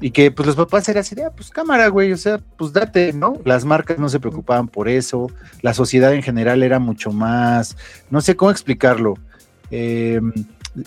Y 0.00 0.10
que 0.10 0.30
pues 0.30 0.46
los 0.46 0.56
papás 0.56 0.88
eran 0.88 1.02
así 1.02 1.14
de, 1.14 1.24
"Ah, 1.24 1.30
pues 1.36 1.50
cámara, 1.50 1.88
güey, 1.88 2.12
o 2.12 2.16
sea, 2.16 2.38
pues 2.56 2.72
date, 2.72 3.12
¿no? 3.12 3.34
Las 3.44 3.64
marcas 3.66 3.98
no 3.98 4.08
se 4.08 4.18
preocupaban 4.18 4.68
por 4.68 4.88
eso, 4.88 5.30
la 5.62 5.74
sociedad 5.74 6.14
en 6.14 6.22
general 6.22 6.62
era 6.62 6.78
mucho 6.78 7.12
más, 7.12 7.76
no 8.10 8.20
sé 8.22 8.34
cómo 8.34 8.50
explicarlo. 8.50 9.14
Eh, 9.70 10.20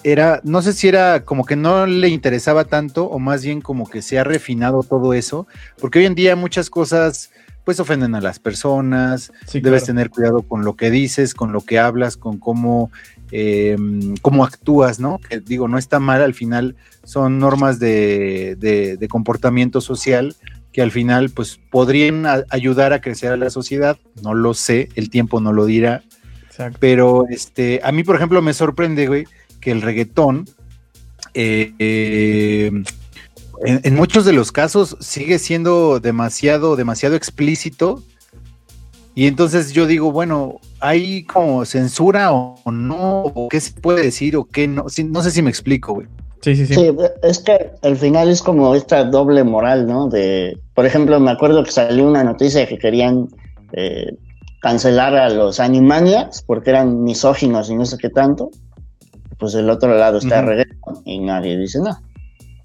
era, 0.03 0.39
no 0.43 0.61
sé 0.61 0.73
si 0.73 0.87
era 0.87 1.25
como 1.25 1.45
que 1.45 1.55
no 1.55 1.87
le 1.87 2.09
interesaba 2.09 2.65
tanto 2.65 3.05
o 3.05 3.17
más 3.17 3.43
bien 3.43 3.59
como 3.59 3.89
que 3.89 4.01
se 4.03 4.19
ha 4.19 4.23
refinado 4.23 4.83
todo 4.83 5.13
eso, 5.13 5.47
porque 5.79 5.99
hoy 5.99 6.05
en 6.05 6.15
día 6.15 6.35
muchas 6.35 6.69
cosas 6.69 7.31
pues 7.65 7.79
ofenden 7.79 8.15
a 8.15 8.21
las 8.21 8.39
personas, 8.39 9.31
Sí, 9.45 9.59
debes 9.61 9.83
claro. 9.83 9.85
tener 9.85 10.09
cuidado 10.09 10.41
con 10.43 10.63
lo 10.63 10.75
que 10.75 10.89
dices, 10.91 11.33
con 11.35 11.51
lo 11.51 11.61
que 11.61 11.77
hablas, 11.77 12.17
con 12.17 12.39
cómo, 12.39 12.89
eh, 13.31 13.77
cómo 14.21 14.43
actúas, 14.43 14.99
¿no? 14.99 15.19
Que 15.19 15.39
digo, 15.39 15.67
no 15.67 15.77
está 15.77 15.99
mal, 15.99 16.21
al 16.23 16.33
final 16.33 16.75
son 17.03 17.37
normas 17.39 17.77
de, 17.79 18.55
de- 18.59 18.97
de 18.97 19.07
comportamiento 19.07 19.81
social 19.81 20.35
que 20.71 20.81
al 20.83 20.91
final 20.91 21.29
pues 21.31 21.59
podrían 21.71 22.25
a- 22.27 22.43
ayudar 22.49 22.93
a 22.93 23.01
crecer 23.01 23.31
a 23.33 23.37
la 23.37 23.49
sociedad, 23.51 23.97
no 24.23 24.33
lo 24.35 24.53
sé, 24.53 24.89
el 24.95 25.09
tiempo 25.11 25.39
no 25.39 25.51
lo 25.53 25.65
dirá, 25.65 26.01
Exacto. 26.59 26.77
pero 26.81 27.25
este, 27.29 27.79
a 27.83 27.93
mí 27.93 28.03
por 28.03 28.17
ejemplo 28.17 28.41
me 28.41 28.53
sorprende, 28.53 29.07
güey, 29.07 29.25
que 29.61 29.71
el 29.71 29.81
reggaetón, 29.81 30.45
eh, 31.33 31.73
eh, 31.79 32.71
en, 33.65 33.81
en 33.83 33.95
muchos 33.95 34.25
de 34.25 34.33
los 34.33 34.51
casos 34.51 34.97
sigue 34.99 35.39
siendo 35.39 35.99
demasiado, 36.01 36.75
demasiado 36.75 37.15
explícito. 37.15 38.03
Y 39.15 39.27
entonces 39.27 39.73
yo 39.73 39.85
digo, 39.85 40.11
bueno, 40.11 40.59
¿hay 40.79 41.23
como 41.23 41.65
censura 41.65 42.33
o, 42.33 42.59
o 42.63 42.71
no? 42.71 43.23
¿O 43.23 43.49
qué 43.49 43.59
se 43.59 43.71
puede 43.73 44.03
decir 44.03 44.37
o 44.37 44.45
qué 44.45 44.67
no? 44.67 44.87
Sí, 44.87 45.03
no 45.03 45.21
sé 45.23 45.31
si 45.31 45.41
me 45.41 45.49
explico, 45.49 45.93
güey. 45.93 46.07
Sí, 46.41 46.55
sí, 46.55 46.65
sí. 46.65 46.73
Sí, 46.73 46.95
es 47.23 47.39
que 47.39 47.71
al 47.81 47.97
final 47.97 48.29
es 48.29 48.41
como 48.41 48.75
esta 48.75 49.03
doble 49.03 49.43
moral, 49.43 49.87
¿no? 49.87 50.07
De, 50.07 50.57
por 50.73 50.85
ejemplo, 50.85 51.19
me 51.19 51.31
acuerdo 51.31 51.63
que 51.63 51.71
salió 51.71 52.07
una 52.07 52.23
noticia 52.23 52.65
que 52.65 52.77
querían 52.77 53.27
eh, 53.73 54.15
cancelar 54.59 55.15
a 55.15 55.29
los 55.29 55.59
Animaniacs 55.59 56.41
porque 56.43 56.69
eran 56.71 57.03
misóginos 57.03 57.69
y 57.69 57.75
no 57.75 57.85
sé 57.85 57.97
qué 57.97 58.09
tanto. 58.09 58.49
Pues 59.37 59.53
del 59.53 59.69
otro 59.69 59.95
lado 59.97 60.17
está 60.17 60.39
Ujú. 60.39 60.49
reggaeton 60.49 60.95
y 61.05 61.19
nadie 61.19 61.57
dice 61.57 61.79
nada. 61.79 62.01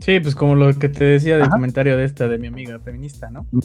Sí, 0.00 0.18
pues 0.20 0.34
como 0.34 0.54
lo 0.56 0.72
que 0.76 0.88
te 0.88 1.04
decía 1.04 1.34
del 1.34 1.44
Ajá. 1.44 1.52
comentario 1.52 1.96
de 1.96 2.04
esta, 2.04 2.26
de 2.28 2.36
mi 2.38 2.48
amiga 2.48 2.78
feminista, 2.80 3.30
¿no? 3.30 3.46
Mm. 3.52 3.58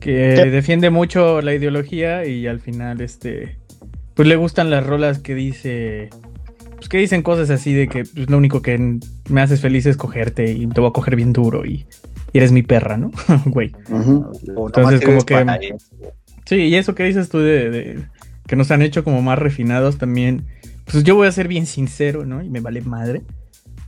Que 0.00 0.36
Sí. 0.44 0.48
defiende 0.50 0.90
mucho 0.90 1.42
la 1.42 1.54
ideología 1.54 2.24
y 2.24 2.46
al 2.46 2.60
final, 2.60 3.00
este, 3.00 3.58
pues 4.14 4.28
le 4.28 4.36
gustan 4.36 4.70
las 4.70 4.86
rolas 4.86 5.18
que 5.18 5.34
dice, 5.34 6.08
pues 6.76 6.88
que 6.88 6.98
dicen 6.98 7.22
cosas 7.22 7.50
así 7.50 7.74
de 7.74 7.88
que 7.88 8.04
pues, 8.04 8.30
lo 8.30 8.36
único 8.38 8.62
que 8.62 8.98
me 9.28 9.40
haces 9.40 9.60
feliz 9.60 9.86
es 9.86 9.96
cogerte 9.96 10.52
y 10.52 10.66
te 10.68 10.80
voy 10.80 10.90
a 10.90 10.92
coger 10.92 11.16
bien 11.16 11.32
duro 11.32 11.64
y, 11.66 11.86
y 12.32 12.38
eres 12.38 12.52
mi 12.52 12.62
perra, 12.62 12.96
¿no? 12.96 13.10
Güey. 13.46 13.72
Entonces, 13.88 15.00
como 15.04 15.24
que-. 15.24 15.74
Sí, 16.46 16.56
y 16.56 16.74
eso 16.76 16.94
que 16.94 17.04
dices 17.04 17.28
tú 17.28 17.38
de, 17.38 17.70
de- 17.70 18.04
que 18.46 18.56
nos 18.56 18.70
han 18.70 18.80
hecho 18.82 19.04
como 19.04 19.20
más 19.22 19.38
refinados 19.38 19.98
también, 19.98 20.44
pues 20.90 21.02
yo 21.04 21.16
voy 21.16 21.26
a 21.26 21.32
ser 21.32 21.48
bien 21.48 21.66
sincero, 21.66 22.24
¿no? 22.24 22.42
Y 22.42 22.48
me 22.48 22.60
vale 22.60 22.80
madre. 22.80 23.22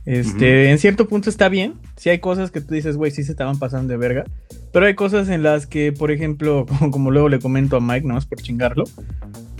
Este, 0.05 0.69
en 0.71 0.77
cierto 0.79 1.07
punto 1.07 1.29
está 1.29 1.49
bien. 1.49 1.73
Si 1.95 2.09
hay 2.09 2.19
cosas 2.19 2.51
que 2.51 2.61
tú 2.61 2.73
dices, 2.73 2.97
güey, 2.97 3.11
sí 3.11 3.23
se 3.23 3.31
estaban 3.31 3.59
pasando 3.59 3.91
de 3.91 3.97
verga. 3.97 4.25
Pero 4.73 4.85
hay 4.85 4.95
cosas 4.95 5.29
en 5.29 5.43
las 5.43 5.67
que, 5.67 5.91
por 5.91 6.11
ejemplo, 6.11 6.65
como, 6.79 6.91
como 6.91 7.11
luego 7.11 7.29
le 7.29 7.39
comento 7.39 7.77
a 7.77 7.79
Mike, 7.81 8.07
nomás 8.07 8.25
por 8.25 8.39
chingarlo, 8.41 8.83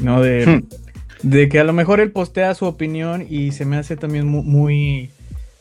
¿no? 0.02 0.22
De, 0.22 0.46
Hmm. 0.46 0.64
de 1.28 1.50
que 1.50 1.60
a 1.60 1.64
lo 1.64 1.74
mejor 1.74 2.00
él 2.00 2.12
postea 2.12 2.54
su 2.56 2.66
opinión 2.66 3.26
y 3.30 3.52
se 3.52 3.66
me 3.66 3.76
hace 3.78 3.96
también 3.96 4.28
mu- 4.28 4.44
muy, 4.44 5.10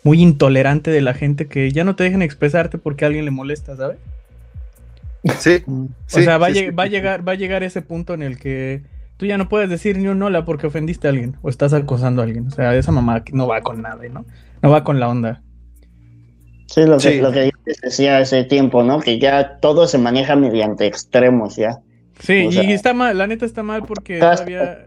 muy 0.05 0.23
intolerante 0.23 0.91
de 0.91 1.01
la 1.03 1.15
gente 1.15 1.47
que 1.47 1.71
ya 1.73 1.85
no 1.85 1.95
te 1.97 2.05
dejen 2.05 2.23
expresarte 2.23 2.79
porque 2.79 3.05
a 3.05 3.09
alguien 3.09 3.25
le 3.25 3.31
molesta, 3.31 3.77
¿sabes? 3.77 3.99
Sí, 5.39 5.63
O 5.67 5.89
sí, 6.07 6.23
sea, 6.25 6.39
va, 6.39 6.47
a 6.47 6.51
sí, 6.53 6.61
lleg- 6.61 6.69
sí, 6.71 6.75
va 6.75 6.85
a 6.85 6.87
llegar, 6.87 7.27
va 7.27 7.33
a 7.33 7.37
llegar 7.37 7.63
ese 7.63 7.83
punto 7.83 8.15
en 8.15 8.23
el 8.23 8.39
que 8.39 8.83
tú 9.17 9.27
ya 9.27 9.37
no 9.37 9.49
puedes 9.49 9.69
decir 9.69 9.99
ni 9.99 10.07
un 10.09 10.23
hola 10.23 10.45
porque 10.45 10.69
ofendiste 10.69 11.09
a 11.09 11.11
alguien 11.11 11.37
o 11.43 11.49
estás 11.49 11.73
acosando 11.73 12.23
a 12.23 12.25
alguien. 12.25 12.47
O 12.47 12.51
sea, 12.51 12.75
esa 12.77 12.93
mamá 12.93 13.23
no 13.33 13.47
va 13.49 13.61
con 13.63 13.83
nada, 13.83 14.03
¿no? 14.13 14.25
No 14.63 14.71
va 14.71 14.85
con 14.85 15.01
la 15.01 15.09
onda. 15.09 15.43
Sí, 16.67 16.83
lo 16.85 16.99
que, 16.99 17.13
Sí. 17.15 17.21
lo 17.21 17.33
que 17.33 17.47
yo 17.47 17.51
les 17.67 17.81
decía 17.81 18.19
hace 18.19 18.45
tiempo, 18.45 18.83
¿no? 18.83 19.01
Que 19.01 19.19
ya 19.19 19.59
todo 19.59 19.87
se 19.89 19.99
maneja 19.99 20.37
mediante 20.37 20.87
extremos, 20.87 21.57
ya. 21.57 21.79
Sí, 22.21 22.47
O 22.47 22.53
sea, 22.53 22.63
y 22.65 22.73
está 22.73 22.95
mal, 22.95 23.17
la 23.17 23.27
neta 23.27 23.45
está 23.47 23.63
mal 23.63 23.85
porque 23.87 24.19
todavía 24.19 24.85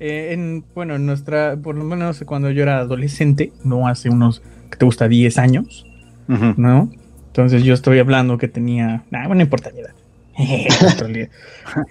eh, 0.00 0.32
en, 0.32 0.64
bueno, 0.74 0.96
en 0.96 1.06
nuestra, 1.06 1.56
por 1.56 1.76
lo 1.76 1.84
menos 1.84 2.22
cuando 2.26 2.50
yo 2.50 2.62
era 2.62 2.78
adolescente, 2.78 3.52
no 3.64 3.88
hace 3.88 4.10
unos, 4.10 4.42
que 4.70 4.76
te 4.76 4.84
gusta, 4.84 5.08
10 5.08 5.38
años. 5.38 5.86
¿no? 6.28 6.90
Entonces 7.36 7.64
yo 7.64 7.74
estoy 7.74 7.98
hablando 7.98 8.38
que 8.38 8.48
tenía, 8.48 9.04
nah, 9.10 9.26
bueno, 9.26 9.34
no 9.34 9.40
importa 9.42 9.70
la 9.70 9.80
edad. 9.82 11.30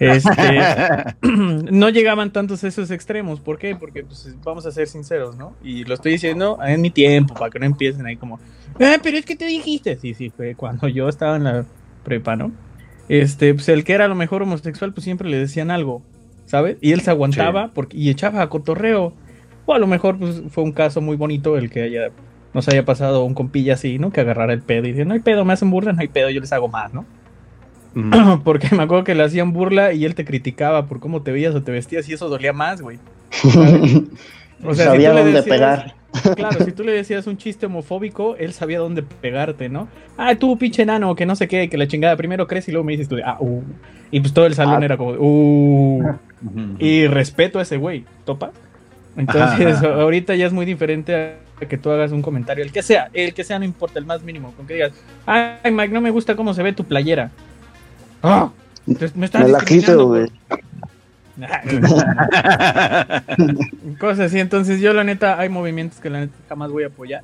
este, 0.00 0.60
no 1.22 1.88
llegaban 1.88 2.32
tantos 2.32 2.64
esos 2.64 2.90
extremos. 2.90 3.38
¿Por 3.38 3.56
qué? 3.56 3.76
Porque 3.76 4.02
pues, 4.02 4.34
vamos 4.42 4.66
a 4.66 4.72
ser 4.72 4.88
sinceros, 4.88 5.36
¿no? 5.36 5.54
Y 5.62 5.84
lo 5.84 5.94
estoy 5.94 6.10
diciendo 6.12 6.58
en 6.66 6.80
mi 6.80 6.90
tiempo, 6.90 7.34
para 7.34 7.48
que 7.48 7.60
no 7.60 7.66
empiecen 7.66 8.04
ahí 8.06 8.16
como, 8.16 8.40
"Ah, 8.80 8.96
pero 9.00 9.18
es 9.18 9.24
que 9.24 9.36
te 9.36 9.46
dijiste. 9.46 9.94
Sí, 10.00 10.14
sí, 10.14 10.30
fue 10.30 10.56
cuando 10.56 10.88
yo 10.88 11.08
estaba 11.08 11.36
en 11.36 11.44
la 11.44 11.64
prepa, 12.02 12.34
¿no? 12.34 12.50
Este, 13.08 13.54
pues 13.54 13.68
el 13.68 13.84
que 13.84 13.92
era 13.92 14.06
a 14.06 14.08
lo 14.08 14.16
mejor 14.16 14.42
homosexual, 14.42 14.92
pues 14.92 15.04
siempre 15.04 15.28
le 15.30 15.38
decían 15.38 15.70
algo, 15.70 16.02
¿sabes? 16.46 16.76
Y 16.80 16.90
él 16.90 17.02
se 17.02 17.10
aguantaba 17.12 17.70
porque, 17.72 17.96
y 17.96 18.10
echaba 18.10 18.42
a 18.42 18.48
cotorreo. 18.48 19.12
O 19.64 19.74
a 19.74 19.78
lo 19.78 19.86
mejor 19.86 20.18
pues, 20.18 20.42
fue 20.50 20.64
un 20.64 20.72
caso 20.72 21.00
muy 21.00 21.16
bonito 21.16 21.56
el 21.56 21.70
que 21.70 21.82
haya, 21.82 22.08
nos 22.56 22.66
haya 22.68 22.84
pasado 22.84 23.22
un 23.24 23.34
compilla 23.34 23.74
así, 23.74 23.98
¿no? 24.00 24.10
Que 24.10 24.22
agarrara 24.22 24.52
el 24.52 24.62
pedo 24.62 24.86
y 24.88 24.92
dice, 24.92 25.04
no 25.04 25.14
hay 25.14 25.20
pedo, 25.20 25.44
me 25.44 25.52
hacen 25.52 25.70
burla, 25.70 25.92
no 25.92 26.00
hay 26.00 26.08
pedo, 26.08 26.30
yo 26.30 26.40
les 26.40 26.52
hago 26.52 26.66
más, 26.66 26.92
¿no? 26.92 27.04
Ujú. 27.94 28.40
Porque 28.44 28.74
me 28.74 28.82
acuerdo 28.82 29.04
que 29.04 29.14
le 29.14 29.22
hacían 29.22 29.52
burla 29.52 29.92
y 29.92 30.04
él 30.04 30.14
te 30.16 30.24
criticaba 30.24 30.86
por 30.86 30.98
cómo 30.98 31.22
te 31.22 31.30
veías 31.30 31.54
o 31.54 31.62
te 31.62 31.70
vestías 31.70 32.08
y 32.08 32.14
eso 32.14 32.28
dolía 32.28 32.52
más, 32.52 32.80
güey. 32.82 32.98
O 34.64 34.74
sea, 34.74 34.86
Sabía 34.86 35.10
si 35.10 35.16
dónde 35.18 35.32
decías- 35.32 35.44
pegar. 35.44 35.94
Claro, 36.34 36.64
si 36.64 36.72
tú 36.72 36.82
le 36.82 36.92
decías 36.92 37.26
un 37.26 37.36
chiste 37.36 37.66
homofóbico, 37.66 38.36
él 38.36 38.54
sabía 38.54 38.78
dónde 38.78 39.02
pegarte, 39.02 39.68
¿no? 39.68 39.86
Ah, 40.16 40.34
tú, 40.34 40.56
pinche 40.56 40.80
enano, 40.82 41.14
que 41.14 41.26
no 41.26 41.36
sé 41.36 41.46
qué, 41.46 41.68
que 41.68 41.76
la 41.76 41.86
chingada 41.86 42.16
primero 42.16 42.46
crees 42.46 42.66
y 42.68 42.72
luego 42.72 42.84
me 42.86 42.92
dices 42.92 43.06
tú, 43.06 43.16
ah, 43.22 43.36
uh. 43.38 43.62
Y 44.10 44.20
pues 44.20 44.32
todo 44.32 44.46
el 44.46 44.54
salón 44.54 44.82
Ah. 44.82 44.86
era 44.86 44.96
como, 44.96 45.10
uh. 45.12 46.14
Y 46.78 47.06
respeto 47.06 47.58
a 47.58 47.62
ese 47.62 47.76
güey, 47.76 48.06
¿topa? 48.24 48.50
Entonces, 49.16 49.76
Ajá, 49.78 49.94
ahorita 49.94 50.34
ya 50.34 50.46
es 50.46 50.52
muy 50.52 50.66
diferente 50.66 51.14
a 51.14 51.36
que 51.66 51.78
tú 51.78 51.90
hagas 51.90 52.12
un 52.12 52.20
comentario, 52.22 52.62
el 52.62 52.70
que 52.72 52.82
sea, 52.82 53.08
el 53.14 53.32
que 53.32 53.42
sea, 53.44 53.58
no 53.58 53.64
importa, 53.64 53.98
el 53.98 54.04
más 54.04 54.22
mínimo, 54.22 54.52
con 54.52 54.66
que 54.66 54.74
digas, 54.74 54.92
ay, 55.24 55.72
Mike, 55.72 55.94
no 55.94 56.02
me 56.02 56.10
gusta 56.10 56.36
cómo 56.36 56.52
se 56.52 56.62
ve 56.62 56.72
tu 56.74 56.84
playera. 56.84 57.30
Ah, 58.22 58.50
te- 58.86 59.10
me 59.14 59.24
estás 59.26 59.44
Me 59.44 59.48
la 59.50 59.60
quito, 59.60 60.06
güey. 60.08 60.26
Cosas 64.00 64.20
así, 64.26 64.38
entonces 64.38 64.80
yo 64.80 64.92
la 64.92 65.04
neta, 65.04 65.38
hay 65.38 65.48
movimientos 65.48 66.00
que 66.00 66.10
la 66.10 66.20
neta 66.20 66.34
jamás 66.48 66.70
voy 66.70 66.84
a 66.84 66.88
apoyar, 66.88 67.22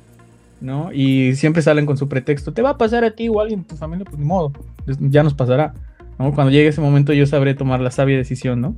¿no? 0.61 0.91
Y 0.93 1.35
siempre 1.35 1.61
salen 1.61 1.85
con 1.85 1.97
su 1.97 2.07
pretexto, 2.09 2.53
te 2.53 2.61
va 2.61 2.71
a 2.71 2.77
pasar 2.77 3.03
a 3.03 3.11
ti 3.11 3.29
o 3.29 3.39
a 3.39 3.43
alguien 3.43 3.61
de 3.63 3.67
tu 3.69 3.75
familia, 3.75 4.05
pues 4.05 4.17
ni 4.17 4.25
modo, 4.25 4.51
ya 4.99 5.23
nos 5.23 5.33
pasará, 5.33 5.73
¿no? 6.19 6.33
Cuando 6.33 6.51
llegue 6.51 6.69
ese 6.69 6.81
momento 6.81 7.13
yo 7.13 7.25
sabré 7.25 7.53
tomar 7.53 7.79
la 7.81 7.91
sabia 7.91 8.17
decisión, 8.17 8.61
¿no? 8.61 8.75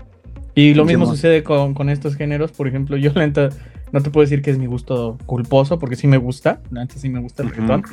Y 0.55 0.73
lo 0.73 0.85
mismo 0.85 1.03
Simón. 1.05 1.15
sucede 1.17 1.43
con, 1.43 1.73
con 1.73 1.89
estos 1.89 2.15
géneros, 2.15 2.51
por 2.51 2.67
ejemplo, 2.67 2.95
yo 2.97 3.11
la 3.13 3.27
neta 3.27 3.49
no 3.91 4.01
te 4.01 4.09
puedo 4.09 4.23
decir 4.25 4.41
que 4.41 4.51
es 4.51 4.57
mi 4.57 4.65
gusto 4.65 5.17
culposo, 5.25 5.77
porque 5.79 5.95
sí 5.95 6.07
me 6.07 6.17
gusta, 6.17 6.61
neta 6.71 6.95
sí 6.97 7.09
me 7.09 7.19
gusta 7.19 7.43
el 7.43 7.49
reggaetón. 7.49 7.83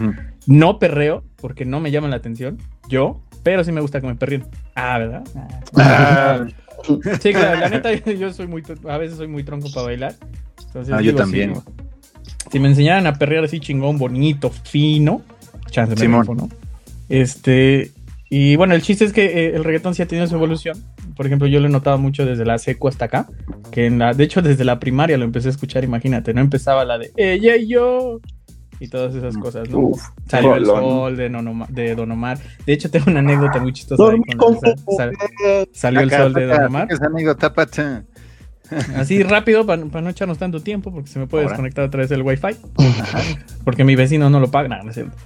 No 0.46 0.78
perreo, 0.78 1.24
porque 1.36 1.64
no 1.64 1.80
me 1.80 1.90
llama 1.90 2.08
la 2.08 2.16
atención, 2.16 2.58
yo, 2.88 3.20
pero 3.42 3.62
sí 3.64 3.72
me 3.72 3.80
gusta 3.80 4.00
que 4.00 4.06
me 4.06 4.14
perreen. 4.14 4.44
Ah, 4.74 4.98
¿verdad? 4.98 5.24
Ah, 5.76 6.44
Sí, 7.20 7.32
claro, 7.32 7.60
la 7.60 7.68
neta, 7.68 7.92
yo 8.18 8.32
soy 8.32 8.46
muy, 8.48 8.62
a 8.88 8.98
veces 8.98 9.16
soy 9.16 9.28
muy 9.28 9.44
tronco 9.44 9.68
para 9.72 9.86
bailar. 9.86 10.14
Entonces, 10.66 10.92
Ah, 10.94 11.00
yo 11.00 11.14
también. 11.14 11.54
Si, 11.54 11.62
si 12.52 12.58
me 12.60 12.68
enseñaran 12.68 13.06
a 13.06 13.14
perrear 13.14 13.44
así 13.44 13.60
chingón, 13.60 13.98
bonito, 13.98 14.50
fino, 14.50 15.22
chance 15.70 15.94
me 15.94 16.00
Simón. 16.00 16.20
rifo, 16.22 16.34
¿no? 16.34 16.48
Este, 17.08 17.92
y 18.30 18.56
bueno, 18.56 18.74
el 18.74 18.82
chiste 18.82 19.04
es 19.04 19.12
que 19.12 19.24
eh, 19.26 19.54
el 19.54 19.62
reggaetón 19.64 19.94
sí 19.94 20.02
ha 20.02 20.06
tenido 20.06 20.26
su 20.26 20.34
evolución. 20.34 20.76
Por 21.16 21.26
ejemplo, 21.26 21.46
yo 21.48 21.60
lo 21.60 21.66
he 21.66 21.70
notado 21.70 21.98
mucho 21.98 22.24
desde 22.26 22.44
la 22.44 22.58
secu 22.58 22.88
hasta 22.88 23.06
acá, 23.06 23.28
que 23.70 23.86
en 23.86 23.98
la, 23.98 24.14
de 24.14 24.24
hecho 24.24 24.42
desde 24.42 24.64
la 24.64 24.78
primaria 24.80 25.16
lo 25.18 25.24
empecé 25.24 25.48
a 25.48 25.50
escuchar, 25.50 25.84
imagínate, 25.84 26.32
no 26.34 26.40
empezaba 26.40 26.84
la 26.84 26.98
de 26.98 27.12
ella 27.16 27.56
y 27.56 27.68
yo 27.68 28.20
y 28.80 28.88
todas 28.88 29.14
esas 29.14 29.36
cosas, 29.36 29.68
¿no? 29.70 29.78
Uf, 29.78 30.02
Salió 30.28 30.56
el 30.56 30.66
sol 30.66 31.16
de, 31.16 31.28
Don 31.28 31.46
Omar- 31.46 31.68
de 31.68 31.94
Don 31.94 32.10
Omar. 32.10 32.38
De 32.66 32.72
hecho, 32.72 32.90
tengo 32.90 33.06
una 33.10 33.20
anécdota 33.20 33.60
muy 33.60 33.72
chistosa. 33.72 34.02
ahí 34.10 34.20
con 34.36 34.54
la- 34.60 34.74
sal- 34.96 35.12
salió 35.72 36.00
el 36.00 36.08
Acá, 36.08 36.18
sol 36.18 36.32
de 36.34 36.46
Don 36.46 36.64
Omar. 36.64 36.88
amigo, 37.06 37.36
tápate. 37.36 38.02
Así 38.96 39.22
rápido 39.22 39.66
para 39.66 39.84
no 39.84 40.08
echarnos 40.08 40.38
tanto 40.38 40.60
tiempo 40.62 40.90
porque 40.92 41.10
se 41.10 41.18
me 41.18 41.26
puede 41.26 41.44
Ahora. 41.44 41.52
desconectar 41.52 41.84
a 41.84 41.90
través 41.90 42.08
del 42.08 42.22
wifi. 42.22 42.56
Porque 43.64 43.84
mi 43.84 43.94
vecino 43.96 44.30
no 44.30 44.40
lo 44.40 44.50
paga. 44.50 44.68
No, 44.68 44.82
no 44.82 44.88
es 44.90 44.94
cierto. 44.94 45.16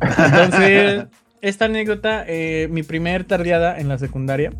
Entonces, 0.00 1.06
esta 1.40 1.66
anécdota, 1.66 2.24
eh, 2.26 2.68
mi 2.70 2.82
primer 2.82 3.24
tardeada 3.24 3.78
en 3.78 3.88
la 3.88 3.96
secundaria, 3.98 4.50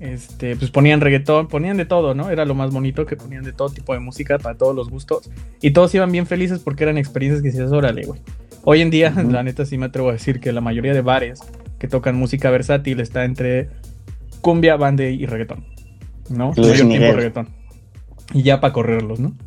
este, 0.00 0.56
pues 0.56 0.70
ponían 0.70 1.02
reggaetón, 1.02 1.46
ponían 1.46 1.76
de 1.76 1.84
todo, 1.84 2.14
¿no? 2.14 2.30
Era 2.30 2.46
lo 2.46 2.54
más 2.54 2.72
bonito 2.72 3.04
que 3.04 3.16
ponían 3.16 3.44
de 3.44 3.52
todo 3.52 3.68
tipo 3.68 3.92
de 3.92 4.00
música 4.00 4.38
para 4.38 4.56
todos 4.56 4.74
los 4.74 4.88
gustos. 4.88 5.30
Y 5.60 5.72
todos 5.72 5.94
iban 5.94 6.10
bien 6.10 6.26
felices 6.26 6.58
porque 6.60 6.84
eran 6.84 6.96
experiencias 6.96 7.42
que 7.42 7.48
decías, 7.48 7.70
órale, 7.70 8.06
güey. 8.06 8.20
Hoy 8.64 8.80
en 8.80 8.90
día, 8.90 9.10
la 9.30 9.42
neta, 9.42 9.66
sí 9.66 9.76
me 9.76 9.86
atrevo 9.86 10.08
a 10.08 10.12
decir 10.12 10.40
que 10.40 10.52
la 10.52 10.62
mayoría 10.62 10.94
de 10.94 11.02
bares 11.02 11.40
que 11.78 11.86
tocan 11.86 12.16
música 12.16 12.50
versátil 12.50 13.00
está 13.00 13.24
entre 13.24 13.68
cumbia, 14.40 14.76
bande 14.76 15.12
y 15.12 15.26
reggaetón. 15.26 15.66
¿No? 16.30 16.52
Luis 16.56 16.82
Miguel. 16.82 17.14
reggaetón. 17.14 17.48
Y 18.32 18.42
ya 18.42 18.60
para 18.60 18.72
correrlos, 18.72 19.20
¿no? 19.20 19.36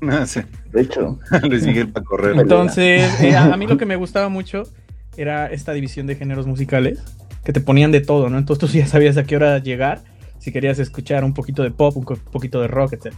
No 0.00 0.24
sé. 0.26 0.46
De 0.72 0.82
hecho, 0.82 1.18
Luis 1.42 1.66
Miguel 1.66 1.88
para 1.88 2.06
correr. 2.06 2.38
Entonces, 2.38 3.20
eh, 3.20 3.34
a, 3.34 3.52
a 3.52 3.56
mí 3.56 3.66
lo 3.66 3.76
que 3.76 3.84
me 3.84 3.96
gustaba 3.96 4.28
mucho 4.28 4.62
era 5.16 5.48
esta 5.48 5.72
división 5.72 6.06
de 6.06 6.14
géneros 6.14 6.46
musicales 6.46 7.02
que 7.48 7.54
te 7.54 7.62
ponían 7.62 7.90
de 7.92 8.02
todo, 8.02 8.28
¿no? 8.28 8.36
Entonces 8.36 8.60
tú 8.60 8.66
ya 8.78 8.86
sabías 8.86 9.16
a 9.16 9.24
qué 9.24 9.34
hora 9.34 9.56
llegar, 9.56 10.02
si 10.38 10.52
querías 10.52 10.78
escuchar 10.78 11.24
un 11.24 11.32
poquito 11.32 11.62
de 11.62 11.70
pop, 11.70 11.96
un 11.96 12.04
poquito 12.04 12.60
de 12.60 12.68
rock, 12.68 12.92
etc. 12.92 13.14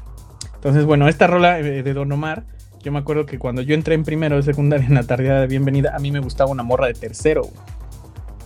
Entonces, 0.55 0.85
bueno, 0.85 1.09
esta 1.09 1.27
rola 1.27 1.59
eh, 1.59 1.83
de 1.83 1.95
Don 1.95 2.13
Omar, 2.13 2.45
yo 2.81 2.93
me 2.93 3.01
acuerdo 3.01 3.27
que 3.27 3.41
cuando 3.41 3.61
yo 3.61 3.75
entré 3.75 3.97
en 3.97 4.05
primero 4.05 4.37
de 4.37 4.45
secundaria 4.45 4.87
en 4.87 4.95
la 4.95 5.03
tardeada 5.03 5.41
de 5.41 5.49
bienvenida, 5.49 5.97
a 5.97 5.99
mí 5.99 6.13
me 6.13 6.21
gustaba 6.21 6.49
una 6.49 6.63
morra 6.63 6.87
de 6.87 6.95
tercero. 6.95 7.43
güey. 7.43 7.55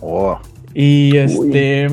Oh, 0.01 0.39
Y 0.73 1.17
este. 1.17 1.87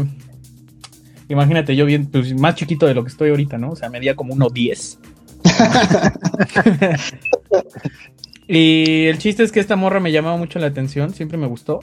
Imagínate, 1.28 1.76
yo 1.76 1.84
bien, 1.84 2.06
pues 2.06 2.34
más 2.34 2.54
chiquito 2.54 2.86
de 2.86 2.94
lo 2.94 3.04
que 3.04 3.10
estoy 3.10 3.28
ahorita, 3.28 3.58
¿no? 3.58 3.72
O 3.72 3.76
sea, 3.76 3.90
medía 3.90 4.16
como 4.16 4.34
1.10. 4.34 4.96
y 8.48 9.04
el 9.04 9.18
chiste 9.18 9.42
es 9.42 9.52
que 9.52 9.60
esta 9.60 9.76
morra 9.76 10.00
me 10.00 10.12
llamaba 10.12 10.38
mucho 10.38 10.58
la 10.58 10.68
atención, 10.68 11.12
siempre 11.12 11.36
me 11.36 11.46
gustó. 11.46 11.80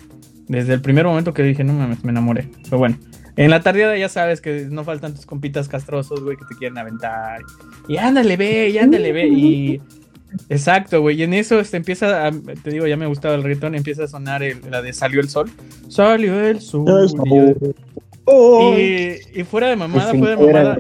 Desde 0.50 0.74
el 0.74 0.82
primer 0.82 1.06
momento 1.06 1.34
que 1.34 1.44
dije, 1.44 1.64
no 1.64 1.72
mames, 1.74 2.04
me 2.04 2.12
enamoré. 2.12 2.50
Pero 2.64 2.80
bueno, 2.80 2.98
en 3.38 3.50
la 3.52 3.62
tardeada 3.62 3.96
ya 3.98 4.10
sabes 4.10 4.42
que 4.42 4.68
no 4.70 4.84
faltan 4.84 5.14
tus 5.14 5.26
compitas 5.26 5.70
castrosos, 5.70 6.22
güey, 6.24 6.36
que 6.36 6.44
te 6.50 6.56
quieren 6.56 6.78
aventar. 6.78 7.40
Y 7.88 7.96
ándale, 7.98 8.36
ve, 8.36 8.70
y 8.70 8.78
ándale, 8.78 9.14
ve. 9.14 9.28
Y. 9.30 9.82
Exacto, 10.50 11.02
güey. 11.02 11.20
Y 11.20 11.24
en 11.24 11.34
eso 11.34 11.60
este, 11.60 11.78
empieza, 11.78 12.28
a- 12.28 12.32
te 12.32 12.70
digo, 12.70 12.86
ya 12.86 12.98
me 12.98 13.08
gustaba 13.08 13.34
el 13.36 13.42
reggaetón, 13.44 13.74
empieza 13.76 14.04
a 14.04 14.08
sonar 14.08 14.44
el- 14.44 14.60
la 14.70 14.82
de 14.82 14.92
Salió 14.94 15.22
el 15.22 15.30
Sol. 15.30 15.50
Salió 15.88 16.40
el 16.46 16.60
sol. 16.62 16.86
y 17.26 17.30
yo- 17.30 17.74
y, 18.78 19.40
y 19.40 19.44
fuera 19.44 19.70
de 19.70 19.76
mamada, 19.76 20.12
Sin 20.12 20.20
fuera 20.20 20.36
de 20.36 20.44
mamada, 20.44 20.78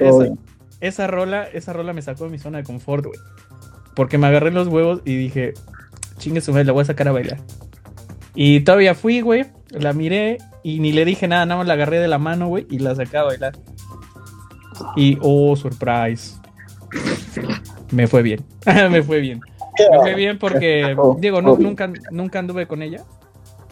esa 0.81 1.07
rola, 1.07 1.43
esa 1.51 1.73
rola 1.73 1.93
me 1.93 2.01
sacó 2.03 2.25
de 2.25 2.29
mi 2.29 2.37
zona 2.39 2.59
de 2.59 2.63
confort, 2.63 3.05
güey. 3.05 3.19
Porque 3.95 4.17
me 4.19 4.27
agarré 4.27 4.51
los 4.51 4.67
huevos 4.67 5.01
y 5.03 5.15
dije, 5.15 5.53
chingue 6.19 6.41
su 6.41 6.51
madre, 6.51 6.65
la 6.65 6.73
voy 6.73 6.83
a 6.83 6.85
sacar 6.85 7.07
a 7.07 7.11
bailar. 7.11 7.39
Y 8.41 8.61
todavía 8.61 8.95
fui, 8.95 9.19
güey, 9.19 9.47
la 9.69 9.91
miré 9.91 10.37
y 10.63 10.79
ni 10.79 10.93
le 10.93 11.03
dije 11.03 11.27
nada, 11.27 11.45
nada 11.45 11.57
más 11.57 11.67
la 11.67 11.73
agarré 11.73 11.99
de 11.99 12.07
la 12.07 12.19
mano, 12.19 12.47
güey, 12.47 12.65
y 12.69 12.79
la 12.79 12.95
saqué 12.95 13.17
a 13.17 13.23
bailar. 13.23 13.51
Y, 14.95 15.17
oh, 15.21 15.57
surprise. 15.57 16.37
Me 17.91 18.07
fue 18.07 18.21
bien. 18.21 18.45
me 18.91 19.03
fue 19.03 19.19
bien. 19.19 19.41
Me 19.91 19.99
fue 19.99 20.15
bien 20.15 20.39
porque, 20.39 20.95
digo, 21.17 21.41
no, 21.41 21.57
nunca, 21.57 21.91
nunca 22.11 22.39
anduve 22.39 22.65
con 22.65 22.81
ella. 22.81 23.03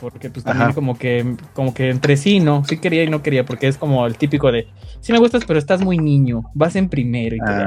Porque 0.01 0.29
pues 0.29 0.43
también 0.43 0.65
Ajá. 0.65 0.75
como 0.75 0.97
que, 0.97 1.37
como 1.53 1.73
que 1.73 1.89
entre 1.89 2.17
sí, 2.17 2.41
¿no? 2.41 2.65
Sí 2.65 2.77
quería 2.77 3.05
y 3.05 3.09
no 3.09 3.23
quería, 3.23 3.45
porque 3.45 3.69
es 3.69 3.77
como 3.77 4.05
el 4.05 4.17
típico 4.17 4.51
de, 4.51 4.67
sí 4.99 5.13
me 5.13 5.19
gustas, 5.19 5.45
pero 5.45 5.59
estás 5.59 5.81
muy 5.81 5.97
niño, 5.97 6.43
vas 6.53 6.75
en 6.75 6.89
primero 6.89 7.37
y 7.37 7.39
todo. 7.39 7.65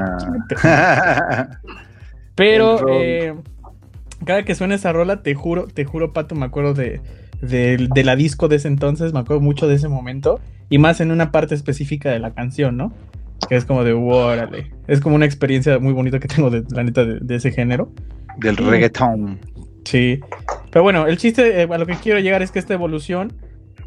Ah. 0.63 1.47
Pero 2.35 2.87
eh, 2.89 3.35
cada 4.25 4.43
que 4.43 4.55
suena 4.55 4.75
esa 4.75 4.91
rola, 4.93 5.23
te 5.23 5.33
juro, 5.33 5.67
te 5.67 5.85
juro, 5.85 6.13
Pato, 6.13 6.35
me 6.35 6.45
acuerdo 6.45 6.73
de, 6.73 7.01
de, 7.41 7.87
de 7.93 8.03
la 8.03 8.15
disco 8.15 8.47
de 8.47 8.57
ese 8.57 8.67
entonces, 8.67 9.13
me 9.13 9.19
acuerdo 9.19 9.41
mucho 9.41 9.67
de 9.67 9.75
ese 9.75 9.87
momento, 9.87 10.39
y 10.69 10.77
más 10.77 11.01
en 11.01 11.11
una 11.11 11.31
parte 11.31 11.55
específica 11.55 12.11
de 12.11 12.19
la 12.19 12.33
canción, 12.33 12.77
¿no? 12.77 12.93
Que 13.49 13.55
es 13.55 13.65
como 13.65 13.83
de, 13.83 13.93
"Wow, 13.93 14.13
órale. 14.13 14.71
Es 14.87 15.01
como 15.01 15.15
una 15.15 15.25
experiencia 15.25 15.79
muy 15.79 15.93
bonita 15.93 16.19
que 16.19 16.27
tengo, 16.27 16.49
de, 16.49 16.63
la 16.69 16.83
neta, 16.83 17.03
de, 17.05 17.19
de 17.19 17.35
ese 17.35 17.51
género. 17.51 17.91
Del 18.37 18.55
reggaetón. 18.57 19.39
Sí. 19.83 20.19
Pero 20.71 20.83
bueno, 20.83 21.07
el 21.07 21.17
chiste 21.17 21.61
eh, 21.61 21.67
a 21.69 21.77
lo 21.77 21.85
que 21.85 21.95
quiero 21.95 22.19
llegar 22.19 22.41
es 22.41 22.51
que 22.51 22.59
esta 22.59 22.73
evolución, 22.73 23.33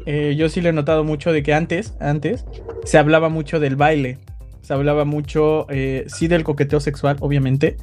eh, 0.05 0.35
yo 0.37 0.49
sí 0.49 0.61
le 0.61 0.69
he 0.69 0.73
notado 0.73 1.03
mucho 1.03 1.31
de 1.31 1.41
que 1.41 1.53
antes, 1.53 1.95
antes, 1.99 2.45
se 2.83 2.97
hablaba 2.97 3.29
mucho 3.29 3.59
del 3.59 3.75
baile. 3.75 4.19
Se 4.61 4.73
hablaba 4.73 5.05
mucho, 5.05 5.67
eh, 5.69 6.05
sí, 6.07 6.27
del 6.27 6.43
coqueteo 6.43 6.79
sexual, 6.79 7.17
obviamente, 7.19 7.77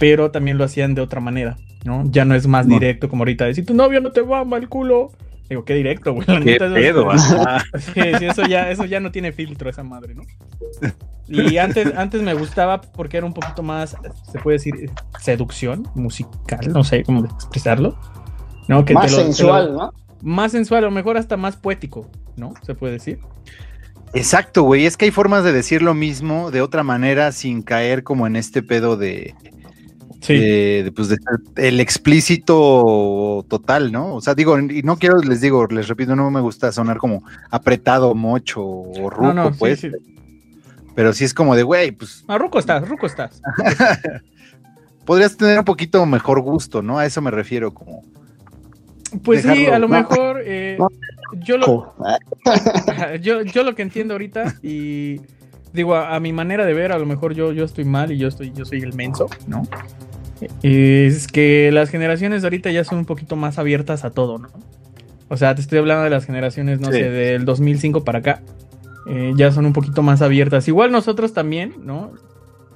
pero 0.00 0.30
también 0.30 0.56
lo 0.56 0.64
hacían 0.64 0.94
de 0.94 1.02
otra 1.02 1.20
manera, 1.20 1.56
¿no? 1.84 2.04
Ya 2.10 2.24
no 2.24 2.34
es 2.34 2.46
más 2.46 2.66
No. 2.66 2.74
directo 2.74 3.08
como 3.08 3.22
ahorita, 3.22 3.44
de 3.46 3.54
si 3.54 3.62
tu 3.62 3.74
novio 3.74 4.00
no 4.00 4.10
te 4.12 4.22
mama 4.22 4.56
el 4.56 4.68
culo, 4.68 5.12
Digo, 5.50 5.64
qué 5.64 5.72
directo, 5.72 6.12
güey. 6.12 6.26
La 6.28 6.40
¿Qué 6.40 6.44
neta, 6.44 6.66
eso- 6.66 6.74
pedo? 6.74 7.10
Ajá. 7.10 7.64
Sí, 7.78 8.02
sí, 8.18 8.26
eso 8.26 8.42
ya, 8.46 8.70
eso 8.70 8.84
ya 8.84 9.00
no 9.00 9.10
tiene 9.10 9.32
filtro 9.32 9.70
esa 9.70 9.82
madre, 9.82 10.14
¿no? 10.14 10.22
Y 11.26 11.56
antes, 11.56 11.90
antes 11.96 12.20
me 12.20 12.34
gustaba 12.34 12.82
porque 12.82 13.16
era 13.16 13.24
un 13.24 13.32
poquito 13.32 13.62
más, 13.62 13.96
se 14.30 14.38
puede 14.40 14.56
decir, 14.58 14.90
seducción 15.18 15.88
musical, 15.94 16.60
no 16.70 16.84
sé 16.84 17.02
cómo 17.02 17.24
expresarlo. 17.24 17.98
¿no? 18.68 18.84
Que 18.84 18.92
Más 18.92 19.06
te 19.06 19.10
lo- 19.12 19.16
te 19.16 19.22
lo- 19.22 19.32
sensual, 19.32 19.72
¿no? 19.72 19.92
más 20.20 20.52
sensual, 20.52 20.84
o 20.84 20.90
mejor 20.90 21.16
hasta 21.16 21.38
más 21.38 21.56
poético, 21.56 22.10
¿no? 22.36 22.52
Se 22.62 22.74
puede 22.74 22.92
decir. 22.94 23.18
Exacto, 24.14 24.62
güey. 24.64 24.84
Es 24.86 24.96
que 24.98 25.06
hay 25.06 25.10
formas 25.10 25.44
de 25.44 25.52
decir 25.52 25.80
lo 25.82 25.94
mismo 25.94 26.50
de 26.50 26.60
otra 26.62 26.82
manera 26.82 27.32
sin 27.32 27.62
caer 27.62 28.02
como 28.04 28.26
en 28.26 28.36
este 28.36 28.62
pedo 28.62 28.96
de, 28.98 29.34
Sí. 30.20 30.34
de- 30.34 30.82
de, 30.84 30.92
pues, 30.92 31.08
de 31.08 31.16
ser 31.16 31.40
el 31.64 31.80
explícito 31.80 33.44
total, 33.48 33.92
¿no? 33.92 34.14
O 34.16 34.20
sea, 34.20 34.34
digo, 34.34 34.58
y 34.58 34.82
no 34.82 34.96
quiero, 34.96 35.18
les 35.18 35.40
digo, 35.40 35.66
les 35.68 35.86
repito, 35.88 36.16
no 36.16 36.30
me 36.30 36.40
gusta 36.40 36.72
sonar 36.72 36.98
como 36.98 37.22
apretado, 37.50 38.14
mocho 38.14 38.62
o 38.64 39.10
ruco, 39.10 39.22
no, 39.22 39.32
no, 39.34 39.52
sí, 39.52 39.56
pues. 39.58 39.80
sí. 39.80 39.90
Pero 40.94 41.12
sí 41.12 41.24
es 41.24 41.32
como 41.32 41.54
de, 41.54 41.62
güey, 41.62 41.92
pues 41.92 42.24
Ah, 42.26 42.36
ruco 42.38 42.58
estás, 42.58 42.88
ruco 42.88 43.06
estás. 43.06 43.40
podrías 45.04 45.36
tener 45.36 45.58
un 45.58 45.64
poquito 45.64 46.04
mejor 46.06 46.40
gusto, 46.40 46.82
¿no? 46.82 46.98
A 46.98 47.06
eso 47.06 47.20
me 47.22 47.30
refiero, 47.30 47.72
como. 47.72 48.02
Pues 49.22 49.42
sí, 49.42 49.66
a 49.66 49.78
lo 49.78 49.88
no. 49.88 49.94
mejor 49.96 50.42
eh, 50.44 50.76
yo 51.46 51.56
lo, 51.56 51.94
yo, 53.22 53.42
yo 53.42 53.62
lo 53.62 53.74
que 53.74 53.82
entiendo 53.82 54.12
ahorita 54.14 54.56
y 54.62 55.20
digo 55.72 55.94
a, 55.94 56.14
a 56.14 56.20
mi 56.20 56.32
manera 56.34 56.66
de 56.66 56.74
ver 56.74 56.92
a 56.92 56.98
lo 56.98 57.06
mejor 57.06 57.32
yo, 57.34 57.52
yo 57.52 57.64
estoy 57.64 57.84
mal 57.86 58.12
y 58.12 58.18
yo 58.18 58.28
estoy 58.28 58.52
yo 58.52 58.66
soy 58.66 58.80
el 58.80 58.92
menso 58.94 59.26
no 59.46 59.62
es 60.62 61.26
que 61.26 61.70
las 61.72 61.90
generaciones 61.90 62.42
de 62.42 62.46
ahorita 62.46 62.70
ya 62.70 62.84
son 62.84 62.98
un 62.98 63.04
poquito 63.04 63.36
más 63.36 63.58
abiertas 63.58 64.04
a 64.04 64.10
todo 64.10 64.38
no 64.38 64.48
o 65.28 65.36
sea 65.36 65.54
te 65.54 65.60
estoy 65.60 65.78
hablando 65.78 66.04
de 66.04 66.10
las 66.10 66.24
generaciones 66.24 66.80
no 66.80 66.88
Sí. 66.88 66.94
sé 67.00 67.10
del 67.10 67.44
2005 67.44 68.04
para 68.04 68.20
acá. 68.20 68.42
Eh, 69.10 69.32
ya 69.36 69.50
son 69.52 69.64
un 69.64 69.72
poquito 69.72 70.02
más 70.02 70.20
abiertas. 70.20 70.68
Igual 70.68 70.92
nosotros 70.92 71.32
también 71.32 71.74
no 71.82 72.12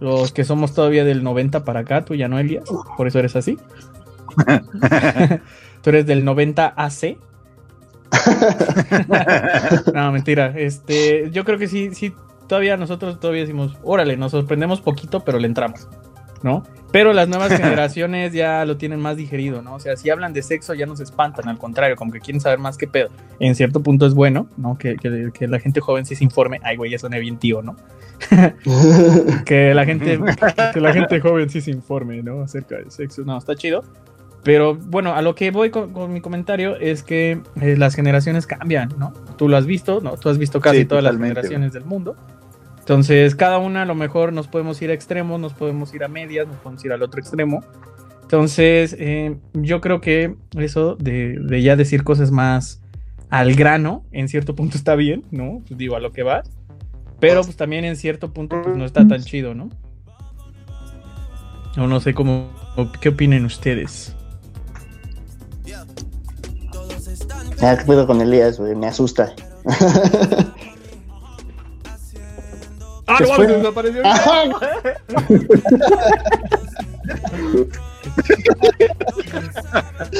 los 0.00 0.32
que 0.32 0.44
somos 0.44 0.74
todavía 0.74 1.04
del 1.04 1.22
90 1.22 1.64
para 1.64 1.80
acá 1.80 2.04
tú 2.04 2.14
ya 2.14 2.28
no 2.28 2.38
Elias 2.38 2.64
por 2.96 3.06
eso 3.06 3.18
eres 3.18 3.36
así. 3.36 3.58
Tú 5.82 5.90
eres 5.90 6.06
del 6.06 6.24
90 6.24 6.74
AC 6.76 7.16
no, 9.94 10.12
mentira. 10.12 10.52
Este, 10.56 11.30
yo 11.32 11.44
creo 11.44 11.58
que 11.58 11.68
sí, 11.68 11.90
sí, 11.94 12.12
todavía 12.48 12.76
nosotros 12.76 13.18
todavía 13.20 13.42
decimos, 13.42 13.76
órale, 13.82 14.16
nos 14.16 14.32
sorprendemos 14.32 14.80
poquito, 14.80 15.20
pero 15.20 15.38
le 15.38 15.46
entramos, 15.46 15.88
¿no? 16.43 16.62
Pero 16.90 17.12
las 17.12 17.28
nuevas 17.28 17.53
generaciones 17.57 18.32
ya 18.32 18.64
lo 18.64 18.76
tienen 18.76 19.01
más 19.01 19.16
digerido, 19.16 19.62
¿no? 19.62 19.74
O 19.74 19.80
sea, 19.80 19.97
si 19.97 20.11
hablan 20.11 20.32
de 20.32 20.43
sexo 20.43 20.74
ya 20.74 20.84
nos 20.86 21.01
espantan, 21.01 21.49
al 21.49 21.59
contrario, 21.59 21.97
como 21.97 22.12
que 22.12 22.20
quieren 22.20 22.40
saber 22.40 22.59
más 22.59 22.76
qué 22.76 22.86
pedo. 22.86 23.09
En 23.38 23.55
cierto 23.55 23.82
punto 23.82 24.07
es 24.07 24.14
bueno, 24.14 24.47
¿no? 24.57 24.76
Que, 24.76 24.97
que- 24.97 25.30
que 25.32 25.49
la 25.49 25.59
gente 25.59 25.80
joven 25.80 26.05
sí 26.05 26.14
se 26.16 26.24
informe. 26.24 26.61
Ay, 26.62 26.76
güey, 26.76 26.90
ya 26.90 26.99
suena 26.99 27.18
bien 27.18 27.38
tío, 27.38 27.62
¿no? 27.62 27.76
que 29.45 29.74
la 29.74 29.84
gente, 29.84 30.18
que 30.72 30.80
la 30.80 30.93
gente 30.93 31.20
joven 31.20 31.51
sí 31.51 31.61
se 31.61 31.70
informe, 31.70 32.22
¿no? 32.22 32.43
Acerca 32.43 32.76
del 32.76 32.90
sexo. 32.90 33.22
No, 33.24 33.38
está 33.38 33.55
chido. 33.55 33.84
Pero 34.45 34.74
bueno, 34.74 35.14
a 35.14 35.22
lo 35.22 35.34
que 35.36 35.53
voy 35.53 35.70
con, 35.70 35.93
con 35.93 36.12
mi 36.12 36.20
comentario 36.20 36.76
es 36.76 37.05
que 37.05 37.40
eh, 37.61 37.76
las 37.76 37.95
generaciones 37.95 38.47
cambian, 38.47 38.93
¿no? 38.99 39.12
Tú 39.38 39.49
lo 39.49 39.57
has 39.57 39.66
visto, 39.66 40.01
¿no? 40.01 40.16
Tú 40.16 40.28
has 40.30 40.38
visto 40.38 40.61
casi 40.61 40.78
Sí, 40.80 40.84
todas 40.84 41.05
las 41.05 41.16
generaciones 41.16 41.72
del 41.72 41.84
mundo. 41.84 42.16
Entonces, 42.83 43.37
cada 43.37 43.59
una 43.59 43.83
a 43.83 43.85
lo 43.85 43.95
mejor 43.95 44.33
nos 44.33 44.49
podemos 44.49 44.83
ir 44.83 44.91
a 44.91 44.93
extremos, 44.93 45.41
nos 45.41 45.53
podemos 45.53 45.95
ir 45.95 46.03
a 46.03 46.09
medias, 46.09 46.49
nos 46.49 46.57
podemos 46.57 46.85
ir 46.85 46.91
al 46.93 47.01
otro 47.05 47.20
extremo. 47.20 47.62
Entonces, 48.22 48.97
eh, 48.99 49.37
yo 49.53 49.80
creo 49.80 50.01
que 50.01 50.35
eso 50.59 50.97
de, 50.97 51.39
de 51.41 51.62
ya 51.62 51.76
decir 51.76 52.03
cosas 52.03 52.33
más 52.33 52.83
al 53.30 53.55
grano, 53.55 54.05
en 54.11 54.28
cierto 54.28 54.57
punto 54.57 54.76
está 54.76 54.97
bien, 54.97 55.24
¿no? 55.30 55.62
Pues 55.66 55.78
digo, 55.78 55.95
a 55.95 56.01
lo 56.01 56.12
que 56.12 56.24
vas. 56.24 56.51
Pero 57.20 57.43
pues 57.45 57.57
también 57.57 57.85
en 57.85 57.95
cierto 57.95 58.33
punto 58.33 58.61
pues, 58.62 58.76
no 58.76 58.85
está 58.85 59.07
tan 59.07 59.22
chido, 59.22 59.55
¿no? 59.55 59.70
O 61.78 61.87
no 61.87 62.01
sé 62.01 62.14
cómo, 62.14 62.51
qué 63.01 63.11
opinen 63.11 63.45
ustedes. 63.45 64.16
Ah, 67.61 67.76
¿Qué 67.78 67.85
pedo 67.87 68.09
con 68.09 68.20
Elías, 68.20 68.59
güey? 68.59 68.74
Me 68.74 68.89
asusta. 68.89 69.33
¡Ah, 73.07 73.16
¿Qué 73.18 73.24
no 73.24 73.34
fue? 73.34 73.46
desapareció! 73.46 74.03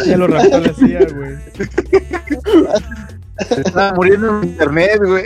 Ya 0.07 0.17
lo 0.17 0.27
raptó 0.27 0.61
la 0.61 0.75
CIA, 0.75 1.07
güey. 1.15 1.37
Se 3.49 3.61
estaba 3.61 3.93
muriendo 3.95 4.41
en 4.43 4.49
internet, 4.49 5.01
güey. 5.05 5.25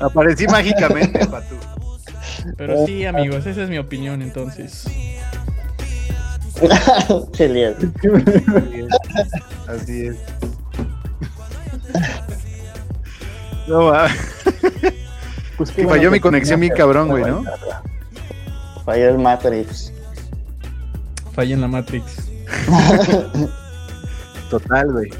Aparecí 0.00 0.46
mágicamente, 0.46 1.26
Patu. 1.26 1.56
Pero 2.56 2.86
sí, 2.86 3.04
amigos, 3.04 3.46
esa 3.46 3.62
es 3.62 3.68
mi 3.68 3.78
opinión 3.78 4.20
entonces. 4.22 4.84
Así 9.68 10.06
es. 10.06 10.16
No, 13.68 13.86
va. 13.86 14.08
Pues 15.56 15.70
Que 15.70 15.86
falló 15.86 16.10
mi 16.10 16.18
conexión 16.20 16.58
bien 16.60 16.72
cabrón, 16.76 17.08
güey, 17.08 17.24
¿no? 17.24 17.44
Falló 18.84 19.08
el 19.10 19.18
Matrix. 19.18 19.92
Falla 21.34 21.54
en 21.54 21.60
la 21.60 21.68
Matrix. 21.68 22.28
Total, 24.50 24.90
güey. 24.92 25.10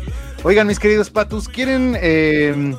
Oigan, 0.43 0.67
mis 0.67 0.79
queridos 0.79 1.11
patus, 1.11 1.49
¿quieren. 1.49 1.97
eh, 2.01 2.75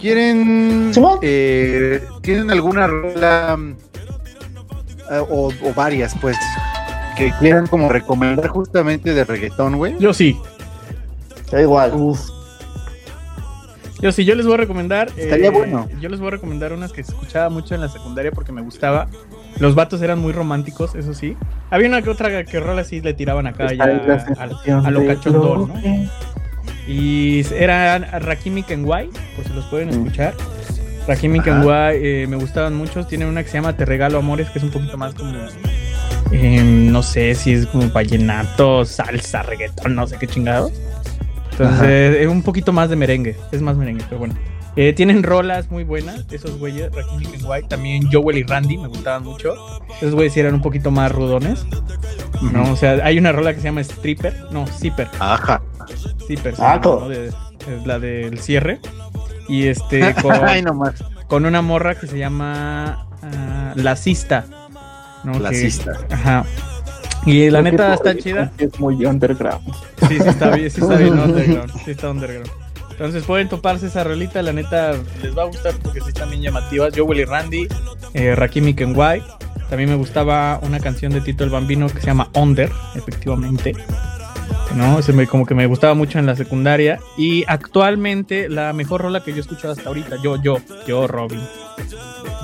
¿Quieren. 0.00 0.92
Eh, 1.22 2.04
¿Tienen 2.22 2.50
alguna 2.50 2.86
rola. 2.86 3.58
eh, 5.10 5.18
o, 5.28 5.48
o 5.62 5.74
varias, 5.74 6.14
pues. 6.20 6.36
Que 7.16 7.32
quieran 7.40 7.66
como 7.66 7.88
recomendar 7.88 8.48
justamente 8.48 9.12
de 9.12 9.24
reggaetón, 9.24 9.76
güey? 9.76 9.96
Yo 9.98 10.14
sí. 10.14 10.38
Yo 11.50 11.58
igual. 11.60 11.92
Uf, 11.94 12.20
Yo 14.02 14.10
sí, 14.12 14.24
yo 14.24 14.34
les 14.34 14.44
voy 14.44 14.54
a 14.54 14.58
recomendar. 14.58 15.08
eh, 15.16 15.22
Estaría 15.24 15.50
bueno. 15.50 15.88
Yo 16.00 16.08
les 16.08 16.18
voy 16.18 16.28
a 16.28 16.30
recomendar 16.32 16.72
unas 16.72 16.92
que 16.92 17.00
escuchaba 17.02 17.48
mucho 17.48 17.74
en 17.74 17.80
la 17.80 17.88
secundaria 17.88 18.32
porque 18.32 18.50
me 18.52 18.60
gustaba. 18.60 19.06
Los 19.58 19.74
vatos 19.76 20.02
eran 20.02 20.18
muy 20.18 20.32
románticos, 20.32 20.94
eso 20.96 21.14
sí. 21.14 21.36
Había 21.70 21.88
una 21.88 22.02
que 22.02 22.10
otra 22.10 22.44
que 22.44 22.60
rola 22.60 22.80
así 22.82 23.00
le 23.00 23.14
tiraban 23.14 23.46
acá 23.46 23.72
ya 23.72 23.84
a, 23.84 24.86
a 24.86 24.90
lo 24.90 25.06
cachondón, 25.06 25.68
¿no? 25.68 25.74
Y 26.88 27.46
eran 27.54 28.02
Rakimi 28.22 28.64
Kenway, 28.64 29.08
por 29.36 29.44
si 29.46 29.52
los 29.52 29.64
pueden 29.66 29.88
Mm. 29.88 29.92
escuchar. 29.92 30.34
Rakimi. 31.06 31.40
Kenway 31.40 31.98
eh, 32.02 32.26
me 32.28 32.36
gustaban 32.36 32.74
muchos. 32.74 33.06
Tienen 33.08 33.28
una 33.28 33.42
que 33.44 33.48
se 33.50 33.54
llama 33.58 33.76
Te 33.76 33.84
Regalo 33.84 34.18
Amores, 34.18 34.50
que 34.50 34.58
es 34.58 34.64
un 34.64 34.70
poquito 34.70 34.96
más 34.98 35.14
como. 35.14 35.32
eh, 36.32 36.62
no 36.64 37.02
sé 37.02 37.34
si 37.34 37.52
es 37.52 37.66
como 37.66 37.88
vallenato, 37.90 38.84
salsa, 38.84 39.42
reggaetón, 39.42 39.94
no 39.94 40.06
sé 40.08 40.16
qué 40.18 40.26
chingado. 40.26 40.72
Entonces, 41.52 42.16
es 42.20 42.26
un 42.28 42.42
poquito 42.42 42.72
más 42.72 42.88
de 42.90 42.96
merengue. 42.96 43.36
Es 43.52 43.60
más 43.62 43.76
merengue, 43.76 44.04
pero 44.08 44.18
bueno. 44.18 44.34
Eh, 44.74 44.94
tienen 44.94 45.22
rolas 45.22 45.70
muy 45.70 45.84
buenas, 45.84 46.24
esos 46.30 46.58
güeyes, 46.58 46.90
Rakimi 46.94 47.26
Kenway. 47.26 47.62
También 47.68 48.08
Joel 48.10 48.38
y 48.38 48.42
Randy 48.42 48.78
me 48.78 48.88
gustaban 48.88 49.22
mucho. 49.22 49.54
Esos 50.00 50.14
güeyes 50.14 50.34
eran 50.38 50.54
un 50.54 50.62
poquito 50.62 50.90
más 50.90 51.12
rudones. 51.12 51.66
¿no? 52.52 52.72
O 52.72 52.76
sea, 52.76 52.92
hay 53.04 53.18
una 53.18 53.32
rola 53.32 53.52
que 53.54 53.60
se 53.60 53.64
llama 53.64 53.82
Stripper, 53.82 54.46
no, 54.50 54.66
Zipper. 54.66 55.08
Ajá. 55.20 55.62
Zipper, 56.26 56.54
Ah, 56.58 56.80
¿no? 56.82 57.08
De- 57.08 57.28
es 57.28 57.86
la 57.86 57.98
del 57.98 58.38
cierre. 58.40 58.80
Y 59.48 59.66
este, 59.66 60.14
con, 60.22 60.32
Ay, 60.42 60.62
nomás. 60.62 61.04
con 61.28 61.44
una 61.44 61.60
morra 61.62 61.94
que 61.94 62.06
se 62.06 62.18
llama 62.18 63.06
ah, 63.22 63.72
La 63.76 63.94
Cista. 63.94 64.46
¿no? 65.22 65.38
La 65.38 65.50
Que- 65.50 65.56
cista. 65.56 65.92
Ajá. 66.10 66.44
Y 67.24 67.50
la 67.50 67.60
Creo 67.60 67.72
neta 67.72 67.94
está 67.94 68.16
chida. 68.16 68.52
Es 68.58 68.78
muy 68.80 69.04
underground. 69.06 69.64
Sí, 70.08 70.18
sí 70.18 70.28
está 70.28 70.50
bien, 70.50 70.70
sí 70.70 70.80
está 70.80 70.96
bien 70.96 71.18
underground. 71.18 71.72
Sí 71.84 71.90
está 71.92 72.10
underground. 72.10 72.50
Entonces 72.90 73.24
pueden 73.24 73.48
toparse 73.48 73.86
esa 73.86 74.04
rolita, 74.04 74.42
la 74.42 74.52
neta 74.52 74.92
les 75.22 75.36
va 75.36 75.42
a 75.42 75.46
gustar 75.46 75.74
porque 75.82 76.00
sí 76.00 76.08
están 76.08 76.30
bien 76.30 76.42
llamativas. 76.42 76.92
Joel 76.96 77.20
y 77.20 77.24
Randy, 77.24 77.68
eh, 78.14 78.34
Rakimi 78.34 78.74
Kenway. 78.74 79.22
También 79.68 79.88
me 79.88 79.96
gustaba 79.96 80.60
una 80.62 80.80
canción 80.80 81.12
de 81.12 81.22
Tito 81.22 81.44
el 81.44 81.50
Bambino 81.50 81.86
que 81.88 82.00
se 82.00 82.06
llama 82.06 82.28
Under, 82.34 82.70
efectivamente. 82.94 83.74
¿No? 84.76 85.00
Se 85.02 85.12
me, 85.12 85.26
como 85.26 85.46
que 85.46 85.54
me 85.54 85.66
gustaba 85.66 85.94
mucho 85.94 86.18
en 86.18 86.26
la 86.26 86.36
secundaria. 86.36 87.00
Y 87.16 87.44
actualmente 87.46 88.48
la 88.48 88.72
mejor 88.72 89.00
rola 89.00 89.24
que 89.24 89.30
yo 89.30 89.38
he 89.38 89.40
escuchado 89.40 89.72
hasta 89.72 89.88
ahorita, 89.88 90.16
yo, 90.22 90.40
yo, 90.42 90.58
yo, 90.86 91.06
Robin, 91.06 91.40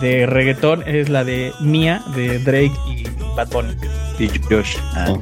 de 0.00 0.26
reggaetón 0.26 0.82
es 0.86 1.08
la 1.08 1.24
de 1.24 1.52
Mia 1.60 2.02
de 2.14 2.38
Drake 2.38 2.72
y 2.88 3.04
Bad 3.36 3.48
Bunny. 3.48 3.74
Y 4.18 4.28
Josh. 4.48 4.76
Ah, 4.94 5.14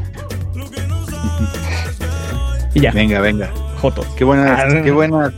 Y 2.74 2.80
ya, 2.80 2.92
venga, 2.92 3.20
venga. 3.20 3.50
Jotos. 3.80 4.06
Qué 4.16 4.24
buena, 4.24 4.54
Ah, 4.54 4.82
qué 4.82 4.90
buena. 4.90 5.32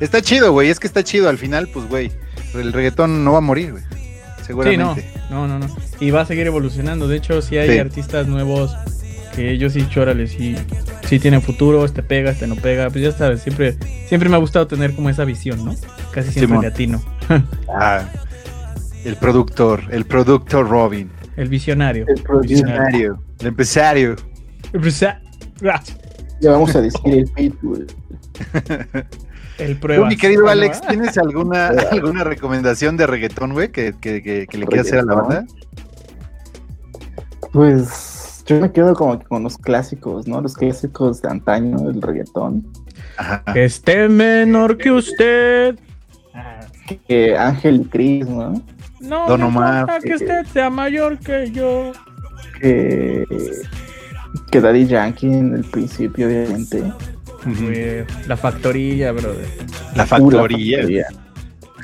Está 0.00 0.20
chido, 0.22 0.52
güey. 0.52 0.68
Es 0.70 0.78
que 0.80 0.86
está 0.86 1.02
chido. 1.02 1.28
Al 1.28 1.38
final, 1.38 1.68
pues, 1.68 1.88
güey. 1.88 2.10
El 2.54 2.72
reggaetón 2.72 3.24
no 3.24 3.32
va 3.32 3.38
a 3.38 3.40
morir, 3.40 3.72
güey. 3.72 3.82
Sí, 3.84 3.98
no, 4.38 4.44
Seguramente. 4.46 5.10
no, 5.30 5.48
no, 5.48 5.58
no. 5.58 5.66
Y 6.00 6.10
va 6.10 6.20
a 6.22 6.26
seguir 6.26 6.46
evolucionando. 6.46 7.08
De 7.08 7.16
hecho, 7.16 7.40
sí 7.42 7.56
hay 7.56 7.70
Sí. 7.70 7.78
artistas 7.78 8.26
nuevos 8.28 8.74
que 9.34 9.50
ellos 9.50 9.72
sí, 9.72 9.86
chórale, 9.88 10.26
sí, 10.26 10.56
sí 11.06 11.18
tienen 11.18 11.42
futuro, 11.42 11.84
este 11.84 12.02
pega, 12.02 12.30
este 12.30 12.46
no 12.46 12.56
pega, 12.56 12.88
pues 12.90 13.02
ya 13.02 13.12
sabes, 13.12 13.42
siempre, 13.42 13.76
siempre 14.06 14.28
me 14.28 14.36
ha 14.36 14.38
gustado 14.38 14.66
tener 14.66 14.94
como 14.94 15.10
esa 15.10 15.24
visión, 15.24 15.64
¿no? 15.64 15.74
Casi 16.12 16.30
siempre 16.30 16.56
Simón. 16.58 16.64
latino. 16.64 17.02
Ah, 17.68 18.08
el 19.04 19.16
productor, 19.16 19.82
el 19.90 20.04
productor 20.04 20.68
Robin. 20.68 21.10
El 21.36 21.48
visionario. 21.48 22.06
El. 22.08 22.22
Visionario, 22.40 23.18
el 23.40 23.46
empresario. 23.48 24.16
Ya 26.40 26.50
vamos 26.50 26.74
a 26.76 26.80
decir 26.80 27.00
el 27.14 27.26
Pitbull. 27.26 27.86
El 29.56 29.76
prueba. 29.76 30.08
mi 30.08 30.16
querido 30.16 30.48
Alex. 30.48 30.80
¿tienes 30.80 31.16
alguna, 31.16 31.68
alguna 31.68 32.24
recomendación 32.24 32.96
de 32.96 33.06
reggaetón, 33.06 33.52
güey, 33.52 33.70
que, 33.70 33.94
que, 34.00 34.20
que, 34.20 34.48
que 34.48 34.58
le 34.58 34.66
quieras 34.66 34.88
hacer 34.88 34.98
a 34.98 35.02
la 35.04 35.14
banda? 35.14 35.46
Pues 37.52 38.13
yo 38.46 38.60
me 38.60 38.70
quedo 38.72 38.94
como 38.94 39.18
que 39.18 39.24
con 39.26 39.42
los 39.42 39.56
clásicos, 39.58 40.26
¿no? 40.26 40.40
Los 40.40 40.54
clásicos 40.54 41.22
de 41.22 41.30
antaño 41.30 41.78
del 41.78 42.00
reggaetón. 42.02 42.66
Ajá. 43.16 43.42
Que 43.52 43.64
esté 43.64 44.08
menor 44.08 44.76
que 44.78 44.90
usted. 44.90 45.78
Que 47.08 47.36
Ángel 47.36 47.80
y 47.82 47.84
Cris, 47.86 48.26
¿no? 48.28 48.62
No, 49.00 49.26
Don 49.28 49.40
no 49.40 49.46
Omar. 49.48 49.80
importa 49.82 50.00
que 50.00 50.14
usted 50.14 50.46
sea 50.52 50.70
mayor 50.70 51.18
que 51.18 51.50
yo. 51.50 51.92
Que, 52.60 53.24
que 54.50 54.60
Daddy 54.60 54.86
Yankee 54.86 55.26
en 55.26 55.54
el 55.54 55.64
principio, 55.64 56.26
obviamente. 56.26 56.82
La 58.26 58.36
factoría, 58.36 59.12
brother. 59.12 59.46
La 59.94 60.04
Uh, 60.04 60.06
factoría. 60.06 60.78
Factoría. 60.78 61.06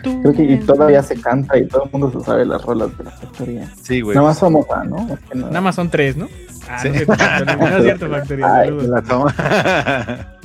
Creo 0.02 0.32
que 0.34 0.42
y 0.44 0.58
todavía 0.58 1.02
se 1.02 1.20
canta 1.20 1.58
y 1.58 1.66
todo 1.66 1.84
el 1.84 1.90
mundo 1.92 2.10
se 2.18 2.24
sabe 2.24 2.44
las 2.46 2.62
rolas 2.62 2.96
de 2.98 3.04
la 3.04 3.10
factoría. 3.10 3.72
Sí, 3.82 4.00
güey. 4.00 4.14
Nada 4.14 4.28
más 4.28 4.38
famosa, 4.38 4.84
¿no? 4.84 5.06
Que 5.28 5.34
nada. 5.36 5.48
Nada 5.48 5.60
más 5.60 5.74
son 5.74 5.90
tres, 5.90 6.16
¿no? 6.16 6.28
Ah, 6.68 6.78
Sí. 6.80 6.88
no 6.88 6.94
es 6.94 7.04
cierto, 7.04 7.16
Factoría. 7.16 7.56
No 7.56 7.76
es 7.76 7.82
cierto, 7.82 8.08
Factoría. 8.10 8.54
Ay, 8.54 8.66
saludos. 8.68 8.88
La 8.88 9.02
toma. 9.02 9.34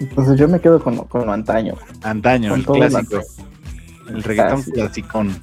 Entonces 0.00 0.38
yo 0.38 0.48
me 0.48 0.60
quedo 0.60 0.80
con, 0.82 0.96
lo- 0.96 1.04
con 1.04 1.26
lo 1.26 1.32
antaño. 1.32 1.74
Antaño, 2.02 2.50
Con 2.64 2.82
el 2.82 2.88
clásico. 2.90 3.20
El 4.08 4.22
reggaetón 4.22 4.62
Clásico. 4.62 4.74
clasicón. 4.76 5.36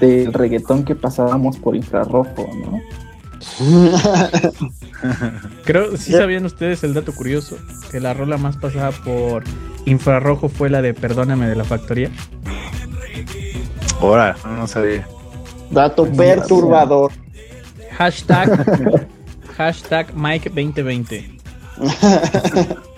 Del 0.00 0.32
reggaetón 0.32 0.84
que 0.84 0.94
pasábamos 0.94 1.56
por 1.58 1.74
infrarrojo, 1.76 2.46
¿no? 2.64 2.80
Creo, 5.64 5.96
sí 5.96 6.12
sabían 6.12 6.44
ustedes 6.44 6.82
el 6.84 6.92
dato 6.94 7.12
curioso, 7.14 7.56
que 7.90 8.00
la 8.00 8.12
rola 8.14 8.36
más 8.36 8.56
pasada 8.56 8.90
por 8.90 9.44
infrarrojo 9.88 10.48
fue 10.48 10.70
la 10.70 10.82
de 10.82 10.94
Perdóname 10.94 11.48
de 11.48 11.56
la 11.56 11.64
factoría. 11.64 12.10
Ahora, 14.00 14.36
no, 14.44 14.66
sabía. 14.66 15.06
Dato 15.70 16.06
perturbador. 16.06 17.12
Hashtag, 17.96 19.08
hashtag 19.56 20.14
Mike 20.14 20.50
2020. 20.50 21.38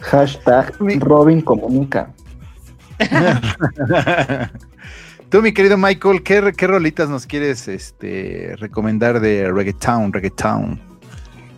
Hashtag 0.00 0.74
Robin 0.98 1.40
comunica. 1.40 2.12
Tú, 5.28 5.40
mi 5.40 5.54
querido 5.54 5.78
Michael, 5.78 6.22
¿qué, 6.22 6.52
qué 6.56 6.66
rolitas 6.66 7.08
nos 7.08 7.26
quieres 7.26 7.68
este, 7.68 8.54
recomendar 8.58 9.20
de 9.20 9.50
reggaeton, 9.50 10.12
reggaeton? 10.12 10.78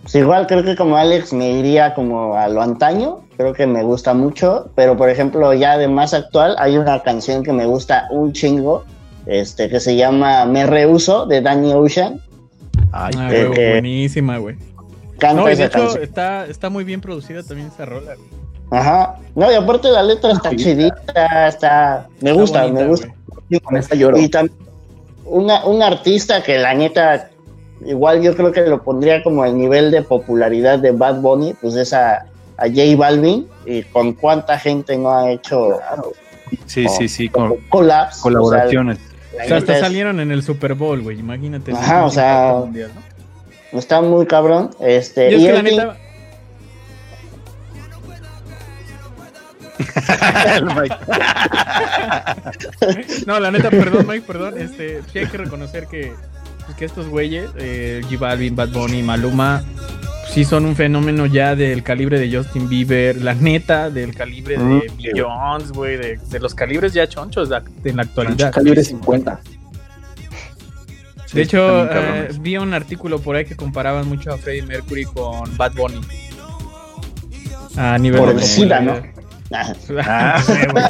Pues 0.03 0.15
igual 0.15 0.47
creo 0.47 0.63
que 0.63 0.77
como 0.77 0.97
Alex 0.97 1.33
me 1.33 1.51
iría 1.51 1.95
como 1.95 2.37
a 2.37 2.47
lo 2.49 2.63
antaño, 2.63 3.24
creo 3.37 3.53
que 3.53 3.67
me 3.67 3.83
gusta 3.83 4.15
mucho, 4.15 4.71
pero 4.75 4.97
por 4.97 5.09
ejemplo 5.09 5.53
ya 5.55 5.77
de 5.79 5.89
más 5.89 6.15
actual 6.15 6.55
hay 6.59 6.77
una 6.79 7.03
canción 7.03 7.43
que 7.43 7.53
me 7.53 7.67
gusta 7.67 8.07
un 8.11 8.33
chingo, 8.33 8.85
este 9.27 9.69
que 9.69 9.81
se 9.81 9.97
llama 9.97 10.45
Me 10.47 10.67
Rehuso 10.67 11.27
de 11.27 11.41
Danny 11.41 11.73
Ocean, 11.73 12.21
Ay, 12.93 13.13
Ah, 13.17 13.29
que- 13.31 13.45
güey, 13.47 13.57
que- 13.59 13.71
buenísima, 13.73 14.39
güey. 14.39 14.57
canta 15.19 15.43
No, 15.43 15.43
y 15.43 15.47
de 15.49 15.53
esa 15.55 15.65
hecho 15.65 15.79
canción. 15.79 16.03
está, 16.03 16.47
está 16.47 16.71
muy 16.71 16.85
bien 16.85 17.01
producida 17.01 17.43
también 17.43 17.69
esa 17.69 17.85
rola, 17.85 18.15
güey. 18.15 18.29
Ajá. 18.71 19.17
No, 19.35 19.51
y 19.51 19.55
aparte 19.55 19.89
la 19.91 20.03
letra 20.03 20.33
está 20.33 20.51
Sí. 20.51 20.57
chidita, 20.57 21.49
está 21.49 22.09
me 22.21 22.31
Está 22.31 22.41
gusta, 22.41 22.63
bonita, 22.63 22.81
me 22.83 22.89
gusta. 22.89 23.07
güey. 23.49 23.61
Con 23.61 23.77
esta 23.77 23.95
lloro. 23.95 24.17
Y 24.19 24.29
también 24.29 24.57
una, 25.27 25.65
un 25.65 25.83
artista 25.83 26.43
que 26.43 26.59
la 26.59 26.75
neta, 26.75 27.31
igual 27.85 28.23
yo 28.23 28.35
creo 28.37 28.53
que 28.53 28.63
lo 28.63 28.83
pondría 28.83 29.23
como 29.23 29.43
al 29.43 29.57
nivel 29.57 29.91
de 29.91 30.03
popularidad 30.03 30.79
de 30.79 30.91
Bad 30.93 31.21
Bunny, 31.21 31.55
pues 31.61 31.75
es 31.77 31.93
a, 32.57 32.69
J 32.69 32.97
Balvin, 32.97 33.47
y 33.67 33.83
con 33.85 34.13
cuánta 34.15 34.59
gente 34.59 34.97
no 34.97 35.17
ha 35.17 35.31
hecho 35.31 35.79
sí, 36.67 36.87
sí, 36.89 37.09
sí, 37.09 37.29
con 37.29 37.57
collabs. 37.69 38.19
colaboraciones. 38.19 38.99
O 38.99 39.37
sea, 39.37 39.45
O 39.45 39.49
sea, 39.49 39.57
hasta 39.59 39.75
es- 39.75 39.81
salieron 39.81 40.21
en 40.21 40.31
el 40.31 40.43
Super 40.43 40.75
Bowl, 40.75 41.03
güey. 41.03 41.19
Imagínate. 41.19 41.73
Ajá, 41.73 42.05
o 42.05 42.11
sea, 42.11 42.55
mundial, 42.61 42.91
¿no? 43.73 43.79
está 43.79 44.01
muy 44.01 44.27
cabrón. 44.27 44.71
Este, 44.81 45.31
Yo 45.33 45.37
es 45.39 45.43
y 45.43 45.47
que 45.47 45.53
la 45.53 45.63
neta, 45.63 45.97
no, 53.27 53.41
la 53.41 53.51
neta, 53.51 53.71
perdón, 53.71 54.07
Mike, 54.07 54.25
perdón. 54.27 54.61
Este, 54.61 55.03
sí 55.13 55.19
hay 55.19 55.27
que 55.27 55.39
reconocer 55.39 55.87
que, 55.87 56.13
pues, 56.65 56.77
que 56.77 56.85
estos 56.85 57.09
güeyes, 57.09 57.51
eh, 57.57 58.01
J 58.05 58.17
Balvin, 58.19 58.57
Bad 58.57 58.71
Bunny, 58.71 59.03
Maluma, 59.03 59.63
sí 60.35 60.45
son 60.45 60.67
un 60.67 60.75
fenómeno 60.75 61.27
ya 61.27 61.55
del 61.55 61.85
calibre 61.85 62.19
de 62.19 62.37
Justin 62.37 62.69
Bieber, 62.69 63.23
la 63.23 63.35
neta, 63.35 63.89
del 63.89 64.17
calibre 64.17 64.59
de 64.59 64.91
Billions, 64.97 65.71
güey, 65.71 65.97
de, 65.97 66.17
de 66.17 66.41
los 66.41 66.57
calibres 66.57 66.93
ya 66.93 67.07
chonchos 67.07 67.51
de, 67.51 67.63
en 67.85 67.97
la 67.97 68.03
actualidad. 68.03 68.53
Calibre 68.53 68.83
50. 68.83 69.41
Sí, 71.27 71.37
De 71.37 71.43
hecho, 71.43 71.89
eh, 71.89 72.31
vi 72.41 72.57
un 72.57 72.75
artículo 72.75 73.21
por 73.21 73.37
ahí 73.37 73.45
que 73.45 73.55
comparaban 73.55 74.09
mucho 74.09 74.33
a 74.33 74.37
Freddie 74.37 74.63
Mercury 74.63 75.05
con 75.05 75.57
Bad 75.57 75.75
Bunny. 75.75 76.01
A 77.77 77.97
nivel 77.97 78.19
Por 78.19 78.35
de 78.35 78.41
el 78.41 78.43
SIDA, 78.43 78.81
¿no? 78.81 79.01
Ah. 80.05 80.35
No 80.37 80.43
sé, 80.43 80.67
güey. 80.67 80.85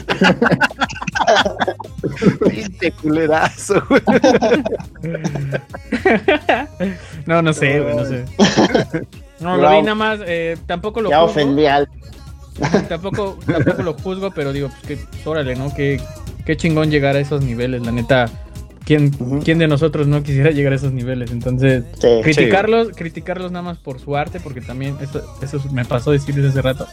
Pinche 2.50 2.92
culerazo, 2.92 3.82
güey. 3.90 4.00
no, 7.26 7.42
no 7.42 7.52
sé, 7.52 7.80
güey, 7.80 7.94
no 7.94 8.06
sé. 8.06 8.24
No, 9.40 9.56
lo 9.56 9.70
vi 9.70 9.82
nada 9.82 9.94
más, 9.94 10.20
eh, 10.26 10.56
tampoco 10.66 11.00
lo 11.00 11.10
ya 11.10 11.20
juzgo, 11.20 11.32
ofendí 11.32 11.66
al. 11.66 11.88
tampoco, 12.88 13.38
tampoco 13.46 13.82
lo 13.82 13.94
juzgo, 13.94 14.30
pero 14.30 14.52
digo, 14.52 14.68
pues 14.68 14.82
que, 14.82 14.96
pues, 14.96 15.26
órale, 15.26 15.56
¿no? 15.56 15.74
Qué, 15.74 16.00
qué 16.46 16.56
chingón 16.56 16.90
llegar 16.90 17.16
a 17.16 17.20
esos 17.20 17.42
niveles, 17.44 17.82
la 17.84 17.92
neta. 17.92 18.26
¿Quién. 18.84 19.10
¿Quién 19.42 19.58
de 19.58 19.66
nosotros 19.66 20.06
no 20.06 20.22
quisiera 20.22 20.50
llegar 20.50 20.74
a 20.74 20.76
esos 20.76 20.92
niveles? 20.92 21.30
Entonces, 21.32 21.84
Sí. 21.98 22.08
criticarlos, 22.22 22.88
criticarlos 22.94 23.50
nada 23.50 23.62
más 23.62 23.78
por 23.78 23.98
su 23.98 24.14
arte, 24.14 24.40
porque 24.40 24.60
también 24.60 24.96
eso, 25.00 25.22
eso 25.42 25.58
me 25.72 25.84
pasó 25.86 26.10
decirles 26.10 26.50
hace 26.50 26.60
rato. 26.62 26.86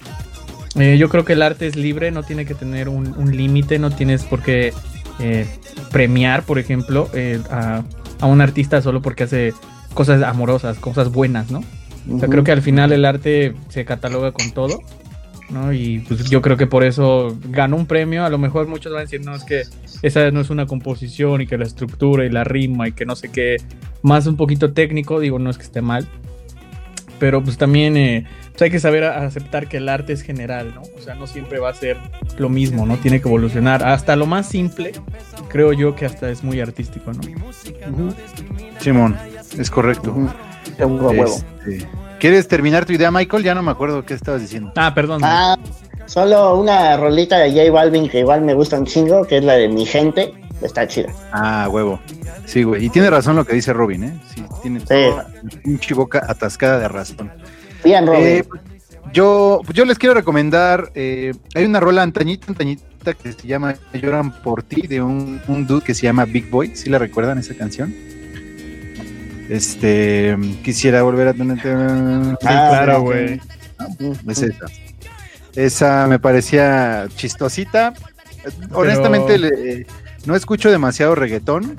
Eh, 0.80 0.98
yo 0.98 1.10
creo 1.10 1.26
que 1.26 1.34
el 1.34 1.42
arte 1.42 1.68
es 1.68 1.76
libre, 1.76 2.10
no 2.12 2.24
tiene 2.24 2.46
que 2.46 2.56
tener 2.56 2.88
un, 2.88 3.14
un 3.18 3.36
límite, 3.36 3.78
no 3.78 3.92
tienes 3.92 4.24
por 4.24 4.42
qué 4.42 4.74
eh, 5.20 5.46
premiar, 5.92 6.44
por 6.44 6.60
ejemplo, 6.60 7.10
eh, 7.14 7.42
a, 7.52 7.84
a 8.22 8.26
un 8.26 8.40
artista 8.40 8.82
solo 8.82 9.02
porque 9.02 9.24
hace 9.24 9.54
cosas 9.94 10.24
amorosas, 10.24 10.78
cosas 10.80 11.12
buenas, 11.12 11.52
¿no? 11.52 11.62
O 12.06 12.18
sea, 12.18 12.28
Ujú. 12.28 12.30
creo 12.30 12.44
que 12.44 12.52
al 12.52 12.62
final 12.62 12.92
el 12.92 13.06
arte 13.06 13.54
se 13.70 13.86
cataloga 13.86 14.32
con 14.32 14.52
todo, 14.52 14.82
¿no? 15.50 15.72
Y 15.74 16.00
pues 16.00 16.30
yo 16.30 16.42
creo 16.42 16.58
que 16.58 16.68
por 16.68 16.84
eso 16.84 17.38
ganó 17.50 17.76
un 17.76 17.86
premio. 17.86 18.26
A 18.26 18.30
lo 18.30 18.38
mejor 18.38 18.68
muchos 18.68 18.92
van 18.92 19.00
a 19.00 19.04
decir, 19.04 19.24
no, 19.24 19.36
es 19.36 19.44
que 19.44 19.64
esa 20.02 20.32
no 20.32 20.42
es 20.42 20.50
una 20.50 20.66
composición 20.66 21.42
y 21.42 21.48
que 21.48 21.58
la 21.58 21.66
estructura 21.66 22.26
y 22.26 22.30
la 22.30 22.44
rima 22.44 22.88
y 22.88 22.94
que 22.94 23.06
no 23.06 23.16
sé 23.16 23.30
qué, 23.32 23.58
más 24.02 24.26
un 24.28 24.38
poquito 24.38 24.74
técnico, 24.74 25.20
digo, 25.20 25.40
no 25.40 25.50
es 25.50 25.58
que 25.58 25.64
esté 25.64 25.82
mal. 25.82 26.08
Pero 27.20 27.44
pues 27.44 27.58
también 27.58 27.98
eh, 27.98 28.26
pues, 28.52 28.64
hay 28.64 28.72
que 28.72 28.80
saber 28.80 29.04
aceptar 29.04 29.68
que 29.68 29.78
el 29.78 29.90
arte 29.90 30.12
es 30.14 30.24
general, 30.24 30.74
¿no? 30.74 30.82
O 30.98 31.02
sea, 31.02 31.14
no 31.14 31.28
siempre 31.28 31.60
va 31.60 31.70
a 31.70 31.74
ser 31.76 31.98
lo 32.40 32.50
mismo, 32.50 32.88
¿no? 32.88 32.98
Tiene 32.98 33.22
que 33.22 33.28
evolucionar. 33.28 33.84
Hasta 33.84 34.16
lo 34.16 34.26
más 34.26 34.48
simple, 34.48 34.94
creo 35.50 35.72
yo 35.72 35.96
que 35.96 36.06
hasta 36.06 36.32
es 36.32 36.44
muy 36.44 36.60
artístico, 36.60 37.12
¿no? 37.14 37.20
Ujú. 37.92 38.16
Simón, 38.80 39.16
es 39.56 39.70
correcto. 39.70 40.12
Ujú. 40.12 40.30
Seguro 40.82 41.10
a 41.10 41.12
huevo. 41.12 41.38
Este, 41.68 41.88
¿Quieres 42.20 42.48
terminar 42.48 42.86
tu 42.86 42.94
idea, 42.94 43.12
Michael? 43.12 43.44
Ya 43.44 43.54
no 43.54 43.62
me 43.62 43.70
acuerdo 43.70 44.04
qué 44.04 44.16
estabas 44.16 44.42
diciendo. 44.42 44.72
Ah, 44.76 44.94
perdón. 44.96 45.22
Ah, 45.24 45.56
solo 46.08 46.60
una 46.60 46.98
rolita 46.98 47.38
de 47.38 47.52
J 47.52 47.72
Balvin 47.72 48.10
que 48.10 48.20
igual 48.20 48.42
me 48.42 48.56
gusta 48.56 48.80
un 48.80 48.86
chingo, 48.86 49.26
que 49.26 49.38
es 49.38 49.44
la 49.44 49.54
de 49.54 49.70
Mi 49.70 49.86
Gente. 49.86 50.34
Está 50.62 50.88
chida. 50.88 51.10
Ah, 51.32 51.68
huevo. 51.70 52.00
Sí, 52.46 52.64
güey. 52.64 52.86
Y 52.86 52.90
tiene 52.90 53.10
razón 53.10 53.36
lo 53.36 53.46
que 53.46 53.54
dice 53.54 53.74
Robin, 53.74 54.04
¿eh? 54.04 54.22
Sí, 54.34 54.44
tiene 54.62 54.82
pinche 55.64 55.94
boca 55.94 56.24
atascada 56.28 56.80
de 56.80 56.88
razón. 56.88 57.32
Bien, 57.84 58.06
Robin. 58.06 58.22
Eh, 58.22 58.44
yo, 59.14 59.62
yo 59.74 59.86
les 59.86 59.98
quiero 59.98 60.16
recomendar, 60.16 60.92
eh, 60.96 61.34
hay 61.56 61.66
una 61.66 61.80
rola 61.80 62.02
antañita, 62.02 62.48
antañita 62.50 63.14
que 63.14 63.34
se 63.34 63.48
llama 63.48 63.76
Lloran 63.94 64.32
por 64.42 64.64
ti, 64.64 64.88
de 64.88 65.02
un, 65.02 65.42
un 65.48 65.68
dude 65.68 65.84
que 65.84 65.94
se 65.94 66.04
llama 66.04 66.26
Big 66.26 66.50
Boy, 66.50 66.76
¿sí 66.76 66.90
la 66.90 66.98
recuerdan 67.00 67.38
esa 67.40 67.56
canción? 67.56 67.94
Este, 69.52 70.38
quisiera 70.64 71.02
volver 71.04 71.28
a 71.28 71.34
tener... 71.34 71.58
Sí, 71.60 71.68
Ah, 72.48 72.68
claro, 72.70 73.02
güey. 73.02 73.42
Es 74.30 74.42
esa. 74.44 74.66
Esa 75.56 76.08
me 76.08 76.20
parecía 76.20 77.08
chistosita. 77.18 77.94
Honestamente, 78.72 79.38
le- 79.38 79.86
no 80.26 80.38
escucho 80.38 80.72
demasiado 80.72 81.16
reggaetón. 81.16 81.78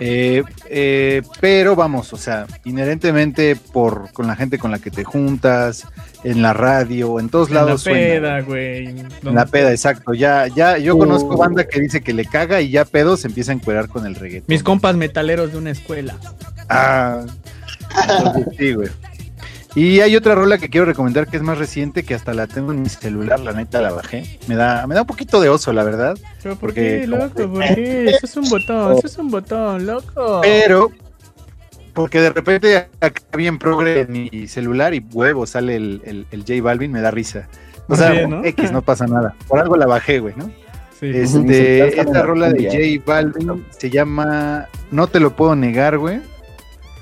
Eh, 0.00 0.42
eh, 0.70 1.22
pero 1.40 1.76
vamos, 1.76 2.12
o 2.14 2.16
sea, 2.16 2.46
inherentemente 2.64 3.54
por 3.54 4.10
con 4.12 4.26
la 4.26 4.34
gente 4.34 4.58
con 4.58 4.70
la 4.70 4.78
que 4.78 4.90
te 4.90 5.04
juntas, 5.04 5.86
en 6.24 6.42
la 6.42 6.52
radio, 6.52 7.20
en 7.20 7.28
todos 7.28 7.50
lados. 7.50 7.84
La 7.86 7.92
peda, 7.92 8.40
güey. 8.40 8.88
En 8.88 9.34
la 9.34 9.46
peda, 9.46 9.70
exacto. 9.70 10.14
Ya, 10.14 10.46
ya, 10.48 10.78
yo 10.78 10.96
conozco 10.98 11.36
banda 11.36 11.66
que 11.68 11.80
dice 11.80 12.00
que 12.00 12.14
le 12.14 12.24
caga 12.24 12.60
y 12.60 12.70
ya 12.70 12.84
pedo 12.84 13.16
se 13.16 13.28
empieza 13.28 13.52
a 13.52 13.54
encuerar 13.54 13.88
con 13.88 14.06
el 14.06 14.14
reggaetón. 14.14 14.46
Mis 14.48 14.62
compas 14.62 14.96
metaleros 14.96 15.52
de 15.52 15.58
una 15.58 15.70
escuela. 15.70 16.16
Ah, 16.68 17.22
entonces, 18.08 18.46
sí, 18.58 18.72
güey. 18.72 18.88
Y 19.74 20.00
hay 20.00 20.16
otra 20.16 20.34
rola 20.34 20.58
que 20.58 20.68
quiero 20.68 20.84
recomendar 20.84 21.28
que 21.28 21.36
es 21.36 21.42
más 21.42 21.56
reciente, 21.56 22.02
que 22.02 22.14
hasta 22.14 22.34
la 22.34 22.48
tengo 22.48 22.72
en 22.72 22.82
mi 22.82 22.88
celular, 22.88 23.38
la 23.38 23.52
neta 23.52 23.80
la 23.80 23.92
bajé. 23.92 24.38
Me 24.48 24.56
da, 24.56 24.86
me 24.86 24.94
da 24.94 25.02
un 25.02 25.06
poquito 25.06 25.40
de 25.40 25.48
oso, 25.48 25.72
la 25.72 25.84
verdad. 25.84 26.18
¿Pero 26.42 26.56
por 26.56 26.70
Porque 26.70 27.00
qué, 27.02 27.06
loco? 27.06 27.52
¿Por 27.52 27.64
qué? 27.74 28.06
Eso 28.06 28.26
es 28.26 28.36
un 28.36 28.48
botón, 28.48 28.98
eso 28.98 29.06
es 29.06 29.18
un 29.18 29.30
botón, 29.30 29.86
loco. 29.86 30.40
Pero, 30.42 30.90
porque 31.94 32.20
de 32.20 32.30
repente 32.30 32.88
acá 33.00 33.22
bien 33.36 33.58
progre 33.58 34.00
en 34.00 34.12
mi 34.12 34.48
celular 34.48 34.92
y 34.92 35.04
huevo 35.12 35.46
sale 35.46 35.76
el, 35.76 36.02
el, 36.04 36.26
el 36.32 36.40
J 36.40 36.60
Balvin, 36.62 36.90
me 36.90 37.00
da 37.00 37.12
risa. 37.12 37.48
O 37.88 37.96
sea, 37.96 38.10
Bien, 38.10 38.30
¿no? 38.30 38.44
X, 38.44 38.72
no 38.72 38.82
pasa 38.82 39.06
nada. 39.06 39.34
Por 39.46 39.60
algo 39.60 39.76
la 39.76 39.86
bajé, 39.86 40.18
güey, 40.18 40.34
¿no? 40.36 40.50
Sí. 40.98 41.06
Este, 41.14 41.88
esta 41.88 42.04
la 42.04 42.22
rola 42.22 42.50
de. 42.50 42.64
J 42.64 43.04
Balvin 43.06 43.64
se 43.70 43.88
llama 43.88 44.66
No 44.90 45.06
te 45.06 45.20
lo 45.20 45.34
puedo 45.34 45.54
negar, 45.54 45.96
güey. 45.98 46.20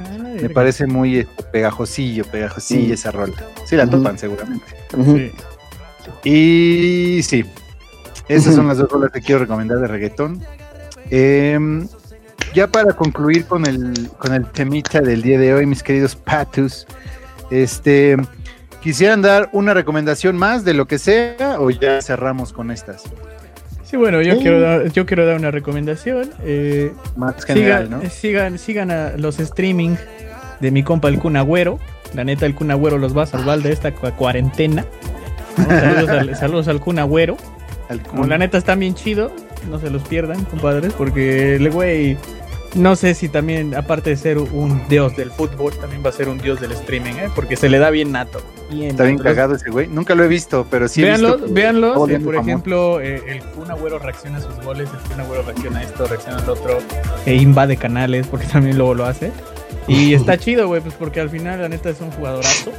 Ay, 0.00 0.38
Me 0.42 0.50
parece 0.50 0.86
muy 0.86 1.18
este, 1.18 1.42
pegajosillo, 1.44 2.24
pegajosillo 2.24 2.94
esa 2.94 3.10
rola. 3.10 3.34
Sí, 3.64 3.76
la 3.76 3.88
topan 3.88 4.18
seguramente. 4.18 4.66
Y 6.24 7.20
sí, 7.22 7.44
esas 8.28 8.54
son 8.54 8.68
las 8.68 8.78
dos 8.78 8.90
rolas 8.90 9.10
que 9.12 9.20
quiero 9.20 9.40
recomendar 9.40 9.78
de 9.78 9.86
reggaetón. 9.86 10.42
Em, 11.10 11.88
ya 12.54 12.66
para 12.66 12.92
concluir 12.92 13.46
con 13.46 13.66
el, 13.66 14.10
con 14.18 14.34
el 14.34 14.46
temita 14.46 15.00
del 15.00 15.22
día 15.22 15.38
de 15.38 15.54
hoy, 15.54 15.66
mis 15.66 15.82
queridos 15.82 16.14
patus, 16.14 16.86
este, 17.50 18.16
quisieran 18.82 19.22
dar 19.22 19.48
una 19.52 19.74
recomendación 19.74 20.36
más 20.36 20.64
de 20.64 20.74
lo 20.74 20.86
que 20.86 20.98
sea 20.98 21.56
o 21.58 21.70
ya 21.70 22.00
cerramos 22.02 22.52
con 22.52 22.70
estas. 22.70 23.04
Sí, 23.88 23.96
bueno, 23.96 24.20
yo 24.20 24.34
Sí. 24.34 24.40
quiero 24.40 24.60
dar, 24.60 24.90
yo 24.92 25.06
quiero 25.06 25.24
dar 25.26 25.36
una 25.36 25.50
recomendación. 25.50 26.30
Eh, 26.44 26.92
Más 27.16 27.42
general, 27.44 27.84
sigan, 27.86 28.02
¿no? 28.02 28.10
sigan, 28.10 28.58
sigan 28.58 28.90
a 28.90 29.10
los 29.16 29.40
streaming 29.40 29.96
de 30.60 30.70
mi 30.70 30.82
compa 30.82 31.08
el 31.08 31.18
Kun 31.18 31.36
Agüero. 31.36 31.78
La 32.14 32.24
neta, 32.24 32.44
el 32.46 32.54
Kun 32.54 32.70
Agüero 32.70 32.98
los 32.98 33.16
va 33.16 33.22
a 33.22 33.26
salvar 33.26 33.60
de 33.60 33.72
esta 33.72 33.94
cua- 33.94 34.14
cuarentena. 34.14 34.84
¿no? 35.56 35.64
Saludos, 35.66 36.08
al, 36.10 36.36
saludos 36.36 36.68
al 36.68 36.80
Kun 36.80 36.98
Agüero. 36.98 37.36
La 38.26 38.36
neta 38.36 38.58
está 38.58 38.74
bien 38.74 38.94
chido, 38.94 39.32
no 39.70 39.78
se 39.78 39.88
los 39.90 40.02
pierdan, 40.02 40.44
compadres, 40.44 40.92
porque 40.92 41.56
el 41.56 41.70
güey, 41.70 42.18
no 42.74 42.96
sé 42.96 43.14
si 43.14 43.28
también, 43.28 43.74
aparte 43.74 44.10
de 44.10 44.16
ser 44.16 44.38
un 44.38 44.86
dios 44.88 45.16
del 45.16 45.30
fútbol, 45.30 45.72
también 45.78 46.02
va 46.04 46.10
a 46.10 46.12
ser 46.12 46.28
un 46.28 46.38
dios 46.38 46.60
del 46.60 46.72
streaming, 46.72 47.14
¿eh? 47.14 47.28
Porque 47.34 47.56
se 47.56 47.68
le 47.68 47.78
da 47.78 47.90
bien 47.90 48.12
nato. 48.12 48.40
Bien, 48.70 48.90
Está 48.90 49.04
bien 49.04 49.18
cagado 49.18 49.54
ese 49.54 49.70
güey. 49.70 49.86
Nunca 49.88 50.14
lo 50.14 50.24
he 50.24 50.28
visto, 50.28 50.66
pero 50.70 50.88
sí 50.88 51.02
eh, 51.02 51.16
volviendo 51.18 51.94
por 52.24 52.36
ejemplo, 52.36 53.00
eh, 53.00 53.22
el 53.26 53.40
Kun 53.42 53.70
Agüero 53.70 53.98
reacciona 53.98 54.38
a 54.38 54.40
sus 54.42 54.54
goles, 54.62 54.88
el 54.92 55.10
Kun 55.10 55.20
Agüero 55.20 55.42
reacciona 55.42 55.78
a 55.80 55.82
esto, 55.82 56.06
reacciona 56.06 56.38
al 56.38 56.50
otro, 56.50 56.78
e 57.24 57.34
invade 57.34 57.76
canales, 57.76 58.26
porque 58.26 58.46
también 58.46 58.76
luego 58.76 58.94
lo 58.94 59.06
hace. 59.06 59.32
Y 59.86 60.12
está 60.12 60.36
chido, 60.36 60.68
güey, 60.68 60.82
pues 60.82 60.94
porque 60.94 61.20
al 61.20 61.30
final 61.30 61.62
la 61.62 61.68
neta 61.70 61.88
es 61.88 62.00
un 62.02 62.10
jugadorazo, 62.10 62.70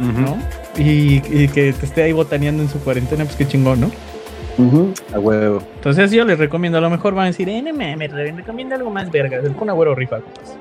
Ujú, 0.00 0.20
¿no? 0.20 0.38
Y, 0.76 1.22
y 1.28 1.48
que 1.48 1.72
te 1.72 1.86
esté 1.86 2.02
ahí 2.02 2.12
botaneando 2.12 2.62
en 2.62 2.68
su 2.68 2.80
cuarentena, 2.80 3.24
pues 3.24 3.36
qué 3.36 3.46
chingón, 3.46 3.80
¿no? 3.80 3.90
Ujú. 4.58 4.92
A 5.14 5.18
huevo. 5.18 5.62
Entonces 5.76 6.10
yo 6.10 6.24
les 6.24 6.38
recomiendo, 6.38 6.78
a 6.78 6.80
lo 6.80 6.90
mejor 6.90 7.14
van 7.14 7.24
a 7.24 7.26
decir, 7.28 7.48
eh, 7.48 7.62
no 7.62 7.72
mames, 7.72 8.12
me 8.12 8.32
recomienda 8.32 8.76
algo 8.76 8.90
más 8.90 9.10
vergas, 9.10 9.44
el 9.44 9.52
Kun 9.52 9.70
Agüero 9.70 9.94
rifa, 9.94 10.18
compas. 10.20 10.56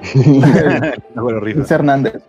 A 1.16 1.22
huevo, 1.22 1.40
rifa. 1.40 1.58
Luis 1.58 1.70
Hernández. 1.70 2.22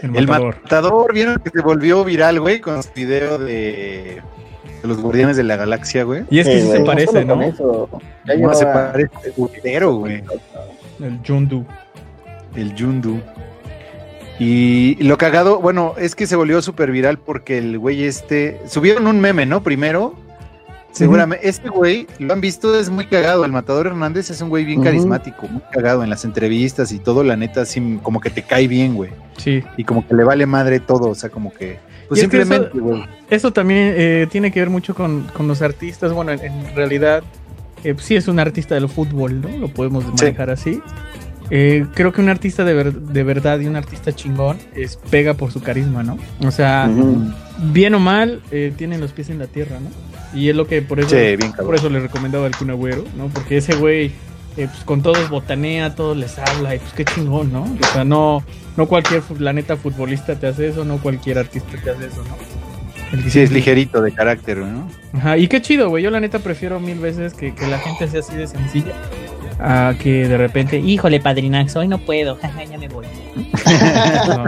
El, 0.00 0.14
El 0.16 0.28
matador. 0.28 1.12
¿vieron 1.12 1.38
que 1.42 1.50
se 1.50 1.60
volvió 1.60 2.04
viral, 2.04 2.38
güey? 2.40 2.60
Con 2.60 2.82
su 2.82 2.90
video 2.94 3.36
de, 3.38 4.22
de 4.82 4.88
los 4.88 5.00
guardianes 5.00 5.36
de 5.36 5.42
la 5.42 5.56
galaxia, 5.56 6.04
güey. 6.04 6.22
Y 6.30 6.38
es 6.38 6.46
que 6.46 6.60
Sí, 6.60 6.68
se 6.70 6.80
parece, 6.80 7.24
¿no? 7.24 7.42
eso, 7.42 7.88
No, 7.92 7.98
se 8.28 8.36
llevaba- 8.36 8.92
parece 8.92 9.32
putero, 9.36 9.94
güey. 9.96 10.22
El 11.00 11.18
Jundu. 11.26 11.64
El 12.54 12.74
Yundu. 12.74 13.20
Y 14.38 14.94
lo 15.02 15.18
cagado, 15.18 15.60
bueno, 15.60 15.94
es 15.98 16.14
que 16.14 16.26
se 16.26 16.36
volvió 16.36 16.62
súper 16.62 16.90
viral 16.92 17.18
porque 17.18 17.58
el 17.58 17.78
güey 17.78 18.04
este. 18.04 18.60
Subieron 18.66 19.06
un 19.06 19.20
meme, 19.20 19.46
¿no? 19.46 19.62
Primero. 19.62 20.14
Seguramente. 20.92 21.46
Este 21.48 21.68
güey, 21.68 22.06
lo 22.18 22.32
han 22.32 22.40
visto, 22.40 22.78
es 22.78 22.88
muy 22.90 23.06
cagado. 23.06 23.44
El 23.44 23.52
Matador 23.52 23.88
Hernández 23.88 24.30
es 24.30 24.40
un 24.40 24.48
güey 24.48 24.64
bien 24.64 24.82
carismático, 24.82 25.46
muy 25.48 25.62
cagado 25.72 26.02
en 26.02 26.10
las 26.10 26.24
entrevistas 26.24 26.90
y 26.92 26.98
todo. 26.98 27.22
La 27.22 27.36
neta, 27.36 27.60
así 27.62 27.98
como 28.02 28.20
que 28.20 28.30
te 28.30 28.42
cae 28.42 28.66
bien, 28.68 28.94
güey. 28.94 29.10
Sí. 29.36 29.62
Y 29.76 29.84
como 29.84 30.06
que 30.06 30.14
le 30.14 30.24
vale 30.24 30.46
madre 30.46 30.80
todo. 30.80 31.10
O 31.10 31.14
sea, 31.14 31.30
como 31.30 31.52
que. 31.52 31.78
Pues 32.08 32.20
que 32.20 32.26
eso- 32.26 32.30
simplemente, 32.38 32.78
güey. 32.78 33.04
Eso 33.28 33.52
también 33.52 33.94
eh, 33.96 34.26
tiene 34.30 34.50
que 34.50 34.60
ver 34.60 34.70
mucho 34.70 34.94
con, 34.94 35.24
con 35.34 35.46
los 35.46 35.62
artistas. 35.62 36.12
Bueno, 36.12 36.32
en, 36.32 36.40
en 36.40 36.74
realidad, 36.74 37.22
eh, 37.84 37.94
sí 37.98 38.16
es 38.16 38.26
un 38.26 38.40
artista 38.40 38.74
del 38.74 38.88
fútbol, 38.88 39.40
¿no? 39.42 39.48
Lo 39.58 39.68
podemos 39.68 40.04
manejar 40.06 40.50
así. 40.50 40.80
Eh, 41.50 41.86
creo 41.94 42.12
que 42.12 42.20
un 42.20 42.28
artista 42.28 42.64
de, 42.64 42.74
ver- 42.74 42.92
de 42.92 43.22
verdad 43.22 43.58
y 43.60 43.66
un 43.66 43.76
artista 43.76 44.12
chingón 44.14 44.58
es 44.74 44.96
pega 45.10 45.34
por 45.34 45.50
su 45.50 45.62
carisma, 45.62 46.02
¿no? 46.02 46.18
O 46.46 46.50
sea, 46.50 46.90
bien 47.72 47.94
o 47.94 47.98
mal, 48.00 48.42
eh, 48.50 48.72
tienen 48.76 49.00
los 49.00 49.12
pies 49.12 49.30
en 49.30 49.38
la 49.38 49.46
tierra, 49.46 49.76
¿no? 49.80 49.88
Y 50.38 50.50
es 50.50 50.56
lo 50.56 50.66
que 50.66 50.82
por 50.82 51.00
eso, 51.00 51.10
Sí, 51.10 51.36
bien 51.36 51.52
por 51.52 51.74
eso 51.74 51.88
le 51.88 52.00
recomendaba 52.00 52.46
al 52.46 52.54
Kun 52.56 52.70
Agüero, 52.70 53.04
¿no? 53.16 53.28
Porque 53.28 53.56
ese 53.56 53.74
güey, 53.76 54.06
eh, 54.58 54.68
pues 54.70 54.84
con 54.84 55.00
todos 55.02 55.30
botanea, 55.30 55.94
todos 55.94 56.16
les 56.18 56.38
habla, 56.38 56.74
y 56.74 56.78
pues 56.80 56.92
qué 56.92 57.04
chingón, 57.06 57.50
¿no? 57.50 57.62
O 57.62 57.86
sea, 57.94 58.04
no, 58.04 58.42
no 58.76 58.86
cualquier 58.86 59.22
la 59.38 59.54
neta 59.54 59.76
futbolista 59.78 60.34
te 60.38 60.48
hace 60.48 60.68
eso, 60.68 60.84
no 60.84 60.98
cualquier 60.98 61.38
artista 61.38 61.78
te 61.82 61.90
hace 61.90 62.06
eso, 62.08 62.22
¿no? 62.24 62.36
El 63.16 63.24
que 63.24 63.30
Sí, 63.30 63.40
es 63.40 63.50
ligerito 63.50 64.02
de 64.02 64.12
carácter, 64.12 64.58
¿no? 64.58 64.86
Ajá, 65.14 65.38
y 65.38 65.48
qué 65.48 65.62
chido, 65.62 65.88
güey. 65.88 66.04
Yo 66.04 66.10
la 66.10 66.20
neta 66.20 66.40
prefiero 66.40 66.78
mil 66.78 66.98
veces 66.98 67.32
que, 67.32 67.54
que 67.54 67.66
la 67.66 67.78
gente 67.78 68.06
sea 68.06 68.20
así 68.20 68.36
de 68.36 68.46
sencilla 68.46 68.92
a 69.58 69.94
que 70.00 70.28
de 70.28 70.36
repente, 70.36 70.78
híjole, 70.78 71.20
padrinax, 71.20 71.76
hoy 71.76 71.88
no 71.88 71.98
puedo, 71.98 72.36
jaja, 72.42 72.64
ya 72.64 72.78
me 72.78 72.88
voy. 72.88 73.06
No. 74.28 74.44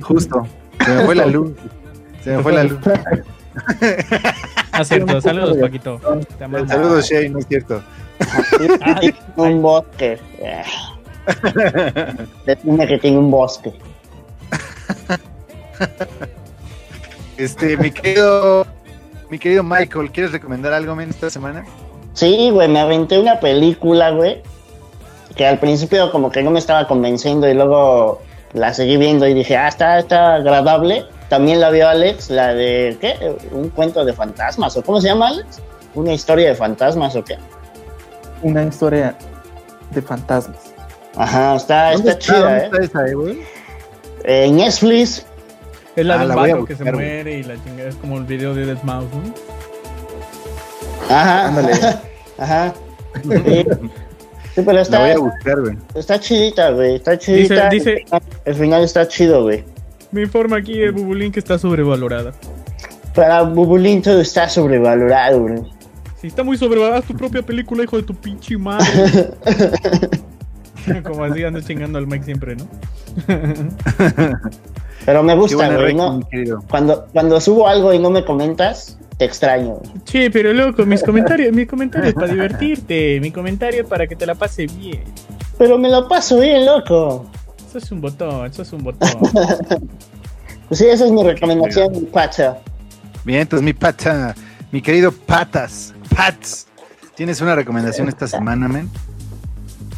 Justo. 0.00 0.46
Se 0.84 0.94
me 0.94 1.04
fue 1.04 1.14
la 1.14 1.26
luz. 1.26 1.52
Se 2.22 2.36
me 2.36 2.42
fue 2.42 2.52
la 2.52 2.64
luz. 2.64 2.78
Ah, 4.72 4.84
cierto, 4.84 5.20
saludos, 5.20 5.56
Paquito. 5.58 6.00
Te. 6.38 6.66
Saludos, 6.66 7.08
Shay, 7.08 7.28
no 7.30 7.38
es 7.38 7.46
cierto. 7.46 7.82
Un 9.36 9.62
bosque. 9.62 10.18
Define 12.46 12.86
que 12.86 12.98
tiene 12.98 13.18
un 13.18 13.30
bosque. 13.30 13.72
Este, 17.36 17.76
mi 17.76 17.90
querido, 17.90 18.66
mi 19.30 19.38
querido 19.38 19.62
Michael, 19.62 20.10
¿quieres 20.10 20.32
recomendar 20.32 20.72
algo 20.72 20.94
men 20.94 21.10
esta 21.10 21.28
semana? 21.28 21.64
Sí, 22.16 22.48
güey, 22.50 22.66
me 22.66 22.80
aventé 22.80 23.18
una 23.18 23.40
película, 23.40 24.10
güey, 24.10 24.42
que 25.36 25.46
al 25.46 25.58
principio 25.58 26.10
como 26.10 26.30
que 26.32 26.42
no 26.42 26.50
me 26.50 26.58
estaba 26.58 26.88
convenciendo 26.88 27.46
y 27.46 27.52
luego 27.52 28.22
la 28.54 28.72
seguí 28.72 28.96
viendo 28.96 29.28
y 29.28 29.34
dije, 29.34 29.54
ah, 29.54 29.68
está, 29.68 29.98
está 29.98 30.36
agradable. 30.36 31.04
También 31.28 31.60
la 31.60 31.68
vio 31.68 31.86
Alex, 31.86 32.30
la 32.30 32.54
de, 32.54 32.96
¿qué? 33.02 33.36
Un 33.52 33.68
cuento 33.68 34.02
de 34.02 34.14
fantasmas, 34.14 34.74
¿o 34.78 34.82
cómo 34.82 34.98
se 34.98 35.08
llama, 35.08 35.28
Alex? 35.28 35.60
Una 35.94 36.14
historia 36.14 36.48
de 36.48 36.54
fantasmas, 36.54 37.14
¿o 37.16 37.22
qué? 37.22 37.36
Una 38.42 38.62
historia 38.64 39.14
de 39.90 40.00
fantasmas. 40.00 40.72
Ajá, 41.16 41.56
está, 41.56 41.92
¿Dónde 41.92 42.12
está 42.12 42.18
chida, 42.18 42.38
¿Dónde 42.38 42.78
¿eh? 42.78 42.80
está 42.82 42.82
esa, 43.02 43.10
eh, 43.10 43.14
güey? 43.14 43.42
Eh, 44.24 44.50
Netflix, 44.50 45.26
es 45.94 46.06
la 46.06 46.14
Ah, 46.14 46.18
de 46.18 46.22
un 46.24 46.28
la 46.30 46.34
vato 46.34 46.64
que 46.64 46.76
se 46.76 46.90
muere 46.90 47.38
y 47.40 47.42
la 47.42 47.62
chingada 47.62 47.90
es 47.90 47.96
como 47.96 48.16
el 48.16 48.24
video 48.24 48.54
de 48.54 48.64
Dead 48.64 48.82
Mouse, 48.84 49.08
¿no? 49.12 49.55
Ajá, 51.08 51.48
Ándale. 51.48 51.72
ajá. 52.38 52.74
Sí, 53.22 53.64
Sí, 54.54 54.62
pero 54.62 54.72
La 54.72 54.80
está, 54.82 55.00
voy 55.00 55.10
a 55.10 55.18
buscar, 55.18 55.60
güey. 55.60 55.76
está 55.94 56.18
chidita, 56.18 56.70
güey, 56.70 56.94
está 56.96 57.18
chidita. 57.18 57.68
dice- 57.68 58.06
El 58.46 58.54
final 58.54 58.82
está 58.84 59.06
chido, 59.06 59.42
güey. 59.42 59.64
Me 60.12 60.22
informa 60.22 60.56
aquí 60.56 60.80
el 60.80 60.92
Bubulín 60.92 61.30
que 61.30 61.40
está 61.40 61.58
sobrevalorada. 61.58 62.32
Para 63.14 63.42
Bubulín 63.42 64.00
todo 64.00 64.18
está 64.20 64.48
sobrevalorado, 64.48 65.42
güey. 65.42 65.62
Si 66.18 66.28
está 66.28 66.42
muy 66.42 66.56
sobrevalorada 66.56 67.00
es 67.00 67.06
tu 67.06 67.14
propia 67.14 67.42
película, 67.42 67.82
hijo 67.84 67.98
de 67.98 68.04
tu 68.04 68.14
pinche 68.14 68.56
madre. 68.56 68.86
como 71.04 71.24
así 71.24 71.44
ando 71.44 71.60
chingando 71.60 71.98
al 71.98 72.06
Mike 72.06 72.24
siempre, 72.24 72.56
¿no? 72.56 72.66
Pero 75.04 75.22
me 75.22 75.34
gusta, 75.36 75.68
güey, 75.76 75.94
¿no? 75.94 76.20
Cuando, 76.70 77.06
cuando 77.12 77.40
subo 77.42 77.68
algo 77.68 77.92
y 77.92 77.98
no 77.98 78.08
me 78.10 78.24
comentas, 78.24 78.98
te 79.16 79.24
extraño. 79.24 79.80
Che, 80.04 80.30
pero 80.30 80.52
loco, 80.52 80.84
mis 80.86 81.02
comentarios, 81.04 81.54
mis 81.54 81.66
comentarios 81.66 82.14
para 82.14 82.28
divertirte, 82.28 83.20
mi 83.20 83.30
comentario 83.30 83.82
es 83.82 83.88
para 83.88 84.06
que 84.06 84.16
te 84.16 84.26
la 84.26 84.34
pase 84.34 84.66
bien. 84.66 85.04
Pero 85.58 85.78
me 85.78 85.88
lo 85.88 86.06
paso 86.08 86.40
bien, 86.40 86.66
loco. 86.66 87.26
Eso 87.68 87.78
es 87.78 87.90
un 87.92 88.00
botón, 88.00 88.46
eso 88.46 88.62
es 88.62 88.72
un 88.72 88.84
botón. 88.84 89.10
Pues 90.68 90.80
sí, 90.80 90.86
esa 90.86 91.04
es 91.04 91.12
mi 91.12 91.22
recomendación, 91.22 91.92
mi 91.92 92.00
pacha. 92.00 92.58
Bien, 93.24 93.42
entonces 93.42 93.64
mi 93.64 93.72
pata, 93.72 94.34
mi 94.72 94.82
querido 94.82 95.12
Patas, 95.12 95.94
Pats. 96.14 96.66
¿Tienes 97.14 97.40
una 97.40 97.54
recomendación 97.54 98.08
esta 98.08 98.26
semana, 98.26 98.66
men? 98.66 98.90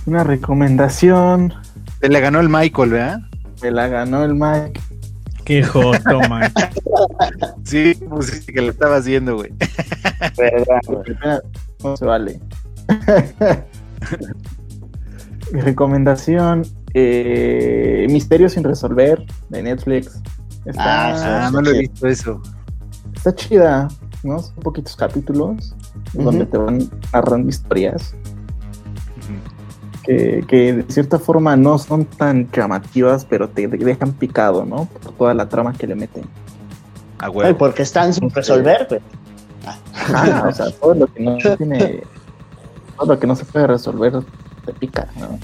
Una 0.04 0.24
recomendación. 0.24 1.54
Te 2.00 2.10
le 2.10 2.20
ganó 2.20 2.40
el 2.40 2.50
Michael, 2.50 2.90
¿verdad? 2.90 3.20
Me 3.62 3.70
la 3.70 3.88
ganó 3.88 4.24
el 4.24 4.34
Mike. 4.34 4.80
Qué 5.48 5.62
joto, 5.64 6.20
man. 6.28 6.52
Sí, 7.64 7.94
pues 8.08 8.26
sí, 8.44 8.52
que 8.52 8.60
lo 8.60 8.70
estaba 8.70 8.96
haciendo, 8.96 9.34
güey. 9.36 9.50
¿Verdad, 10.36 10.80
güey? 10.86 11.16
No 11.82 11.96
se 11.96 12.04
vale. 12.04 12.40
Mi 15.52 15.60
recomendación: 15.62 16.62
eh, 16.94 18.06
Misterio 18.10 18.48
sin 18.50 18.62
resolver 18.64 19.24
de 19.48 19.62
Netflix. 19.62 20.20
Está, 20.66 21.46
Ah, 21.46 21.50
no 21.50 21.62
lo 21.62 21.70
he 21.70 21.78
visto 21.80 22.06
eso. 22.06 22.42
está 23.16 23.34
chida, 23.34 23.88
¿no? 24.22 24.38
Son 24.40 24.54
poquitos 24.56 24.94
capítulos 24.96 25.74
donde 26.12 26.44
te 26.44 26.58
van 26.58 26.90
narrando 27.12 27.48
historias 27.48 28.14
Que, 30.08 30.42
que 30.48 30.72
de 30.72 30.84
cierta 30.90 31.18
forma 31.18 31.54
no 31.54 31.76
son 31.76 32.06
tan 32.06 32.50
llamativas, 32.50 33.26
pero 33.26 33.46
te 33.50 33.68
dejan 33.68 34.12
picado, 34.14 34.64
¿no? 34.64 34.86
Por 34.86 35.12
toda 35.12 35.34
la 35.34 35.50
trama 35.50 35.74
que 35.74 35.86
le 35.86 35.94
meten. 35.94 36.22
A 37.18 37.26
Ay, 37.26 37.30
huevo. 37.30 37.58
porque 37.58 37.82
están 37.82 38.14
sin 38.14 38.30
resolver, 38.30 38.86
güey. 38.88 39.00
Ajá, 39.66 40.48
o 40.48 40.52
sea, 40.52 40.70
todo 40.70 40.94
lo 40.94 41.06
que 41.08 41.22
no 41.22 41.36
tiene, 41.58 42.02
todo 42.96 43.12
lo 43.12 43.20
que 43.20 43.26
no 43.26 43.36
se 43.36 43.44
puede 43.44 43.66
resolver 43.66 44.14
te 44.64 44.72
pica, 44.72 45.08
¿no? 45.20 45.38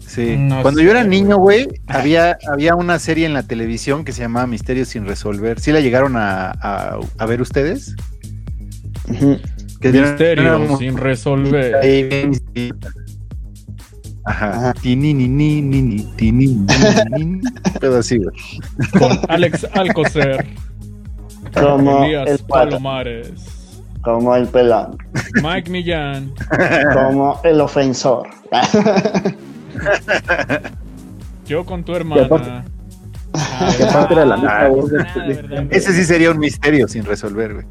Sí. 0.00 0.34
No 0.38 0.60
Cuando 0.62 0.80
sé, 0.80 0.86
yo 0.86 0.90
era 0.90 1.04
güey. 1.04 1.10
niño, 1.20 1.36
güey, 1.36 1.68
había, 1.86 2.36
había 2.50 2.74
una 2.74 2.98
serie 2.98 3.26
en 3.26 3.32
la 3.34 3.44
televisión 3.44 4.04
que 4.04 4.10
se 4.10 4.22
llamaba 4.22 4.48
Misterios 4.48 4.88
sin 4.88 5.06
resolver. 5.06 5.60
¿Sí 5.60 5.70
la 5.70 5.78
llegaron 5.80 6.16
a, 6.16 6.50
a- 6.50 6.98
a 7.18 7.26
ver 7.26 7.40
ustedes? 7.40 7.94
Ujú. 9.08 9.38
Que 9.80 9.88
era- 9.88 9.98
era 9.98 10.08
Misterio 10.08 10.58
mu- 10.58 10.78
sin 10.78 10.96
resolver. 10.96 11.76
Ajá. 14.26 14.72
Tini, 14.80 15.12
ni, 15.12 15.28
ni, 15.28 15.60
ni, 15.60 15.82
ni, 15.82 16.02
tini, 16.16 16.46
ni, 16.46 16.64
ni, 17.16 17.24
ni. 17.24 17.40
Todo 17.80 17.98
así, 17.98 18.18
güey. 18.18 18.34
Con 18.98 19.18
Alex 19.28 19.66
Alcocer, 19.74 20.46
Como 21.52 22.04
Elías 22.04 22.28
el 22.30 22.38
Palomares, 22.46 23.32
como 24.02 24.34
el 24.34 24.46
pelón, 24.48 24.96
Mike 25.42 25.70
Millán. 25.70 26.32
como 26.94 27.38
el 27.44 27.60
ofensor. 27.60 28.28
Yo 31.46 31.64
con 31.66 31.84
tu 31.84 31.94
hermana. 31.94 32.64
Ah, 33.36 33.74
la 33.78 34.34
ah, 34.48 34.68
de- 35.26 35.34
verdad. 35.34 35.66
Ese 35.70 35.92
sí 35.92 36.04
sería 36.04 36.30
un 36.30 36.38
misterio 36.38 36.86
sin 36.86 37.04
resolver, 37.04 37.52
güey. 37.54 37.66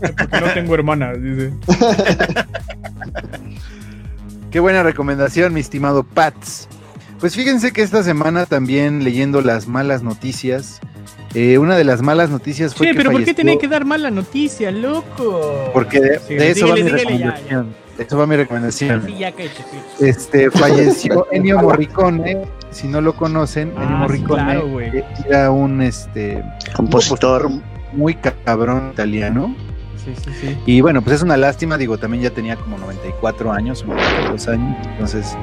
Porque 0.00 0.40
no 0.40 0.52
tengo 0.54 0.74
hermana, 0.74 1.12
dice. 1.12 1.52
Qué 4.50 4.60
buena 4.60 4.82
recomendación, 4.82 5.52
mi 5.52 5.60
estimado 5.60 6.04
Pats. 6.04 6.68
Pues 7.20 7.34
fíjense 7.34 7.72
que 7.72 7.82
esta 7.82 8.02
semana 8.02 8.46
también 8.46 9.04
leyendo 9.04 9.42
las 9.42 9.66
malas 9.66 10.02
noticias, 10.02 10.80
eh, 11.34 11.58
una 11.58 11.76
de 11.76 11.84
las 11.84 12.00
malas 12.00 12.30
noticias 12.30 12.74
fue 12.74 12.86
Che, 12.86 12.92
que 12.92 12.96
pero 12.96 13.10
¿por 13.10 13.20
qué 13.20 13.26
falleció- 13.26 13.36
tenía 13.36 13.58
que 13.58 13.68
dar 13.68 13.84
mala 13.84 14.10
noticia, 14.10 14.70
loco? 14.70 15.70
Porque 15.74 16.00
de, 16.00 16.18
Sí, 16.20 16.34
de 16.34 16.50
eso 16.50 16.68
va 16.68 16.74
mi 16.74 16.82
ya, 16.82 16.86
ya. 16.88 16.96
recomendación. 16.96 17.74
De 17.98 18.04
eso 18.04 18.16
va 18.18 18.26
mi 18.26 18.36
recomendación. 18.36 19.02
Sí, 19.06 19.16
ya 19.18 19.32
que 19.32 19.48
sí. 19.48 19.60
Este 20.00 20.50
falleció 20.52 21.26
Ennio 21.32 21.58
Morricone. 21.58 22.42
Si 22.70 22.86
no 22.86 23.00
lo 23.00 23.14
conocen, 23.14 23.72
Ah, 23.76 23.82
Ennio 23.82 23.96
sí, 23.96 24.00
Morricone 24.02 24.42
claro, 24.44 24.80
era 25.28 25.50
un 25.50 25.82
este 25.82 26.42
Compositor. 26.74 27.50
muy 27.92 28.14
cabrón 28.14 28.90
italiano. 28.92 29.54
Sí, 30.16 30.22
sí, 30.24 30.30
sí. 30.40 30.58
Y 30.66 30.80
bueno, 30.80 31.02
pues 31.02 31.16
es 31.16 31.22
una 31.22 31.36
lástima, 31.36 31.76
digo, 31.76 31.98
también 31.98 32.22
ya 32.22 32.30
tenía 32.30 32.56
como 32.56 32.78
94 32.78 33.52
años, 33.52 33.84
92 33.84 34.48
años, 34.48 34.76
entonces 34.86 35.36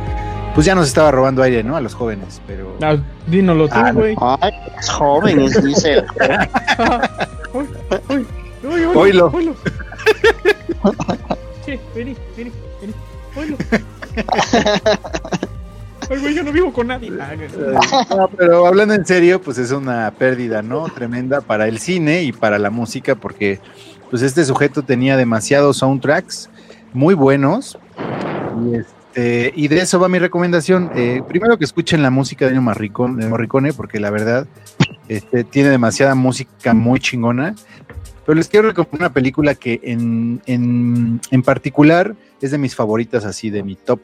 pues 0.53 0.65
ya 0.65 0.73
nos 0.73 0.87
estaba 0.87 1.11
robando 1.11 1.43
aire, 1.43 1.63
¿no? 1.63 1.75
A 1.75 1.81
los 1.81 1.93
jóvenes, 1.93 2.41
pero 2.47 2.77
Ah, 2.81 2.95
dínoslo 3.27 3.67
tú, 3.67 3.73
Ah, 3.75 3.91
no. 3.91 3.99
güey. 3.99 4.15
Ay, 4.41 4.51
es 4.79 4.89
jóvenes, 4.89 5.63
dice. 5.63 6.03
Uy, 7.53 7.65
uy, 8.09 8.25
uy, 8.63 8.85
uy, 8.85 8.95
Oílo. 8.95 9.27
oílo. 9.33 9.55
Che, 11.65 11.79
vení, 11.95 12.15
vení, 12.37 12.51
vení. 12.81 12.93
Oílo. 13.35 13.57
Ay, 16.09 16.19
güey, 16.19 16.35
yo 16.35 16.43
no 16.43 16.51
vivo 16.51 16.71
con 16.71 16.87
nadie. 16.87 17.11
Ah, 17.19 17.33
No, 18.15 18.27
pero 18.29 18.67
hablando 18.67 18.93
en 18.93 19.05
serio, 19.05 19.41
pues 19.41 19.57
es 19.57 19.71
una 19.71 20.11
pérdida, 20.11 20.61
¿no? 20.61 20.87
Tremenda 20.89 21.41
para 21.41 21.67
el 21.67 21.79
cine 21.79 22.23
y 22.23 22.31
para 22.31 22.59
la 22.59 22.69
música, 22.69 23.15
porque 23.15 23.59
pues 24.09 24.21
este 24.21 24.43
sujeto 24.45 24.83
tenía 24.83 25.17
demasiados 25.17 25.77
soundtracks 25.77 26.49
muy 26.93 27.13
buenos. 27.13 27.77
Y, 28.63 28.75
este, 28.75 29.53
y 29.55 29.67
de 29.67 29.79
eso 29.79 29.99
va 29.99 30.07
mi 30.07 30.19
recomendación. 30.19 30.91
Eh, 30.95 31.21
primero 31.27 31.57
que 31.57 31.65
escuchen 31.65 32.01
la 32.01 32.09
música 32.09 32.45
de 32.45 32.49
Ennio 32.51 32.61
Morricone, 32.61 33.23
de 33.23 33.29
Morricone, 33.29 33.73
porque 33.73 33.99
la 33.99 34.09
verdad 34.09 34.47
este, 35.07 35.43
tiene 35.43 35.69
demasiada 35.69 36.15
música 36.15 36.73
muy 36.73 36.99
chingona. 36.99 37.55
Pero 38.25 38.35
les 38.35 38.47
quiero 38.47 38.69
recomendar 38.69 39.01
una 39.01 39.13
película 39.13 39.53
que 39.55 39.79
en, 39.83 40.41
en, 40.47 41.21
en 41.29 41.43
particular 41.43 42.15
es 42.41 42.51
de 42.51 42.57
mis 42.57 42.75
favoritas, 42.75 43.23
así 43.23 43.49
de 43.51 43.61
mi 43.61 43.75
top, 43.75 43.99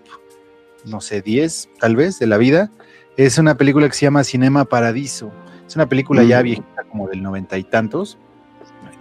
no 0.85 1.01
sé, 1.01 1.21
10 1.21 1.69
tal 1.79 1.95
vez 1.95 2.19
de 2.19 2.27
la 2.27 2.37
vida. 2.37 2.69
Es 3.17 3.37
una 3.39 3.55
película 3.55 3.87
que 3.87 3.95
se 3.95 4.05
llama 4.05 4.23
Cinema 4.23 4.65
Paradiso. 4.65 5.31
Es 5.67 5.75
una 5.75 5.87
película 5.87 6.23
ya 6.23 6.41
Mm. 6.41 6.43
viejita, 6.43 6.83
como 6.89 7.07
del 7.07 7.23
noventa 7.23 7.57
y 7.57 7.63
tantos, 7.63 8.17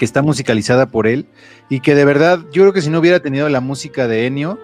que 0.01 0.07
está 0.07 0.22
musicalizada 0.22 0.86
por 0.86 1.07
él 1.07 1.26
y 1.68 1.80
que 1.80 1.94
de 1.94 2.07
verdad, 2.07 2.40
yo 2.53 2.62
creo 2.62 2.72
que 2.72 2.80
si 2.80 2.88
no 2.88 3.01
hubiera 3.01 3.20
tenido 3.20 3.51
la 3.51 3.61
música 3.61 4.09
de 4.09 4.26
Ennio, 4.26 4.59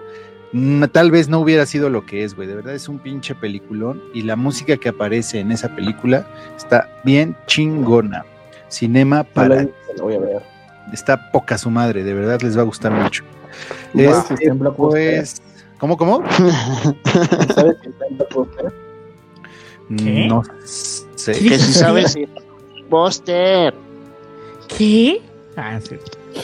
mm, 0.51 0.85
tal 0.85 1.11
vez 1.11 1.29
no 1.29 1.39
hubiera 1.39 1.67
sido 1.67 1.91
lo 1.91 2.07
que 2.07 2.23
es, 2.23 2.35
güey. 2.35 2.47
De 2.47 2.55
verdad 2.55 2.73
es 2.73 2.89
un 2.89 2.97
pinche 2.97 3.35
peliculón 3.35 4.01
y 4.15 4.23
la 4.23 4.35
música 4.35 4.77
que 4.77 4.89
aparece 4.89 5.39
en 5.39 5.51
esa 5.51 5.75
película 5.75 6.27
está 6.57 6.89
bien 7.03 7.37
chingona. 7.45 8.25
Cinema 8.67 9.27
No 9.35 9.47
la 9.47 9.67
voy 10.01 10.15
a 10.15 10.19
ver. 10.19 10.41
Está 10.91 11.29
poca 11.31 11.59
su 11.59 11.69
madre, 11.69 12.03
de 12.03 12.15
verdad 12.15 12.41
les 12.41 12.57
va 12.57 12.61
a 12.61 12.65
gustar 12.65 12.91
mucho. 12.91 13.23
¿Sabes 13.93 14.31
Este, 14.31 14.51
pues, 14.75 15.41
¿cómo, 15.77 15.97
cómo? 15.97 16.23
¿Sabes 17.53 17.75
si 17.83 17.89
está 17.89 18.07
en 18.09 18.17
Blockbuster? 18.17 18.73
¿Qué? 19.97 20.27
No 20.27 20.41
sé. 20.65 21.33
que 21.33 21.59
si 21.59 21.73
sabes 21.73 22.17
Buster. 22.89 23.75
¿Qué? 24.67 25.21
Ah, 25.57 25.79
sí. 25.81 25.97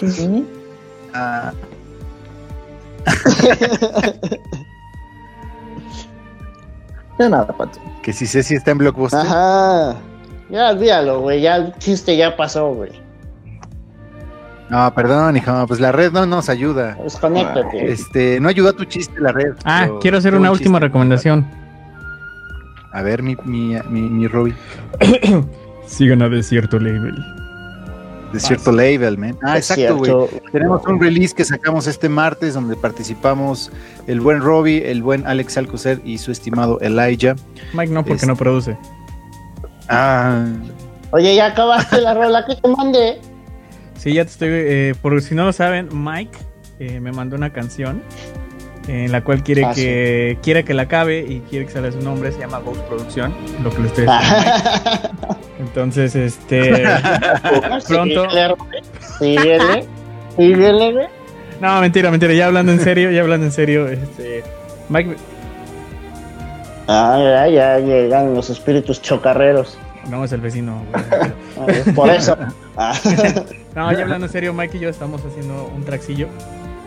Sí. 0.09 0.45
Ah, 1.14 1.53
Ya 7.20 7.30
nada, 7.30 7.45
Pato. 7.55 7.80
que 8.01 8.11
si 8.11 8.26
sé 8.26 8.41
si 8.41 8.55
está 8.55 8.72
en 8.72 8.80
Blockbuster. 8.80 9.20
Ajá. 9.20 9.95
Ya 10.49 10.72
olvídalo, 10.72 11.22
güey. 11.22 11.41
Ya 11.41 11.57
el 11.57 11.74
chiste 11.78 12.18
ya 12.18 12.36
pasó, 12.36 12.74
güey. 12.74 12.91
No, 14.70 14.91
perdón, 14.95 15.38
hija, 15.38 15.68
pues 15.68 15.80
la 15.80 15.91
red 15.91 16.11
no 16.11 16.26
nos 16.26 16.49
ayuda. 16.49 16.95
Desconéctate. 17.03 17.91
Este, 17.91 18.39
no 18.39 18.49
ayuda 18.49 18.74
tu 18.74 18.86
chiste 18.86 19.20
la 19.20 19.32
red. 19.32 19.53
Ah, 19.64 19.84
pero 19.86 19.99
quiero 19.99 20.18
hacer 20.18 20.34
una 20.34 20.49
última 20.51 20.80
chiste. 20.80 20.88
recomendación. 20.88 21.45
A 22.91 23.01
ver, 23.03 23.22
mi, 23.22 23.38
mi, 23.45 23.76
mi, 23.89 24.01
mi 24.01 24.28
Robbie. 24.28 24.55
Sigan 25.86 26.24
a 26.24 26.30
Desierto 26.30 26.80
Label. 26.80 27.16
De 28.34 28.40
cierto 28.40 28.72
label, 28.72 29.18
man. 29.18 29.38
Ah, 29.44 29.58
Es 29.58 29.70
exacto, 29.72 29.98
güey. 29.98 30.12
Tenemos 30.52 30.86
un 30.88 31.00
release 31.00 31.34
que 31.36 31.46
sacamos 31.46 31.88
este 31.88 32.10
martes 32.10 32.54
donde 32.56 32.76
participamos 32.76 33.72
el 34.08 34.20
buen 34.22 34.42
Robbie, 34.42 34.90
el 34.92 35.04
buen 35.04 35.26
Alex 35.28 35.58
Alcocer 35.58 36.02
y 36.04 36.18
su 36.18 36.32
estimado 36.32 36.80
Elijah. 36.82 37.36
Mike 37.74 37.94
no, 37.94 38.04
porque 38.04 38.24
Es- 38.24 38.28
no 38.28 38.36
produce. 38.36 38.76
Ah, 39.90 40.46
Oye, 41.12 41.36
ya 41.36 41.48
acabaste 41.48 42.02
la 42.02 42.14
rola 42.16 42.44
que 42.46 42.56
te 42.56 42.68
mandé. 42.68 43.22
Sí, 44.00 44.14
ya 44.14 44.26
te 44.26 44.32
estoy. 44.32 44.50
eh, 44.52 44.96
por 45.02 45.22
si 45.22 45.36
no 45.36 45.46
lo 45.46 45.54
saben, 45.54 45.90
Mike 45.94 46.38
eh, 46.80 47.00
me 47.00 47.12
mandó 47.12 47.36
una 47.36 47.52
canción 47.54 48.02
en 48.88 49.12
la 49.12 49.24
cual 49.24 49.44
quiere 49.44 49.64
Ah, 49.66 49.74
que 49.74 50.38
quiere 50.44 50.64
que 50.66 50.74
la 50.74 50.84
acabe 50.84 51.20
y 51.20 51.40
quiere 51.50 51.66
que 51.66 51.72
salga 51.72 51.92
su 51.92 52.02
nombre. 52.02 52.32
Se 52.32 52.40
llama 52.40 52.60
Ghost 52.60 52.82
Production, 52.82 53.34
lo 53.64 53.70
que 53.70 53.80
le 53.80 53.88
estoy 53.88 54.06
diciendo. 54.06 55.38
Entonces, 55.60 56.16
este. 56.16 56.84
Pronto. 57.88 58.26
Síguele, 59.20 59.86
síguele. 60.36 61.08
No, 61.62 61.80
mentira, 61.82 62.12
mentira. 62.12 62.34
Ya 62.34 62.48
hablando 62.48 62.72
en 62.72 62.80
serio, 62.82 63.12
ya 63.12 63.22
hablando 63.22 63.46
en 63.46 63.52
serio, 63.52 63.88
este. 63.88 64.44
Mike. 64.90 65.16
Ah, 66.88 67.18
ya, 67.24 67.48
ya 67.48 67.80
llegan 67.80 68.34
los 68.34 68.50
espíritus 68.50 69.02
chocarreros. 69.02 69.78
No, 70.10 70.26
es 70.26 70.34
el 70.34 70.42
vecino. 70.42 70.84
güey. 70.92 71.04
Ah, 71.58 71.92
Por 71.96 72.10
eso. 72.10 72.38
Ah. 72.76 72.92
No, 73.76 73.92
ya 73.92 74.02
hablando 74.02 74.26
en 74.26 74.32
serio, 74.32 74.52
Mike 74.52 74.78
y 74.78 74.80
yo 74.80 74.90
estamos 74.90 75.22
haciendo 75.24 75.72
un 75.76 75.84
traxillo. 75.86 76.28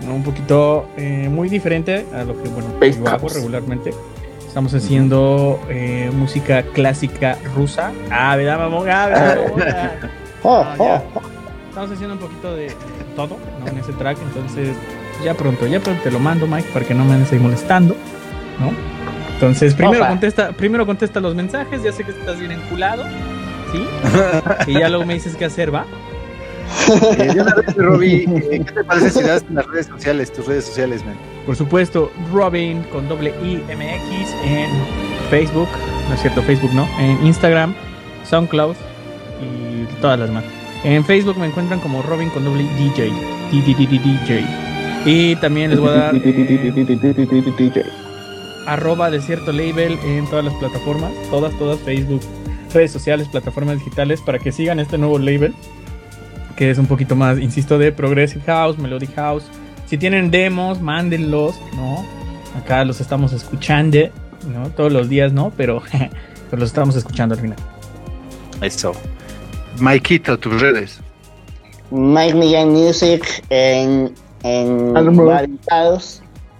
¿No? 0.05 0.15
Un 0.15 0.23
poquito 0.23 0.89
eh, 0.97 1.29
muy 1.31 1.49
diferente 1.49 2.07
a 2.15 2.25
lo 2.25 2.41
que, 2.43 2.49
bueno, 2.49 2.69
yo 2.81 3.09
hago 3.09 3.29
regularmente. 3.29 3.93
Estamos 4.47 4.73
haciendo 4.75 5.61
eh, 5.69 6.11
música 6.15 6.63
clásica 6.63 7.37
rusa. 7.55 7.93
Ah, 8.11 8.37
¿verdad, 8.37 8.59
mamón? 8.59 8.89
Ah, 8.91 9.07
¿verdad, 9.07 9.37
mamón? 9.51 9.63
Ah. 9.63 9.91
Oh, 10.43 10.67
oh. 10.79 11.03
Estamos 11.69 11.91
haciendo 11.91 12.15
un 12.15 12.21
poquito 12.21 12.55
de 12.57 12.73
todo 13.15 13.37
¿no? 13.61 13.67
en 13.71 13.79
ese 13.79 13.93
track. 13.93 14.17
Entonces, 14.23 14.75
Ya 15.25 15.35
pronto, 15.35 15.67
ya 15.67 15.81
pronto 15.81 16.03
te 16.03 16.11
lo 16.11 16.19
mando, 16.19 16.47
Mike, 16.47 16.69
para 16.73 16.87
que 16.87 16.95
no 16.95 17.05
me 17.05 17.15
andes 17.15 17.33
ahí 17.33 17.39
molestando, 17.39 17.95
¿no? 18.61 18.73
Entonces, 19.35 19.75
primero 19.75 19.99
Opa. 19.99 20.09
contesta, 20.09 20.53
primero 20.53 20.87
contesta 20.87 21.21
los 21.21 21.35
mensajes, 21.35 21.83
ya 21.83 21.93
sé 21.93 22.05
que 22.05 22.13
estás 22.13 22.39
bien 22.39 22.53
enculado, 22.53 23.05
¿sí? 23.73 23.87
y 24.69 24.79
ya 24.79 24.89
luego 24.89 25.05
me 25.05 25.15
dices 25.15 25.37
qué 25.37 25.45
hacer, 25.45 25.75
¿va? 25.75 25.85
Eh, 27.19 27.33
de 27.35 27.41
una 27.41 27.55
vez, 27.55 27.75
Robbie, 27.75 28.25
eh, 28.25 28.63
¿qué 28.65 28.73
te 28.73 28.85
parece 28.85 29.11
si 29.11 29.23
das 29.23 29.45
las 29.51 29.67
redes 29.67 29.87
sociales, 29.87 30.33
tus 30.33 30.47
redes 30.47 30.65
sociales, 30.65 31.05
man? 31.05 31.17
Por 31.45 31.57
supuesto, 31.57 32.13
Robin 32.33 32.83
con 32.93 33.09
doble 33.09 33.31
I 33.43 33.57
MX 33.75 34.33
en 34.45 34.71
Facebook, 35.31 35.69
no 36.09 36.15
es 36.15 36.21
cierto, 36.21 36.43
Facebook 36.43 36.73
no, 36.75 36.89
en 36.99 37.27
Instagram, 37.27 37.75
SoundCloud 38.25 38.77
y 39.41 39.85
todas 40.01 40.19
las 40.19 40.31
más. 40.31 40.45
En 40.85 41.05
Facebook 41.05 41.39
me 41.39 41.47
encuentran 41.47 41.81
como 41.81 42.03
Robin 42.03 42.31
con 42.31 42.45
doble 42.45 42.63
DJ, 42.79 43.11
DJ. 43.51 44.47
Y 45.05 45.37
también 45.37 45.71
les 45.71 45.81
voy 45.81 45.91
a 45.91 45.93
dar 45.93 46.15
eh, 46.17 47.85
arroba 48.67 49.11
desierto 49.11 49.53
label 49.53 49.99
en 50.05 50.27
todas 50.27 50.45
las 50.45 50.55
plataformas, 50.55 51.13
todas, 51.31 51.57
todas, 51.59 51.79
Facebook, 51.81 52.21
redes 52.75 52.91
sociales, 52.91 53.29
plataformas 53.29 53.79
digitales, 53.79 54.21
para 54.21 54.39
que 54.39 54.53
sigan 54.53 54.81
este 54.81 54.99
nuevo 54.99 55.19
label, 55.19 55.55
que 56.57 56.71
es 56.71 56.79
un 56.79 56.87
poquito 56.87 57.15
más, 57.15 57.39
insisto, 57.39 57.79
de 57.79 57.93
Progressive 57.93 58.43
House, 58.47 58.79
Melody 58.79 59.07
House. 59.09 59.45
Si 59.87 59.99
tienen 59.99 60.31
demos, 60.31 60.81
mándenlos, 60.81 61.55
¿no? 61.77 62.05
Acá 62.59 62.85
los 62.85 63.01
estamos 63.01 63.33
escuchando, 63.33 63.99
¿no? 64.53 64.71
Todos 64.71 64.93
los 64.93 65.09
días, 65.09 65.33
¿no? 65.33 65.53
Pero, 65.57 65.83
pero 66.51 66.61
los 66.61 66.71
estamos 66.71 66.97
escuchando 66.97 67.35
al 67.35 67.41
final. 67.41 67.59
Eso. 68.63 68.93
Maikito, 69.79 70.39
tus 70.39 70.61
redes. 70.61 71.01
Mike 71.91 72.35
Millán 72.35 72.71
Music 72.71 73.45
en, 73.51 74.13
en 74.43 74.97
Andrew. 74.97 75.31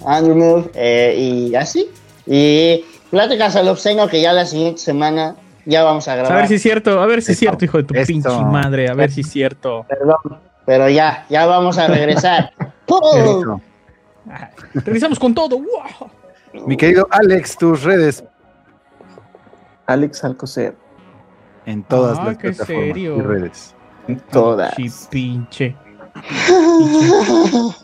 Andrew 0.05 0.37
Move, 0.37 0.71
eh, 0.75 1.17
y 1.19 1.55
así. 1.55 1.89
Y 2.27 2.85
Pláticas 3.11 3.57
al 3.57 3.69
Obsceno, 3.69 4.09
que 4.09 4.21
ya 4.21 4.33
la 4.33 4.47
siguiente 4.47 4.81
semana 4.81 5.37
ya 5.67 5.83
vamos 5.85 6.09
a 6.09 6.13
A 6.13 6.17
grabar. 6.17 6.37
ver 6.39 6.49
si 6.49 6.55
es 6.55 6.63
cierto, 6.63 7.01
a 7.01 7.07
ver 7.07 7.23
si 7.23 7.33
es 7.33 7.39
cierto, 7.39 7.65
hijo 7.65 7.79
de 7.79 7.85
tu 7.85 7.95
pinche 7.95 8.29
madre, 8.45 8.89
a 8.89 8.95
ver 8.95 9.11
si 9.11 9.21
es 9.21 9.29
cierto. 9.31 9.85
Perdón, 9.89 10.41
pero 10.65 10.89
ya, 10.89 11.27
ya 11.29 11.47
vamos 11.47 11.79
a 11.79 11.87
regresar. 11.89 12.53
Revisamos 14.75 15.19
con 15.19 15.35
todo. 15.35 15.59
¡wow! 15.59 16.11
Mi 16.67 16.77
querido 16.77 17.07
Alex, 17.11 17.57
tus 17.57 17.83
redes 17.83 18.25
Alex 19.87 20.25
Alcocer. 20.25 20.75
en 21.67 21.83
todas 21.85 22.19
Ah, 22.19 22.25
las 22.27 22.39
qué 22.39 22.49
plataformas 22.49 22.85
serio. 22.87 23.17
y 23.17 23.21
redes. 23.21 23.75
En 24.09 24.21
todas. 24.21 24.75
Sí, 24.77 24.91
pinche. 25.11 25.77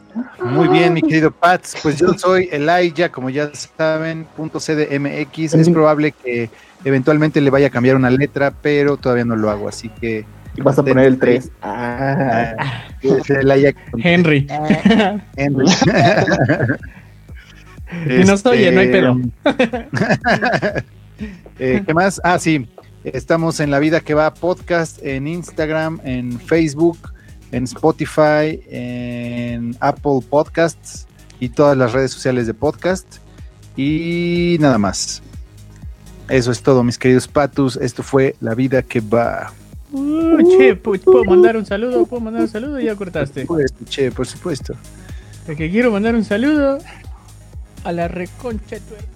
Muy 0.45 0.69
bien, 0.69 0.95
mi 0.95 1.03
querido 1.03 1.31
Pats. 1.31 1.77
Pues 1.83 1.99
yo 1.99 2.13
soy 2.15 2.49
Elijah, 2.53 3.11
como 3.11 3.31
ya 3.31 3.51
saben, 3.77 4.27
punto 4.37 4.59
CDMX. 4.59 5.55
Es 5.55 5.71
probable 5.71 6.13
que 6.13 6.51
eventualmente 6.85 7.41
le 7.41 7.51
vaya 7.51 7.69
a 7.69 7.71
cambiar 7.71 7.97
una 7.97 8.11
letra, 8.11 8.53
pero 8.63 8.97
todavía 8.97 9.25
no 9.25 9.37
lo 9.37 9.51
hago, 9.51 9.69
así 9.69 9.89
que 9.89 10.25
vas 10.59 10.79
a 10.79 10.85
poner 10.85 11.07
el 11.07 11.19
3. 11.19 11.51
Ah, 11.63 12.55
ah, 12.59 12.85
Henry. 13.97 14.47
Henry. 15.37 15.67
Y 18.09 18.25
nos 18.25 18.45
oye, 18.47 18.73
no 18.73 18.81
hay 18.81 18.89
pedo. 18.89 19.17
Eh, 21.59 21.83
¿Qué 21.87 21.95
más? 21.95 22.21
Ah, 22.25 22.39
sí. 22.39 22.67
Estamos 23.05 23.61
en 23.61 23.71
La 23.71 23.79
Vida 23.79 24.01
que 24.01 24.15
Va 24.15 24.33
Podcast, 24.33 24.99
en 25.03 25.29
Instagram, 25.29 26.01
en 26.03 26.41
Facebook, 26.41 26.99
en 27.53 27.65
Spotify, 27.65 28.61
en 28.69 29.77
Apple 29.81 30.21
Podcasts 30.29 31.07
y 31.39 31.51
todas 31.51 31.77
las 31.77 31.93
redes 31.93 32.11
sociales 32.11 32.47
de 32.47 32.55
podcast. 32.55 33.19
Y 33.77 34.57
nada 34.61 34.79
más. 34.79 35.23
Eso 36.29 36.51
es 36.51 36.63
todo, 36.63 36.83
mis 36.83 36.99
queridos 36.99 37.29
patus. 37.29 37.77
Esto 37.77 38.03
fue 38.03 38.37
La 38.41 38.55
Vida 38.55 38.83
que 38.83 39.01
Va. 39.01 39.53
Uh, 39.93 40.39
che, 40.57 40.75
pu- 40.83 40.99
¿puedo 41.01 41.25
mandar 41.25 41.57
un 41.57 41.67
saludo? 41.67 42.07
¿Puedo 42.07 42.23
mandar 42.23 42.43
un 42.43 42.49
saludo? 42.49 42.81
Ya 42.81 42.95
cortaste. 42.97 43.45
Pues, 43.45 43.75
che, 43.91 44.11
por 44.11 44.27
supuesto. 44.27 44.75
El 45.47 45.57
que 45.57 45.71
quiero 45.71 45.91
mandar 45.91 46.15
un 46.15 46.25
saludo 46.25 46.79
a 47.85 47.93
la 47.93 48.09
reconcha 48.09 48.77
de 48.77 48.81
tu 48.81 48.95
hermana. 48.95 49.12